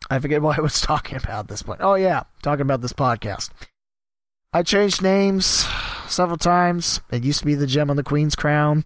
I 0.09 0.17
forget 0.19 0.41
what 0.43 0.57
I 0.57 0.61
was 0.61 0.81
talking 0.81 1.17
about 1.17 1.41
at 1.41 1.47
this 1.49 1.63
point. 1.63 1.81
Oh, 1.83 1.95
yeah, 1.95 2.23
talking 2.41 2.63
about 2.63 2.81
this 2.81 2.93
podcast. 2.93 3.51
I 4.53 4.63
changed 4.63 5.01
names 5.01 5.67
several 6.07 6.37
times. 6.37 7.01
It 7.11 7.23
used 7.23 7.39
to 7.39 7.45
be 7.45 7.55
the 7.55 7.67
Gem 7.67 7.89
on 7.89 7.95
the 7.95 8.03
Queen's 8.03 8.35
Crown. 8.35 8.85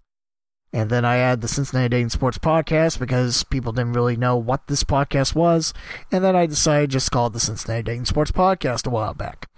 And 0.74 0.90
then 0.90 1.04
I 1.04 1.18
add 1.18 1.42
the 1.42 1.50
Cincinnati 1.50 1.90
Dayton 1.90 2.10
Sports 2.10 2.38
Podcast 2.38 2.98
because 2.98 3.44
people 3.44 3.74
didn't 3.74 3.94
really 3.94 4.16
know 4.16 4.38
what 4.38 4.68
this 4.68 4.84
podcast 4.84 5.36
was. 5.36 5.74
And 6.12 6.24
then 6.24 6.36
I 6.36 6.46
decided 6.46 6.92
just 6.92 7.08
to 7.08 7.12
call 7.12 7.28
it 7.28 7.34
the 7.34 7.40
Cincinnati 7.42 7.84
Dayton 7.84 8.06
Sports 8.06 8.32
Podcast 8.32 8.88
a 8.88 8.90
while 8.90 9.14
back. 9.14 9.50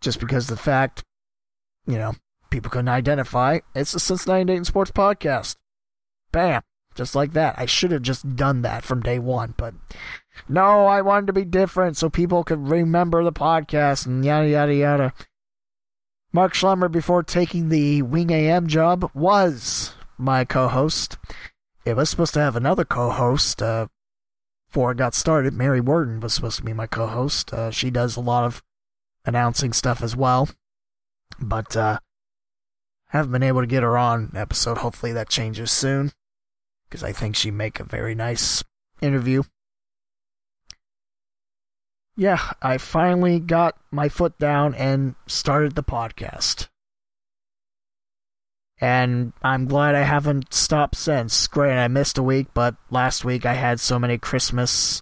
Just 0.00 0.20
because 0.20 0.46
the 0.46 0.56
fact, 0.56 1.02
you 1.86 1.98
know, 1.98 2.14
people 2.50 2.70
couldn't 2.70 2.88
identify. 2.88 3.58
It's 3.74 3.92
the 3.92 4.00
Cincinnati 4.00 4.44
Dayton 4.44 4.64
Sports 4.64 4.92
Podcast. 4.92 5.56
Bam. 6.30 6.62
Just 6.94 7.14
like 7.14 7.32
that. 7.32 7.58
I 7.58 7.66
should 7.66 7.90
have 7.90 8.02
just 8.02 8.36
done 8.36 8.62
that 8.62 8.84
from 8.84 9.00
day 9.00 9.18
one, 9.18 9.54
but 9.56 9.74
no, 10.48 10.86
I 10.86 11.02
wanted 11.02 11.26
to 11.28 11.32
be 11.32 11.44
different 11.44 11.96
so 11.96 12.08
people 12.08 12.44
could 12.44 12.68
remember 12.68 13.22
the 13.22 13.32
podcast 13.32 14.06
and 14.06 14.24
yada, 14.24 14.48
yada, 14.48 14.74
yada. 14.74 15.12
Mark 16.32 16.54
Schlemmer, 16.54 16.90
before 16.90 17.22
taking 17.22 17.68
the 17.68 18.02
Wing 18.02 18.30
AM 18.30 18.66
job, 18.66 19.10
was 19.14 19.92
my 20.16 20.44
co 20.44 20.68
host. 20.68 21.18
It 21.84 21.94
was 21.94 22.08
supposed 22.08 22.34
to 22.34 22.40
have 22.40 22.56
another 22.56 22.84
co 22.84 23.10
host 23.10 23.60
uh, 23.62 23.88
before 24.68 24.92
it 24.92 24.98
got 24.98 25.14
started. 25.14 25.52
Mary 25.52 25.80
Worden 25.80 26.20
was 26.20 26.32
supposed 26.32 26.56
to 26.56 26.62
be 26.62 26.72
my 26.72 26.86
co 26.86 27.06
host. 27.06 27.52
Uh, 27.52 27.70
she 27.70 27.90
does 27.90 28.16
a 28.16 28.20
lot 28.20 28.44
of 28.44 28.62
announcing 29.26 29.72
stuff 29.72 30.02
as 30.02 30.16
well. 30.16 30.48
But 31.38 31.76
uh, 31.76 31.98
haven't 33.08 33.32
been 33.32 33.42
able 33.42 33.60
to 33.60 33.66
get 33.66 33.82
her 33.82 33.98
on 33.98 34.32
episode. 34.34 34.78
Hopefully 34.78 35.12
that 35.12 35.28
changes 35.28 35.70
soon. 35.70 36.12
Because 36.88 37.04
I 37.04 37.12
think 37.12 37.36
she'd 37.36 37.52
make 37.52 37.78
a 37.78 37.84
very 37.84 38.14
nice 38.14 38.64
interview. 39.02 39.42
Yeah, 42.16 42.52
I 42.60 42.78
finally 42.78 43.40
got 43.40 43.76
my 43.90 44.08
foot 44.08 44.38
down 44.38 44.74
and 44.74 45.14
started 45.26 45.74
the 45.74 45.82
podcast 45.82 46.68
and 48.82 49.32
I'm 49.42 49.66
glad 49.66 49.94
I 49.94 50.02
haven't 50.02 50.52
stopped 50.52 50.96
since. 50.96 51.46
Great, 51.46 51.78
I 51.78 51.86
missed 51.86 52.18
a 52.18 52.22
week, 52.22 52.48
but 52.52 52.74
last 52.90 53.24
week 53.24 53.46
I 53.46 53.54
had 53.54 53.78
so 53.78 53.96
many 53.96 54.18
Christmas 54.18 55.00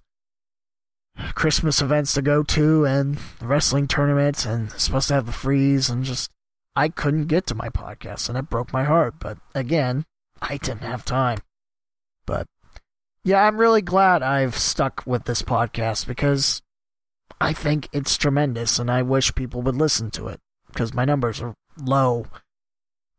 Christmas 1.34 1.80
events 1.80 2.12
to 2.12 2.22
go 2.22 2.42
to 2.42 2.84
and 2.84 3.18
wrestling 3.40 3.88
tournaments 3.88 4.44
and 4.44 4.70
supposed 4.72 5.08
to 5.08 5.14
have 5.14 5.24
the 5.24 5.32
freeze 5.32 5.88
and 5.88 6.04
just 6.04 6.30
I 6.76 6.88
couldn't 6.90 7.26
get 7.26 7.46
to 7.46 7.54
my 7.54 7.70
podcast 7.70 8.28
and 8.28 8.36
it 8.36 8.50
broke 8.50 8.70
my 8.70 8.84
heart. 8.84 9.14
But 9.18 9.38
again, 9.54 10.04
I 10.42 10.58
didn't 10.58 10.84
have 10.84 11.06
time. 11.06 11.38
But 12.26 12.46
yeah, 13.24 13.46
I'm 13.46 13.56
really 13.56 13.82
glad 13.82 14.22
I've 14.22 14.58
stuck 14.58 15.02
with 15.06 15.24
this 15.24 15.40
podcast 15.40 16.06
because 16.06 16.60
I 17.40 17.52
think 17.52 17.88
it's 17.92 18.16
tremendous 18.16 18.78
and 18.78 18.90
I 18.90 19.02
wish 19.02 19.34
people 19.34 19.62
would 19.62 19.76
listen 19.76 20.10
to 20.12 20.28
it 20.28 20.40
because 20.66 20.94
my 20.94 21.04
numbers 21.04 21.40
are 21.40 21.54
low 21.82 22.26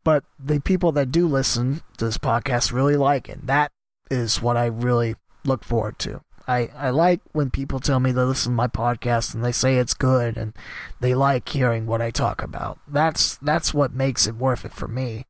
but 0.04 0.24
the 0.38 0.60
people 0.60 0.92
that 0.92 1.12
do 1.12 1.26
listen 1.26 1.82
to 1.98 2.06
this 2.06 2.18
podcast 2.18 2.72
really 2.72 2.96
like 2.96 3.28
it. 3.28 3.46
That 3.46 3.70
is 4.10 4.42
what 4.42 4.56
I 4.56 4.66
really 4.66 5.14
look 5.44 5.64
forward 5.64 5.98
to. 6.00 6.20
I, 6.48 6.70
I 6.76 6.90
like 6.90 7.20
when 7.32 7.50
people 7.50 7.78
tell 7.78 8.00
me 8.00 8.10
they 8.10 8.22
listen 8.22 8.52
to 8.52 8.56
my 8.56 8.66
podcast 8.66 9.32
and 9.32 9.44
they 9.44 9.52
say 9.52 9.76
it's 9.76 9.94
good 9.94 10.36
and 10.36 10.54
they 11.00 11.14
like 11.14 11.48
hearing 11.48 11.86
what 11.86 12.02
I 12.02 12.10
talk 12.10 12.42
about. 12.42 12.80
That's 12.88 13.36
that's 13.36 13.72
what 13.72 13.94
makes 13.94 14.26
it 14.26 14.34
worth 14.34 14.64
it 14.64 14.72
for 14.72 14.88
me. 14.88 15.26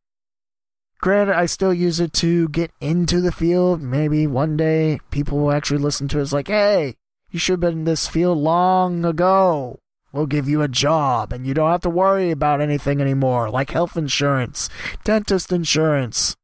Granted, 1.03 1.37
I 1.37 1.47
still 1.47 1.75
use 1.75 2.01
it 2.01 2.13
to 2.15 2.49
get 2.49 2.71
into 2.81 3.21
the 3.21 3.33
field. 3.33 3.83
Maybe 3.83 4.27
one 4.27 4.57
day 4.57 5.01
people 5.11 5.39
will 5.39 5.53
actually 5.53 5.81
listen 5.81 6.09
to 6.09 6.19
it. 6.19 6.23
It's 6.23 6.33
like, 6.33 6.49
hey, 6.49 6.95
you 7.33 7.39
should 7.39 7.55
have 7.55 7.61
been 7.61 7.79
in 7.81 7.85
this 7.85 8.07
field 8.07 8.39
long 8.39 9.05
ago. 9.05 9.81
We'll 10.13 10.27
give 10.27 10.47
you 10.47 10.61
a 10.61 10.69
job 10.69 11.33
and 11.33 11.47
you 11.47 11.55
don't 11.55 11.71
have 11.71 11.81
to 11.81 11.91
worry 11.91 12.31
about 12.31 12.61
anything 12.61 13.01
anymore, 13.01 13.49
like 13.49 13.71
health 13.71 13.97
insurance, 13.97 14.69
dentist 15.05 15.51
insurance, 15.51 16.37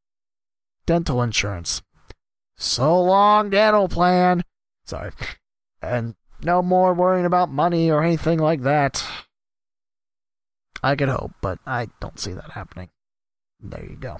dental 0.87 1.21
insurance. 1.21 1.83
So 2.57 2.99
long, 2.99 3.51
dental 3.51 3.87
plan. 3.87 4.41
Sorry. 4.85 5.11
And 5.81 6.15
no 6.43 6.63
more 6.63 6.95
worrying 6.95 7.27
about 7.27 7.51
money 7.51 7.91
or 7.91 8.03
anything 8.03 8.39
like 8.39 8.63
that. 8.63 9.05
I 10.81 10.95
could 10.95 11.09
hope, 11.09 11.33
but 11.39 11.59
I 11.67 11.89
don't 11.99 12.19
see 12.19 12.33
that 12.33 12.51
happening. 12.51 12.89
There 13.61 13.85
you 13.85 13.97
go. 13.97 14.17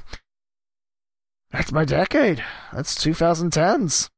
That's 1.52 1.72
my 1.72 1.86
decade. 1.86 2.44
That's 2.72 2.96
2010s. 3.04 4.10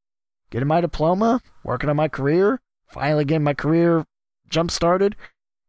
Getting 0.52 0.68
my 0.68 0.82
diploma, 0.82 1.42
working 1.64 1.90
on 1.90 1.96
my 1.96 2.08
career, 2.08 2.60
finally 2.88 3.26
getting 3.26 3.44
my 3.44 3.54
career 3.54 4.06
jump 4.50 4.70
started 4.70 5.16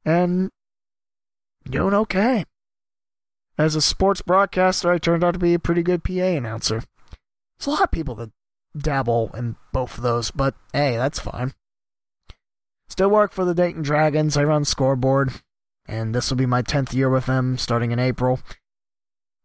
and 0.05 0.51
doing 1.65 1.95
okay. 1.95 2.45
As 3.57 3.77
a 3.77 3.81
sports 3.81 4.23
broadcaster, 4.23 4.91
I 4.91 4.99
turned 4.99 5.23
out 5.23 5.35
to 5.35 5.39
be 5.39 5.55
a 5.55 5.59
pretty 5.59 5.83
good 5.83 6.03
PA 6.03 6.13
announcer. 6.13 6.83
There's 7.59 7.67
a 7.69 7.71
lot 7.71 7.83
of 7.83 7.91
people 7.93 8.17
that 8.17 8.31
dabble 8.77 9.31
in 9.37 9.57
both 9.73 9.97
of 9.97 10.03
those, 10.03 10.31
but 10.31 10.55
hey, 10.73 10.97
that's 10.97 11.21
fine. 11.21 11.55
Still 12.89 13.11
work 13.11 13.33
for 13.33 13.45
the 13.45 13.55
Dayton 13.55 13.83
Dragons. 13.83 14.37
I 14.37 14.45
run 14.45 14.65
scoreboard. 14.65 15.33
and 15.87 16.15
this 16.15 16.31
will 16.31 16.37
be 16.37 16.47
my 16.47 16.63
10th 16.63 16.93
year 16.93 17.09
with 17.11 17.27
them 17.27 17.59
starting 17.59 17.93
in 17.93 17.99
April. 17.99 18.41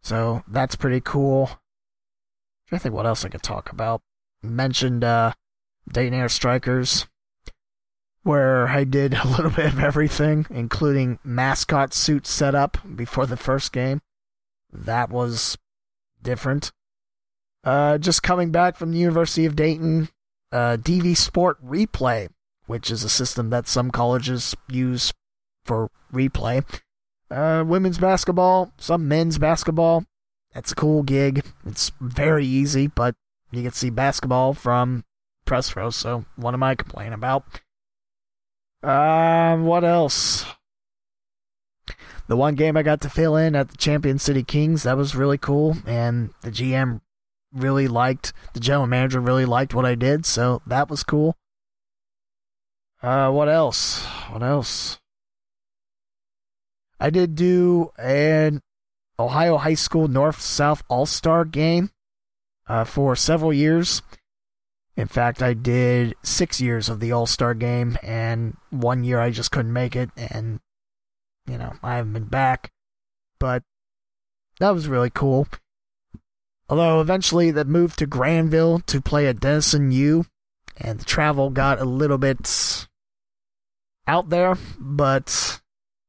So 0.01 0.43
that's 0.47 0.75
pretty 0.75 1.01
cool. 1.01 1.59
I 2.71 2.77
think 2.77 2.93
what 2.93 3.05
else 3.05 3.25
I 3.25 3.29
could 3.29 3.43
talk 3.43 3.71
about. 3.71 4.01
Mentioned 4.41 5.03
uh, 5.03 5.33
Dayton 5.91 6.13
Air 6.13 6.29
Strikers, 6.29 7.07
where 8.23 8.67
I 8.67 8.83
did 8.83 9.13
a 9.23 9.27
little 9.27 9.51
bit 9.51 9.67
of 9.67 9.79
everything, 9.79 10.45
including 10.49 11.19
mascot 11.23 11.93
suit 11.93 12.27
setup 12.27 12.77
before 12.95 13.25
the 13.25 13.37
first 13.37 13.71
game. 13.71 14.01
That 14.71 15.09
was 15.09 15.57
different. 16.21 16.71
Uh, 17.63 17.97
just 17.97 18.23
coming 18.23 18.51
back 18.51 18.77
from 18.77 18.91
the 18.91 18.99
University 18.99 19.45
of 19.45 19.55
Dayton, 19.55 20.09
uh, 20.51 20.77
DV 20.79 21.17
Sport 21.17 21.57
Replay, 21.65 22.29
which 22.65 22.91
is 22.91 23.03
a 23.03 23.09
system 23.09 23.49
that 23.49 23.67
some 23.67 23.91
colleges 23.91 24.55
use 24.69 25.11
for 25.65 25.89
replay. 26.13 26.63
Uh, 27.29 27.63
women's 27.67 27.97
basketball, 27.97 28.71
some 28.77 29.07
men's 29.07 29.37
basketball. 29.37 30.05
That's 30.53 30.71
a 30.71 30.75
cool 30.75 31.03
gig. 31.03 31.43
It's 31.65 31.91
very 31.99 32.45
easy, 32.45 32.87
but 32.87 33.15
you 33.51 33.63
can 33.63 33.71
see 33.71 33.89
basketball 33.89 34.53
from 34.53 35.03
press 35.45 35.75
row, 35.75 35.89
so 35.89 36.25
what 36.35 36.53
am 36.53 36.63
I 36.63 36.75
complaining 36.75 37.13
about? 37.13 37.45
Um, 38.83 39.65
what 39.65 39.83
else? 39.83 40.45
The 42.27 42.37
one 42.37 42.55
game 42.55 42.75
I 42.75 42.83
got 42.83 43.01
to 43.01 43.09
fill 43.09 43.37
in 43.37 43.55
at 43.55 43.69
the 43.69 43.77
Champion 43.77 44.19
City 44.19 44.43
Kings, 44.43 44.83
that 44.83 44.97
was 44.97 45.15
really 45.15 45.37
cool, 45.37 45.77
and 45.85 46.31
the 46.41 46.51
GM 46.51 47.01
really 47.53 47.87
liked, 47.87 48.33
the 48.53 48.59
general 48.59 48.87
manager 48.87 49.21
really 49.21 49.45
liked 49.45 49.73
what 49.73 49.85
I 49.85 49.95
did, 49.95 50.25
so 50.25 50.61
that 50.67 50.89
was 50.89 51.03
cool. 51.03 51.37
Uh, 53.01 53.31
what 53.31 53.47
else? 53.47 54.03
What 54.29 54.43
else? 54.43 54.99
I 56.99 57.09
did 57.09 57.35
do 57.35 57.91
an 57.97 58.61
Ohio 59.19 59.57
High 59.57 59.75
School 59.75 60.07
North 60.07 60.41
South 60.41 60.83
All 60.89 61.05
Star 61.05 61.45
game 61.45 61.91
uh, 62.67 62.83
for 62.83 63.15
several 63.15 63.53
years. 63.53 64.01
In 64.95 65.07
fact, 65.07 65.43
I 65.43 65.53
did 65.53 66.15
six 66.23 66.59
years 66.59 66.89
of 66.89 66.99
the 66.99 67.11
All 67.11 67.27
Star 67.27 67.53
game, 67.53 67.97
and 68.01 68.57
one 68.71 69.03
year 69.03 69.19
I 69.19 69.29
just 69.29 69.51
couldn't 69.51 69.73
make 69.73 69.95
it, 69.95 70.09
and, 70.17 70.59
you 71.45 71.57
know, 71.57 71.73
I 71.83 71.95
haven't 71.95 72.13
been 72.13 72.25
back. 72.25 72.71
But 73.39 73.63
that 74.59 74.71
was 74.71 74.87
really 74.87 75.11
cool. 75.11 75.47
Although 76.67 76.99
eventually 76.99 77.51
that 77.51 77.67
moved 77.67 77.99
to 77.99 78.07
Granville 78.07 78.79
to 78.79 78.99
play 78.99 79.27
at 79.27 79.39
Denison 79.39 79.91
U, 79.91 80.25
and 80.77 80.99
the 80.99 81.05
travel 81.05 81.51
got 81.51 81.79
a 81.79 81.85
little 81.85 82.17
bit 82.17 82.87
out 84.07 84.29
there, 84.29 84.57
but 84.79 85.61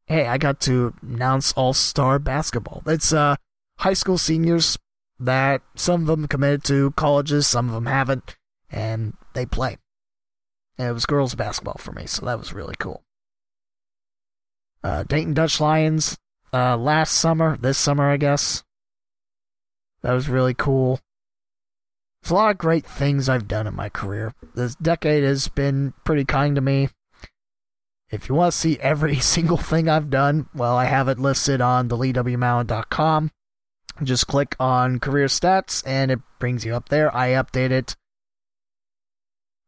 hey, 0.07 0.27
I 0.27 0.39
got 0.39 0.61
to 0.61 0.95
announce 1.03 1.53
All 1.53 1.75
Star 1.75 2.19
basketball. 2.19 2.83
It's 2.87 3.13
uh, 3.13 3.37
high 3.81 3.93
school 3.93 4.17
seniors 4.17 4.79
that 5.21 5.63
some 5.75 6.03
of 6.03 6.07
them 6.07 6.29
committed 6.29 6.65
to 6.65 6.93
colleges, 6.93 7.47
some 7.47 7.69
of 7.69 7.75
them 7.75 7.87
haven't, 7.87 8.37
and 8.71 9.15
they 9.35 9.47
play. 9.47 9.79
And 10.79 10.89
it 10.89 10.93
was 10.93 11.07
girls 11.07 11.35
basketball 11.35 11.79
for 11.79 11.93
me, 11.93 12.07
so 12.07 12.25
that 12.27 12.39
was 12.39 12.53
really 12.53 12.77
cool. 12.79 13.03
Uh, 14.83 15.03
Dayton 15.03 15.35
Dutch 15.35 15.61
Lions 15.61 16.19
uh, 16.53 16.77
last 16.77 17.15
summer, 17.15 17.57
this 17.57 17.79
summer, 17.79 18.11
I 18.11 18.17
guess. 18.17 18.63
That 20.03 20.13
was 20.13 20.29
really 20.29 20.55
cool. 20.55 21.01
There's 22.23 22.31
a 22.31 22.35
lot 22.35 22.51
of 22.51 22.59
great 22.59 22.87
things 22.87 23.29
I've 23.29 23.49
done 23.49 23.67
in 23.67 23.75
my 23.75 23.89
career. 23.89 24.35
This 24.55 24.77
decade 24.77 25.25
has 25.25 25.49
been 25.49 25.95
pretty 26.05 26.25
kind 26.25 26.55
to 26.55 26.61
me. 26.61 26.91
If 28.11 28.29
you 28.29 28.35
want 28.35 28.53
to 28.53 28.59
see 28.59 28.79
every 28.81 29.17
single 29.21 29.57
thing 29.57 29.89
I've 29.89 30.11
done, 30.11 30.49
well, 30.55 30.77
I 30.77 30.85
have 30.85 31.09
it 31.09 31.19
listed 31.19 31.61
on 31.61 31.89
theleewmowen.com. 31.89 33.31
Just 34.03 34.27
click 34.27 34.55
on 34.61 35.01
career 35.01 35.27
stats 35.27 35.83
and 35.87 36.11
it 36.11 36.21
brings 36.39 36.65
you 36.65 36.75
up 36.75 36.89
there. 36.89 37.15
I 37.15 37.31
update 37.31 37.71
it. 37.71 37.97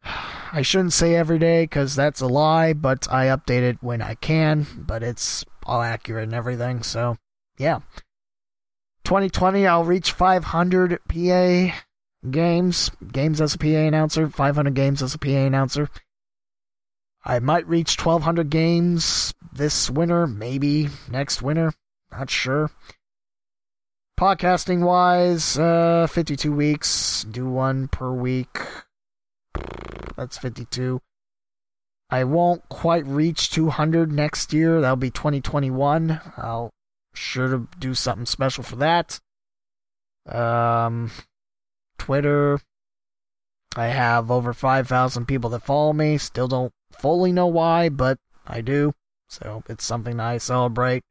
I 0.52 0.62
shouldn't 0.62 0.92
say 0.92 1.14
every 1.14 1.38
day 1.38 1.62
because 1.62 1.94
that's 1.94 2.20
a 2.20 2.26
lie, 2.26 2.72
but 2.72 3.10
I 3.10 3.26
update 3.26 3.62
it 3.62 3.82
when 3.82 4.02
I 4.02 4.14
can, 4.14 4.66
but 4.76 5.02
it's 5.02 5.44
all 5.64 5.80
accurate 5.80 6.24
and 6.24 6.34
everything. 6.34 6.82
So, 6.82 7.16
yeah. 7.56 7.80
2020, 9.04 9.66
I'll 9.66 9.84
reach 9.84 10.12
500 10.12 10.98
PA 11.08 11.74
games, 12.28 12.90
games 13.12 13.40
as 13.40 13.54
a 13.54 13.58
PA 13.58 13.66
announcer, 13.66 14.28
500 14.28 14.74
games 14.74 15.02
as 15.02 15.14
a 15.14 15.18
PA 15.18 15.30
announcer. 15.30 15.88
I 17.24 17.38
might 17.38 17.68
reach 17.68 17.98
1,200 17.98 18.50
games 18.50 19.34
this 19.52 19.90
winter, 19.90 20.26
maybe 20.26 20.88
next 21.10 21.42
winter. 21.42 21.72
Not 22.10 22.30
sure. 22.30 22.70
Podcasting 24.20 24.84
wise, 24.84 25.56
uh, 25.56 26.06
52 26.06 26.52
weeks. 26.52 27.24
Do 27.24 27.48
one 27.48 27.88
per 27.88 28.12
week. 28.12 28.54
That's 30.14 30.36
52. 30.36 31.00
I 32.10 32.24
won't 32.24 32.68
quite 32.68 33.06
reach 33.06 33.50
200 33.50 34.12
next 34.12 34.52
year. 34.52 34.82
That'll 34.82 34.96
be 34.96 35.10
2021. 35.10 36.20
I'll 36.36 36.68
sure 37.14 37.48
to 37.48 37.66
do 37.78 37.94
something 37.94 38.26
special 38.26 38.62
for 38.62 38.76
that. 38.76 39.20
Um, 40.28 41.10
Twitter. 41.96 42.60
I 43.74 43.86
have 43.86 44.30
over 44.30 44.52
5,000 44.52 45.24
people 45.24 45.48
that 45.48 45.62
follow 45.62 45.94
me. 45.94 46.18
Still 46.18 46.46
don't 46.46 46.74
fully 46.92 47.32
know 47.32 47.46
why, 47.46 47.88
but 47.88 48.18
I 48.46 48.60
do. 48.60 48.92
So 49.30 49.62
it's 49.66 49.86
something 49.86 50.20
I 50.20 50.36
celebrate. 50.36 51.04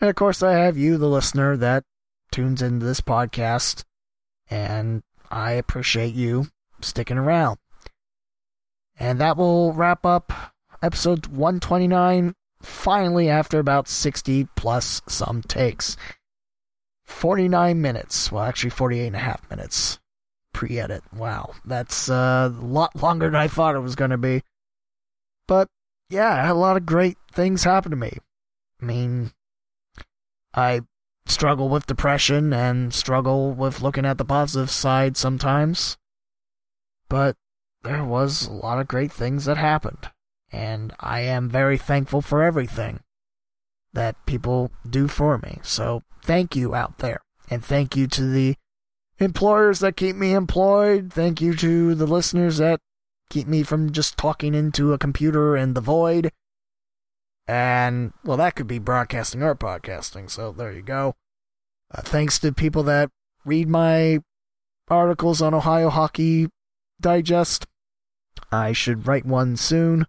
And 0.00 0.10
of 0.10 0.16
course, 0.16 0.42
I 0.42 0.52
have 0.52 0.76
you, 0.76 0.98
the 0.98 1.08
listener, 1.08 1.56
that 1.56 1.84
tunes 2.30 2.62
into 2.62 2.84
this 2.84 3.00
podcast. 3.00 3.84
And 4.48 5.02
I 5.30 5.52
appreciate 5.52 6.14
you 6.14 6.48
sticking 6.80 7.18
around. 7.18 7.58
And 8.98 9.20
that 9.20 9.36
will 9.36 9.72
wrap 9.72 10.06
up 10.06 10.32
episode 10.82 11.26
129 11.26 12.34
finally 12.60 13.28
after 13.28 13.58
about 13.58 13.88
60 13.88 14.48
plus 14.56 15.02
some 15.08 15.42
takes. 15.42 15.96
49 17.04 17.80
minutes. 17.80 18.32
Well, 18.32 18.44
actually, 18.44 18.70
48 18.70 19.06
and 19.08 19.16
a 19.16 19.20
half 19.20 19.48
minutes 19.48 19.98
pre 20.52 20.80
edit. 20.80 21.02
Wow. 21.14 21.52
That's 21.64 22.08
uh, 22.08 22.50
a 22.52 22.64
lot 22.64 22.96
longer 23.00 23.26
than 23.26 23.36
I 23.36 23.46
thought 23.46 23.74
it 23.74 23.80
was 23.80 23.94
going 23.94 24.10
to 24.10 24.18
be. 24.18 24.42
But 25.46 25.68
yeah, 26.08 26.50
a 26.50 26.54
lot 26.54 26.76
of 26.76 26.86
great 26.86 27.18
things 27.30 27.64
happen 27.64 27.90
to 27.90 27.96
me. 27.96 28.18
I 28.80 28.84
mean, 28.84 29.32
I 30.56 30.80
struggle 31.26 31.68
with 31.68 31.86
depression 31.86 32.52
and 32.52 32.94
struggle 32.94 33.52
with 33.52 33.82
looking 33.82 34.06
at 34.06 34.18
the 34.18 34.24
positive 34.24 34.70
side 34.70 35.16
sometimes. 35.16 35.96
But 37.08 37.36
there 37.82 38.04
was 38.04 38.46
a 38.46 38.52
lot 38.52 38.80
of 38.80 38.88
great 38.88 39.12
things 39.12 39.44
that 39.44 39.58
happened. 39.58 40.10
And 40.50 40.94
I 40.98 41.20
am 41.20 41.50
very 41.50 41.76
thankful 41.76 42.22
for 42.22 42.42
everything 42.42 43.00
that 43.92 44.16
people 44.26 44.70
do 44.88 45.08
for 45.08 45.38
me. 45.38 45.58
So 45.62 46.02
thank 46.22 46.56
you 46.56 46.74
out 46.74 46.98
there. 46.98 47.20
And 47.50 47.64
thank 47.64 47.96
you 47.96 48.06
to 48.08 48.30
the 48.30 48.56
employers 49.18 49.80
that 49.80 49.96
keep 49.96 50.16
me 50.16 50.32
employed. 50.32 51.12
Thank 51.12 51.40
you 51.40 51.54
to 51.56 51.94
the 51.94 52.06
listeners 52.06 52.58
that 52.58 52.80
keep 53.30 53.46
me 53.46 53.62
from 53.62 53.92
just 53.92 54.16
talking 54.16 54.54
into 54.54 54.92
a 54.92 54.98
computer 54.98 55.56
and 55.56 55.74
the 55.74 55.80
void. 55.80 56.30
And, 57.48 58.12
well, 58.24 58.36
that 58.38 58.56
could 58.56 58.66
be 58.66 58.78
broadcasting 58.78 59.42
or 59.42 59.54
podcasting, 59.54 60.30
so 60.30 60.52
there 60.52 60.72
you 60.72 60.82
go. 60.82 61.14
Uh, 61.94 62.02
thanks 62.02 62.38
to 62.40 62.52
people 62.52 62.82
that 62.84 63.10
read 63.44 63.68
my 63.68 64.20
articles 64.88 65.40
on 65.40 65.54
Ohio 65.54 65.88
Hockey 65.88 66.48
Digest. 67.00 67.66
I 68.50 68.72
should 68.72 69.06
write 69.06 69.24
one 69.24 69.56
soon. 69.56 70.06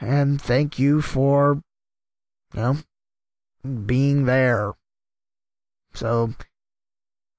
And 0.00 0.40
thank 0.40 0.78
you 0.78 1.00
for, 1.02 1.62
you 2.54 2.60
know, 2.60 2.76
being 3.86 4.24
there. 4.24 4.74
So, 5.92 6.34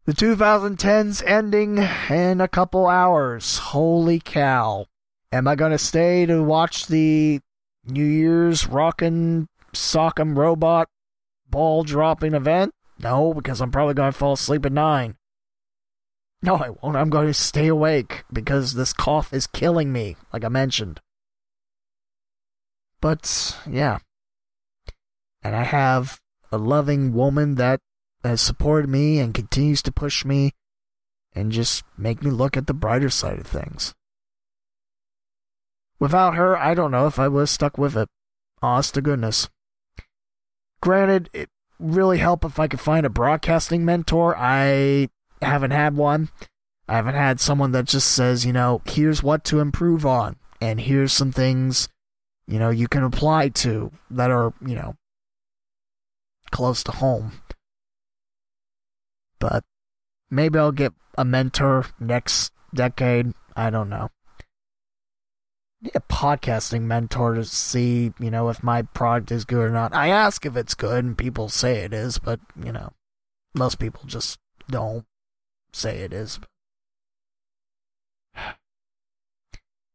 the 0.06 0.14
2010's 0.14 1.22
ending 1.22 1.78
in 2.10 2.41
a 2.41 2.47
couple 2.47 2.88
hours. 2.88 3.58
Holy 3.58 4.20
cow. 4.20 4.86
Am 5.32 5.47
I 5.47 5.56
going 5.56 5.72
to 5.72 5.78
stay 5.78 6.26
to 6.26 6.41
watch 6.41 6.88
the 6.88 7.39
New 7.89 8.05
Year's 8.05 8.67
rockin' 8.67 9.47
sock'em 9.73 10.37
robot 10.37 10.87
ball 11.49 11.83
dropping 11.83 12.33
event? 12.33 12.73
No, 12.99 13.33
because 13.33 13.61
I'm 13.61 13.71
probably 13.71 13.93
going 13.93 14.11
to 14.11 14.17
fall 14.17 14.33
asleep 14.33 14.65
at 14.65 14.71
9. 14.71 15.15
No, 16.41 16.55
I 16.55 16.69
won't. 16.69 16.95
I'm 16.95 17.09
going 17.09 17.27
to 17.27 17.33
stay 17.33 17.67
awake 17.67 18.23
because 18.31 18.73
this 18.73 18.93
cough 18.93 19.33
is 19.33 19.47
killing 19.47 19.91
me, 19.91 20.15
like 20.31 20.45
I 20.45 20.49
mentioned. 20.49 21.01
But, 23.01 23.57
yeah. 23.69 23.99
And 25.41 25.55
I 25.55 25.63
have 25.63 26.19
a 26.51 26.57
loving 26.57 27.13
woman 27.13 27.55
that 27.55 27.79
has 28.23 28.41
supported 28.41 28.89
me 28.89 29.19
and 29.19 29.33
continues 29.33 29.81
to 29.83 29.91
push 29.91 30.25
me 30.25 30.51
and 31.33 31.51
just 31.51 31.83
make 31.97 32.23
me 32.23 32.31
look 32.31 32.57
at 32.57 32.67
the 32.67 32.73
brighter 32.73 33.09
side 33.09 33.39
of 33.39 33.47
things. 33.47 33.93
Without 36.00 36.36
her, 36.36 36.58
I 36.58 36.74
don't 36.74 36.91
know 36.91 37.08
if 37.08 37.20
I 37.20 37.28
would 37.28 37.41
have 37.41 37.50
stuck 37.50 37.78
with 37.78 37.97
it. 37.97 38.10
Honest 38.62 38.93
to 38.95 39.02
goodness. 39.02 39.50
Granted, 40.82 41.30
it 41.34 41.50
really 41.78 42.18
help 42.20 42.45
if 42.45 42.60
I 42.60 42.68
could 42.68 42.80
find 42.80 43.06
a 43.06 43.10
broadcasting 43.10 43.84
mentor. 43.84 44.36
I 44.38 45.10
haven't 45.41 45.72
had 45.72 45.95
one. 45.95 46.30
I 46.88 46.95
haven't 46.95 47.16
had 47.16 47.39
someone 47.39 47.72
that 47.74 47.86
just 47.86 48.10
says, 48.12 48.45
you 48.45 48.54
know, 48.54 48.82
here's 48.86 49.22
what 49.22 49.43
to 49.45 49.60
improve 49.60 50.06
on, 50.06 50.38
and 50.60 50.82
here's 50.82 51.14
some 51.14 51.32
things, 51.32 51.88
you 52.47 52.58
know, 52.58 52.72
you 52.72 52.88
can 52.88 53.04
apply 53.04 53.50
to 53.50 53.91
that 54.10 54.32
are, 54.32 54.54
you 54.66 54.74
know, 54.74 54.95
close 56.50 56.84
to 56.86 56.91
home. 56.91 57.34
But 59.38 59.64
maybe 60.32 60.58
I'll 60.58 60.72
get 60.72 60.93
a 61.16 61.24
mentor 61.24 61.86
next 62.00 62.52
decade. 62.74 63.34
I 63.56 63.70
don't 63.70 63.89
know. 63.89 64.10
Need 65.82 65.95
a 65.95 66.01
podcasting 66.01 66.82
mentor 66.82 67.36
to 67.36 67.45
see, 67.45 68.11
you 68.19 68.30
know, 68.30 68.49
if 68.49 68.61
my 68.61 68.82
product 68.82 69.32
is 69.32 69.45
good 69.45 69.61
or 69.61 69.69
not. 69.69 69.95
I 69.95 70.09
ask 70.09 70.45
if 70.45 70.57
it's 70.57 70.73
good, 70.75 71.05
and 71.05 71.17
people 71.17 71.47
say 71.47 71.77
it 71.77 71.93
is, 71.93 72.17
but, 72.17 72.39
you 72.61 72.71
know, 72.71 72.91
most 73.55 73.80
people 73.80 74.01
just 74.05 74.39
don't 74.69 75.05
say 75.71 75.99
it 75.99 76.11
is. 76.11 76.39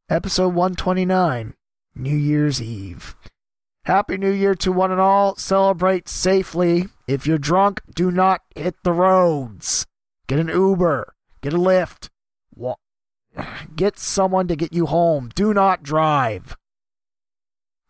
Episode 0.09 0.55
129 0.55 1.55
New 1.95 2.17
Year's 2.17 2.63
Eve. 2.63 3.15
Happy 3.85 4.17
New 4.17 4.31
Year 4.31 4.55
to 4.55 4.73
one 4.73 4.91
and 4.91 5.01
all. 5.01 5.37
Celebrate 5.37 6.09
safely. 6.09 6.89
If 7.07 7.27
you're 7.27 7.39
drunk, 7.39 7.83
do 7.95 8.11
not 8.11 8.41
hit 8.57 8.77
the 8.83 8.93
roads. 8.93 9.87
Get 10.27 10.39
an 10.39 10.49
Uber. 10.49 11.13
Get 11.43 11.53
a 11.53 11.59
Lyft. 11.59 12.09
Get 13.75 13.99
someone 13.99 14.49
to 14.49 14.57
get 14.57 14.73
you 14.73 14.87
home. 14.87 15.31
Do 15.35 15.53
not 15.53 15.83
drive. 15.83 16.57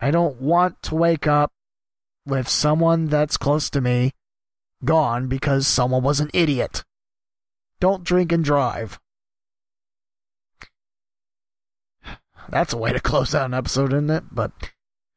I 0.00 0.10
don't 0.10 0.40
want 0.40 0.82
to 0.84 0.94
wake 0.94 1.26
up 1.26 1.52
with 2.26 2.48
someone 2.48 3.06
that's 3.06 3.36
close 3.36 3.68
to 3.70 3.80
me 3.80 4.12
gone 4.84 5.28
because 5.28 5.66
someone 5.66 6.02
was 6.02 6.20
an 6.20 6.30
idiot. 6.32 6.84
Don't 7.80 8.04
drink 8.04 8.32
and 8.32 8.44
drive. 8.44 8.98
That's 12.48 12.72
a 12.72 12.78
way 12.78 12.92
to 12.92 13.00
close 13.00 13.34
out 13.34 13.46
an 13.46 13.54
episode, 13.54 13.92
isn't 13.92 14.10
it? 14.10 14.24
But 14.30 14.52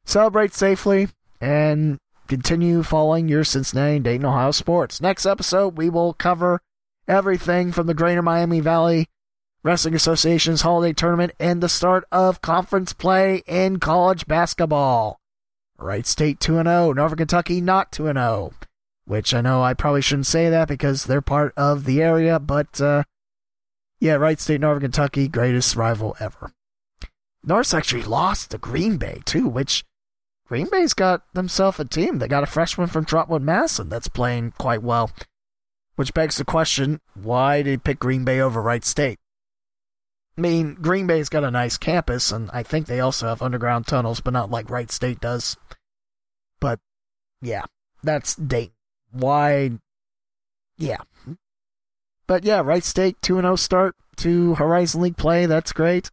celebrate 0.04 0.54
safely 0.54 1.08
and 1.40 1.98
continue 2.26 2.82
following 2.82 3.28
your 3.28 3.44
Cincinnati 3.44 3.98
Dayton, 3.98 4.26
Ohio 4.26 4.50
sports. 4.50 5.00
Next 5.00 5.26
episode, 5.26 5.76
we 5.76 5.88
will 5.88 6.14
cover 6.14 6.60
everything 7.06 7.72
from 7.72 7.86
the 7.86 7.94
Greater 7.94 8.22
Miami 8.22 8.60
Valley 8.60 9.06
Wrestling 9.68 9.94
Association's 9.94 10.62
holiday 10.62 10.94
tournament 10.94 11.32
and 11.38 11.62
the 11.62 11.68
start 11.68 12.06
of 12.10 12.40
conference 12.40 12.94
play 12.94 13.42
in 13.46 13.78
college 13.78 14.26
basketball. 14.26 15.20
Wright 15.76 16.06
State 16.06 16.40
2 16.40 16.54
0, 16.54 16.94
Northern 16.94 17.18
Kentucky 17.18 17.60
not 17.60 17.92
2 17.92 18.04
0. 18.04 18.52
Which 19.04 19.34
I 19.34 19.42
know 19.42 19.62
I 19.62 19.74
probably 19.74 20.00
shouldn't 20.00 20.24
say 20.24 20.48
that 20.48 20.68
because 20.68 21.04
they're 21.04 21.20
part 21.20 21.52
of 21.54 21.84
the 21.84 22.00
area, 22.00 22.38
but 22.38 22.80
uh, 22.80 23.02
yeah, 24.00 24.14
Wright 24.14 24.40
State, 24.40 24.62
Northern 24.62 24.84
Kentucky, 24.84 25.28
greatest 25.28 25.76
rival 25.76 26.16
ever. 26.18 26.50
Norse 27.44 27.74
actually 27.74 28.04
lost 28.04 28.52
to 28.52 28.56
Green 28.56 28.96
Bay 28.96 29.20
too, 29.26 29.46
which 29.46 29.84
Green 30.46 30.68
Bay's 30.70 30.94
got 30.94 31.30
themselves 31.34 31.78
a 31.78 31.84
team. 31.84 32.20
They 32.20 32.28
got 32.28 32.42
a 32.42 32.46
freshman 32.46 32.88
from 32.88 33.04
Trotwood 33.04 33.42
Madison 33.42 33.90
that's 33.90 34.08
playing 34.08 34.54
quite 34.56 34.82
well. 34.82 35.10
Which 35.96 36.14
begs 36.14 36.38
the 36.38 36.46
question, 36.46 37.02
why 37.12 37.60
did 37.60 37.70
he 37.70 37.76
pick 37.76 37.98
Green 37.98 38.24
Bay 38.24 38.40
over 38.40 38.62
Wright 38.62 38.82
State? 38.82 39.18
I 40.38 40.40
mean, 40.40 40.74
Green 40.74 41.08
Bay's 41.08 41.28
got 41.28 41.42
a 41.42 41.50
nice 41.50 41.76
campus, 41.76 42.30
and 42.30 42.48
I 42.52 42.62
think 42.62 42.86
they 42.86 43.00
also 43.00 43.26
have 43.26 43.42
underground 43.42 43.88
tunnels, 43.88 44.20
but 44.20 44.32
not 44.32 44.52
like 44.52 44.70
Wright 44.70 44.88
State 44.88 45.20
does. 45.20 45.56
But 46.60 46.78
yeah, 47.42 47.64
that's 48.04 48.36
Dayton. 48.36 48.72
Why? 49.10 49.72
Yeah. 50.76 50.98
But 52.28 52.44
yeah, 52.44 52.60
Wright 52.60 52.84
State 52.84 53.20
2 53.20 53.40
0 53.40 53.56
start 53.56 53.96
to 54.18 54.54
Horizon 54.54 55.00
League 55.00 55.16
play. 55.16 55.46
That's 55.46 55.72
great. 55.72 56.12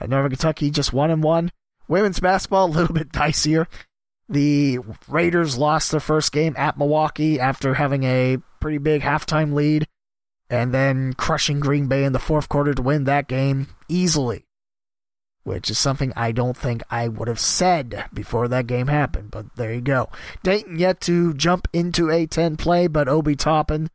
Uh, 0.00 0.06
Northern 0.06 0.30
Kentucky 0.30 0.70
just 0.70 0.92
one 0.92 1.10
and 1.10 1.24
one. 1.24 1.50
Women's 1.88 2.20
basketball 2.20 2.66
a 2.70 2.70
little 2.70 2.94
bit 2.94 3.10
dicier. 3.10 3.66
The 4.28 4.78
Raiders 5.08 5.58
lost 5.58 5.90
their 5.90 5.98
first 5.98 6.30
game 6.30 6.54
at 6.56 6.78
Milwaukee 6.78 7.40
after 7.40 7.74
having 7.74 8.04
a 8.04 8.38
pretty 8.60 8.78
big 8.78 9.02
halftime 9.02 9.52
lead 9.52 9.88
and 10.52 10.74
then 10.74 11.14
crushing 11.14 11.60
Green 11.60 11.86
Bay 11.86 12.04
in 12.04 12.12
the 12.12 12.18
fourth 12.18 12.48
quarter 12.48 12.74
to 12.74 12.82
win 12.82 13.04
that 13.04 13.26
game 13.26 13.68
easily. 13.88 14.44
Which 15.44 15.70
is 15.70 15.78
something 15.78 16.12
I 16.14 16.30
don't 16.30 16.56
think 16.56 16.82
I 16.90 17.08
would 17.08 17.26
have 17.26 17.40
said 17.40 18.04
before 18.12 18.46
that 18.48 18.66
game 18.66 18.86
happened, 18.86 19.30
but 19.30 19.46
there 19.56 19.72
you 19.72 19.80
go. 19.80 20.10
Dayton 20.42 20.78
yet 20.78 21.00
to 21.02 21.34
jump 21.34 21.66
into 21.72 22.10
a 22.10 22.26
10 22.26 22.58
play, 22.58 22.86
but 22.86 23.08
Obi 23.08 23.34
Toppin, 23.34 23.88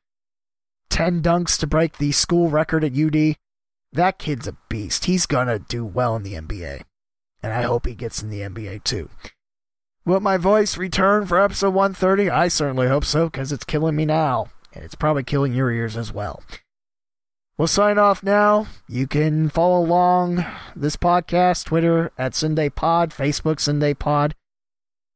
10 0.89 1.21
dunks 1.21 1.57
to 1.59 1.67
break 1.67 1.99
the 1.99 2.11
school 2.11 2.49
record 2.49 2.83
at 2.83 2.97
UD. 2.97 3.37
That 3.93 4.17
kid's 4.17 4.47
a 4.47 4.57
beast. 4.67 5.05
He's 5.05 5.25
going 5.25 5.47
to 5.47 5.59
do 5.59 5.85
well 5.85 6.15
in 6.15 6.23
the 6.23 6.33
NBA. 6.33 6.81
And 7.41 7.53
I 7.53 7.61
hope 7.61 7.85
he 7.85 7.95
gets 7.95 8.21
in 8.21 8.29
the 8.29 8.41
NBA 8.41 8.83
too. 8.83 9.09
Will 10.05 10.19
my 10.19 10.37
voice 10.37 10.75
return 10.75 11.27
for 11.27 11.39
episode 11.39 11.73
130? 11.73 12.29
I 12.29 12.47
certainly 12.47 12.87
hope 12.87 13.05
so, 13.05 13.29
because 13.29 13.51
it's 13.51 13.63
killing 13.63 13.95
me 13.95 14.05
now. 14.05 14.47
And 14.77 14.85
it's 14.85 14.93
probably 14.93 15.23
killing 15.23 15.55
your 15.55 15.71
ears 15.71 15.97
as 15.97 16.13
well. 16.13 16.43
We'll 17.57 17.67
sign 17.67 17.97
off 17.97 18.21
now. 18.21 18.67
You 18.87 19.07
can 19.07 19.49
follow 19.49 19.83
along 19.83 20.45
this 20.75 20.95
podcast, 20.95 21.65
Twitter 21.65 22.11
at 22.15 22.33
Cinday 22.33 22.73
Pod, 22.73 23.09
Facebook 23.09 23.55
Cinday 23.55 23.97
Pod, 23.97 24.35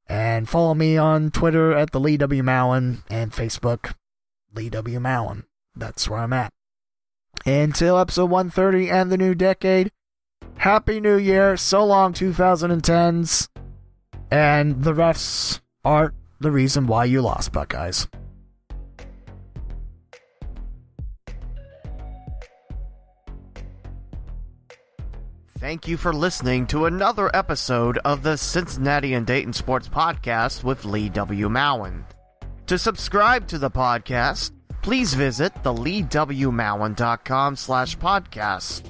and 0.09 0.49
follow 0.49 0.74
me 0.74 0.97
on 0.97 1.30
Twitter 1.30 1.74
at 1.74 1.91
the 1.91 1.99
Lee 1.99 2.18
W. 2.18 2.41
Mowen 2.41 3.03
and 3.07 3.32
Facebook 3.32 3.93
Lee 4.55 4.72
W. 4.72 4.99
Mowen. 4.99 5.43
That's 5.76 6.09
where 6.09 6.22
I'm 6.22 6.34
at. 6.34 6.51
Until 7.45 7.99
episode 7.99 8.32
130 8.32 8.89
and 8.89 9.12
the 9.12 9.18
new 9.18 9.36
decade, 9.36 9.91
Happy 10.57 10.99
New 10.99 11.18
Year, 11.18 11.55
so 11.55 11.86
long 11.86 12.14
2010s, 12.14 13.47
and 14.32 14.84
the 14.84 14.93
refs 14.93 15.62
aren't 15.86 16.16
the 16.39 16.49
reason 16.49 16.88
why 16.88 17.05
you 17.05 17.22
lost, 17.22 17.51
Buckeyes. 17.51 18.07
Thank 25.62 25.88
you 25.88 25.95
for 25.95 26.12
listening 26.12 26.66
to 26.68 26.86
another 26.86 27.30
episode 27.36 27.99
of 27.99 28.24
the 28.24 28.36
Cincinnati 28.36 29.14
and 29.14 29.28
Dayton 29.28 29.53
Sports 29.53 29.88
Podcast 29.88 30.64
with 30.64 30.86
Lee 30.86 31.07
W. 31.07 31.49
Mowen. 31.49 32.03
To 32.66 32.80
subscribe 32.80 33.47
to 33.49 33.59
the 33.59 33.70
podcast, 33.70 34.53
please 34.82 35.14
visit 35.14 35.53
the 35.62 35.72
leewmowen.com 35.72 37.55
slash 37.55 37.95
podcast. 37.99 38.89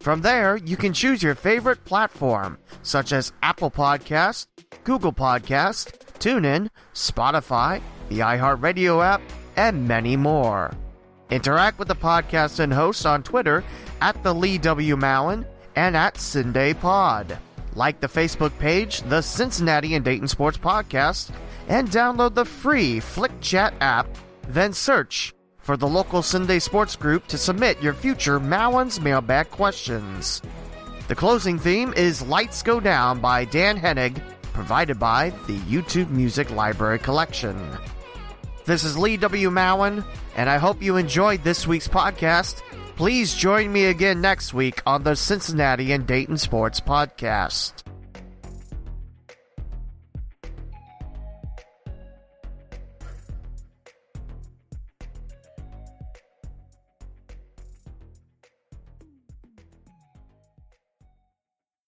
From 0.00 0.20
there, 0.20 0.58
you 0.58 0.76
can 0.76 0.92
choose 0.92 1.22
your 1.22 1.34
favorite 1.34 1.86
platform, 1.86 2.58
such 2.82 3.12
as 3.12 3.32
Apple 3.42 3.70
Podcast, 3.70 4.46
Google 4.84 5.14
Podcast, 5.14 6.00
TuneIn, 6.18 6.68
Spotify, 6.92 7.80
the 8.10 8.18
iHeartRadio 8.18 9.02
app, 9.02 9.22
and 9.56 9.88
many 9.88 10.18
more. 10.18 10.70
Interact 11.30 11.78
with 11.78 11.88
the 11.88 11.94
podcast 11.94 12.58
and 12.58 12.74
host 12.74 13.06
on 13.06 13.22
Twitter 13.22 13.64
at 14.02 14.22
the 14.22 14.34
Lee 14.34 14.58
W. 14.58 14.96
Mowen 14.96 15.46
and 15.76 15.96
at 15.96 16.14
Cinday 16.14 16.78
Pod. 16.78 17.38
Like 17.74 18.00
the 18.00 18.08
Facebook 18.08 18.56
page, 18.58 19.02
the 19.02 19.22
Cincinnati 19.22 19.94
and 19.94 20.04
Dayton 20.04 20.28
Sports 20.28 20.58
Podcast, 20.58 21.30
and 21.68 21.88
download 21.88 22.34
the 22.34 22.44
free 22.44 23.00
Flick 23.00 23.40
Chat 23.40 23.74
app, 23.80 24.08
then 24.48 24.72
search 24.72 25.32
for 25.58 25.76
the 25.76 25.86
local 25.86 26.20
Cinday 26.22 26.60
Sports 26.60 26.96
Group 26.96 27.26
to 27.28 27.38
submit 27.38 27.80
your 27.82 27.94
future 27.94 28.40
Mowen's 28.40 29.00
mailbag 29.00 29.50
questions. 29.50 30.42
The 31.08 31.14
closing 31.14 31.58
theme 31.58 31.92
is 31.94 32.22
Lights 32.22 32.62
Go 32.62 32.80
Down 32.80 33.20
by 33.20 33.44
Dan 33.44 33.78
Henig, 33.78 34.20
provided 34.52 34.98
by 34.98 35.30
the 35.46 35.58
YouTube 35.60 36.10
Music 36.10 36.50
Library 36.50 36.98
Collection. 36.98 37.56
This 38.64 38.84
is 38.84 38.98
Lee 38.98 39.16
W. 39.16 39.50
Mowen, 39.50 40.04
and 40.36 40.50
I 40.50 40.58
hope 40.58 40.82
you 40.82 40.96
enjoyed 40.96 41.42
this 41.42 41.66
week's 41.66 41.88
podcast. 41.88 42.62
Please 43.00 43.32
join 43.32 43.72
me 43.72 43.86
again 43.86 44.20
next 44.20 44.52
week 44.52 44.82
on 44.84 45.04
the 45.04 45.16
Cincinnati 45.16 45.90
and 45.92 46.06
Dayton 46.06 46.36
Sports 46.36 46.80
Podcast. 46.80 47.72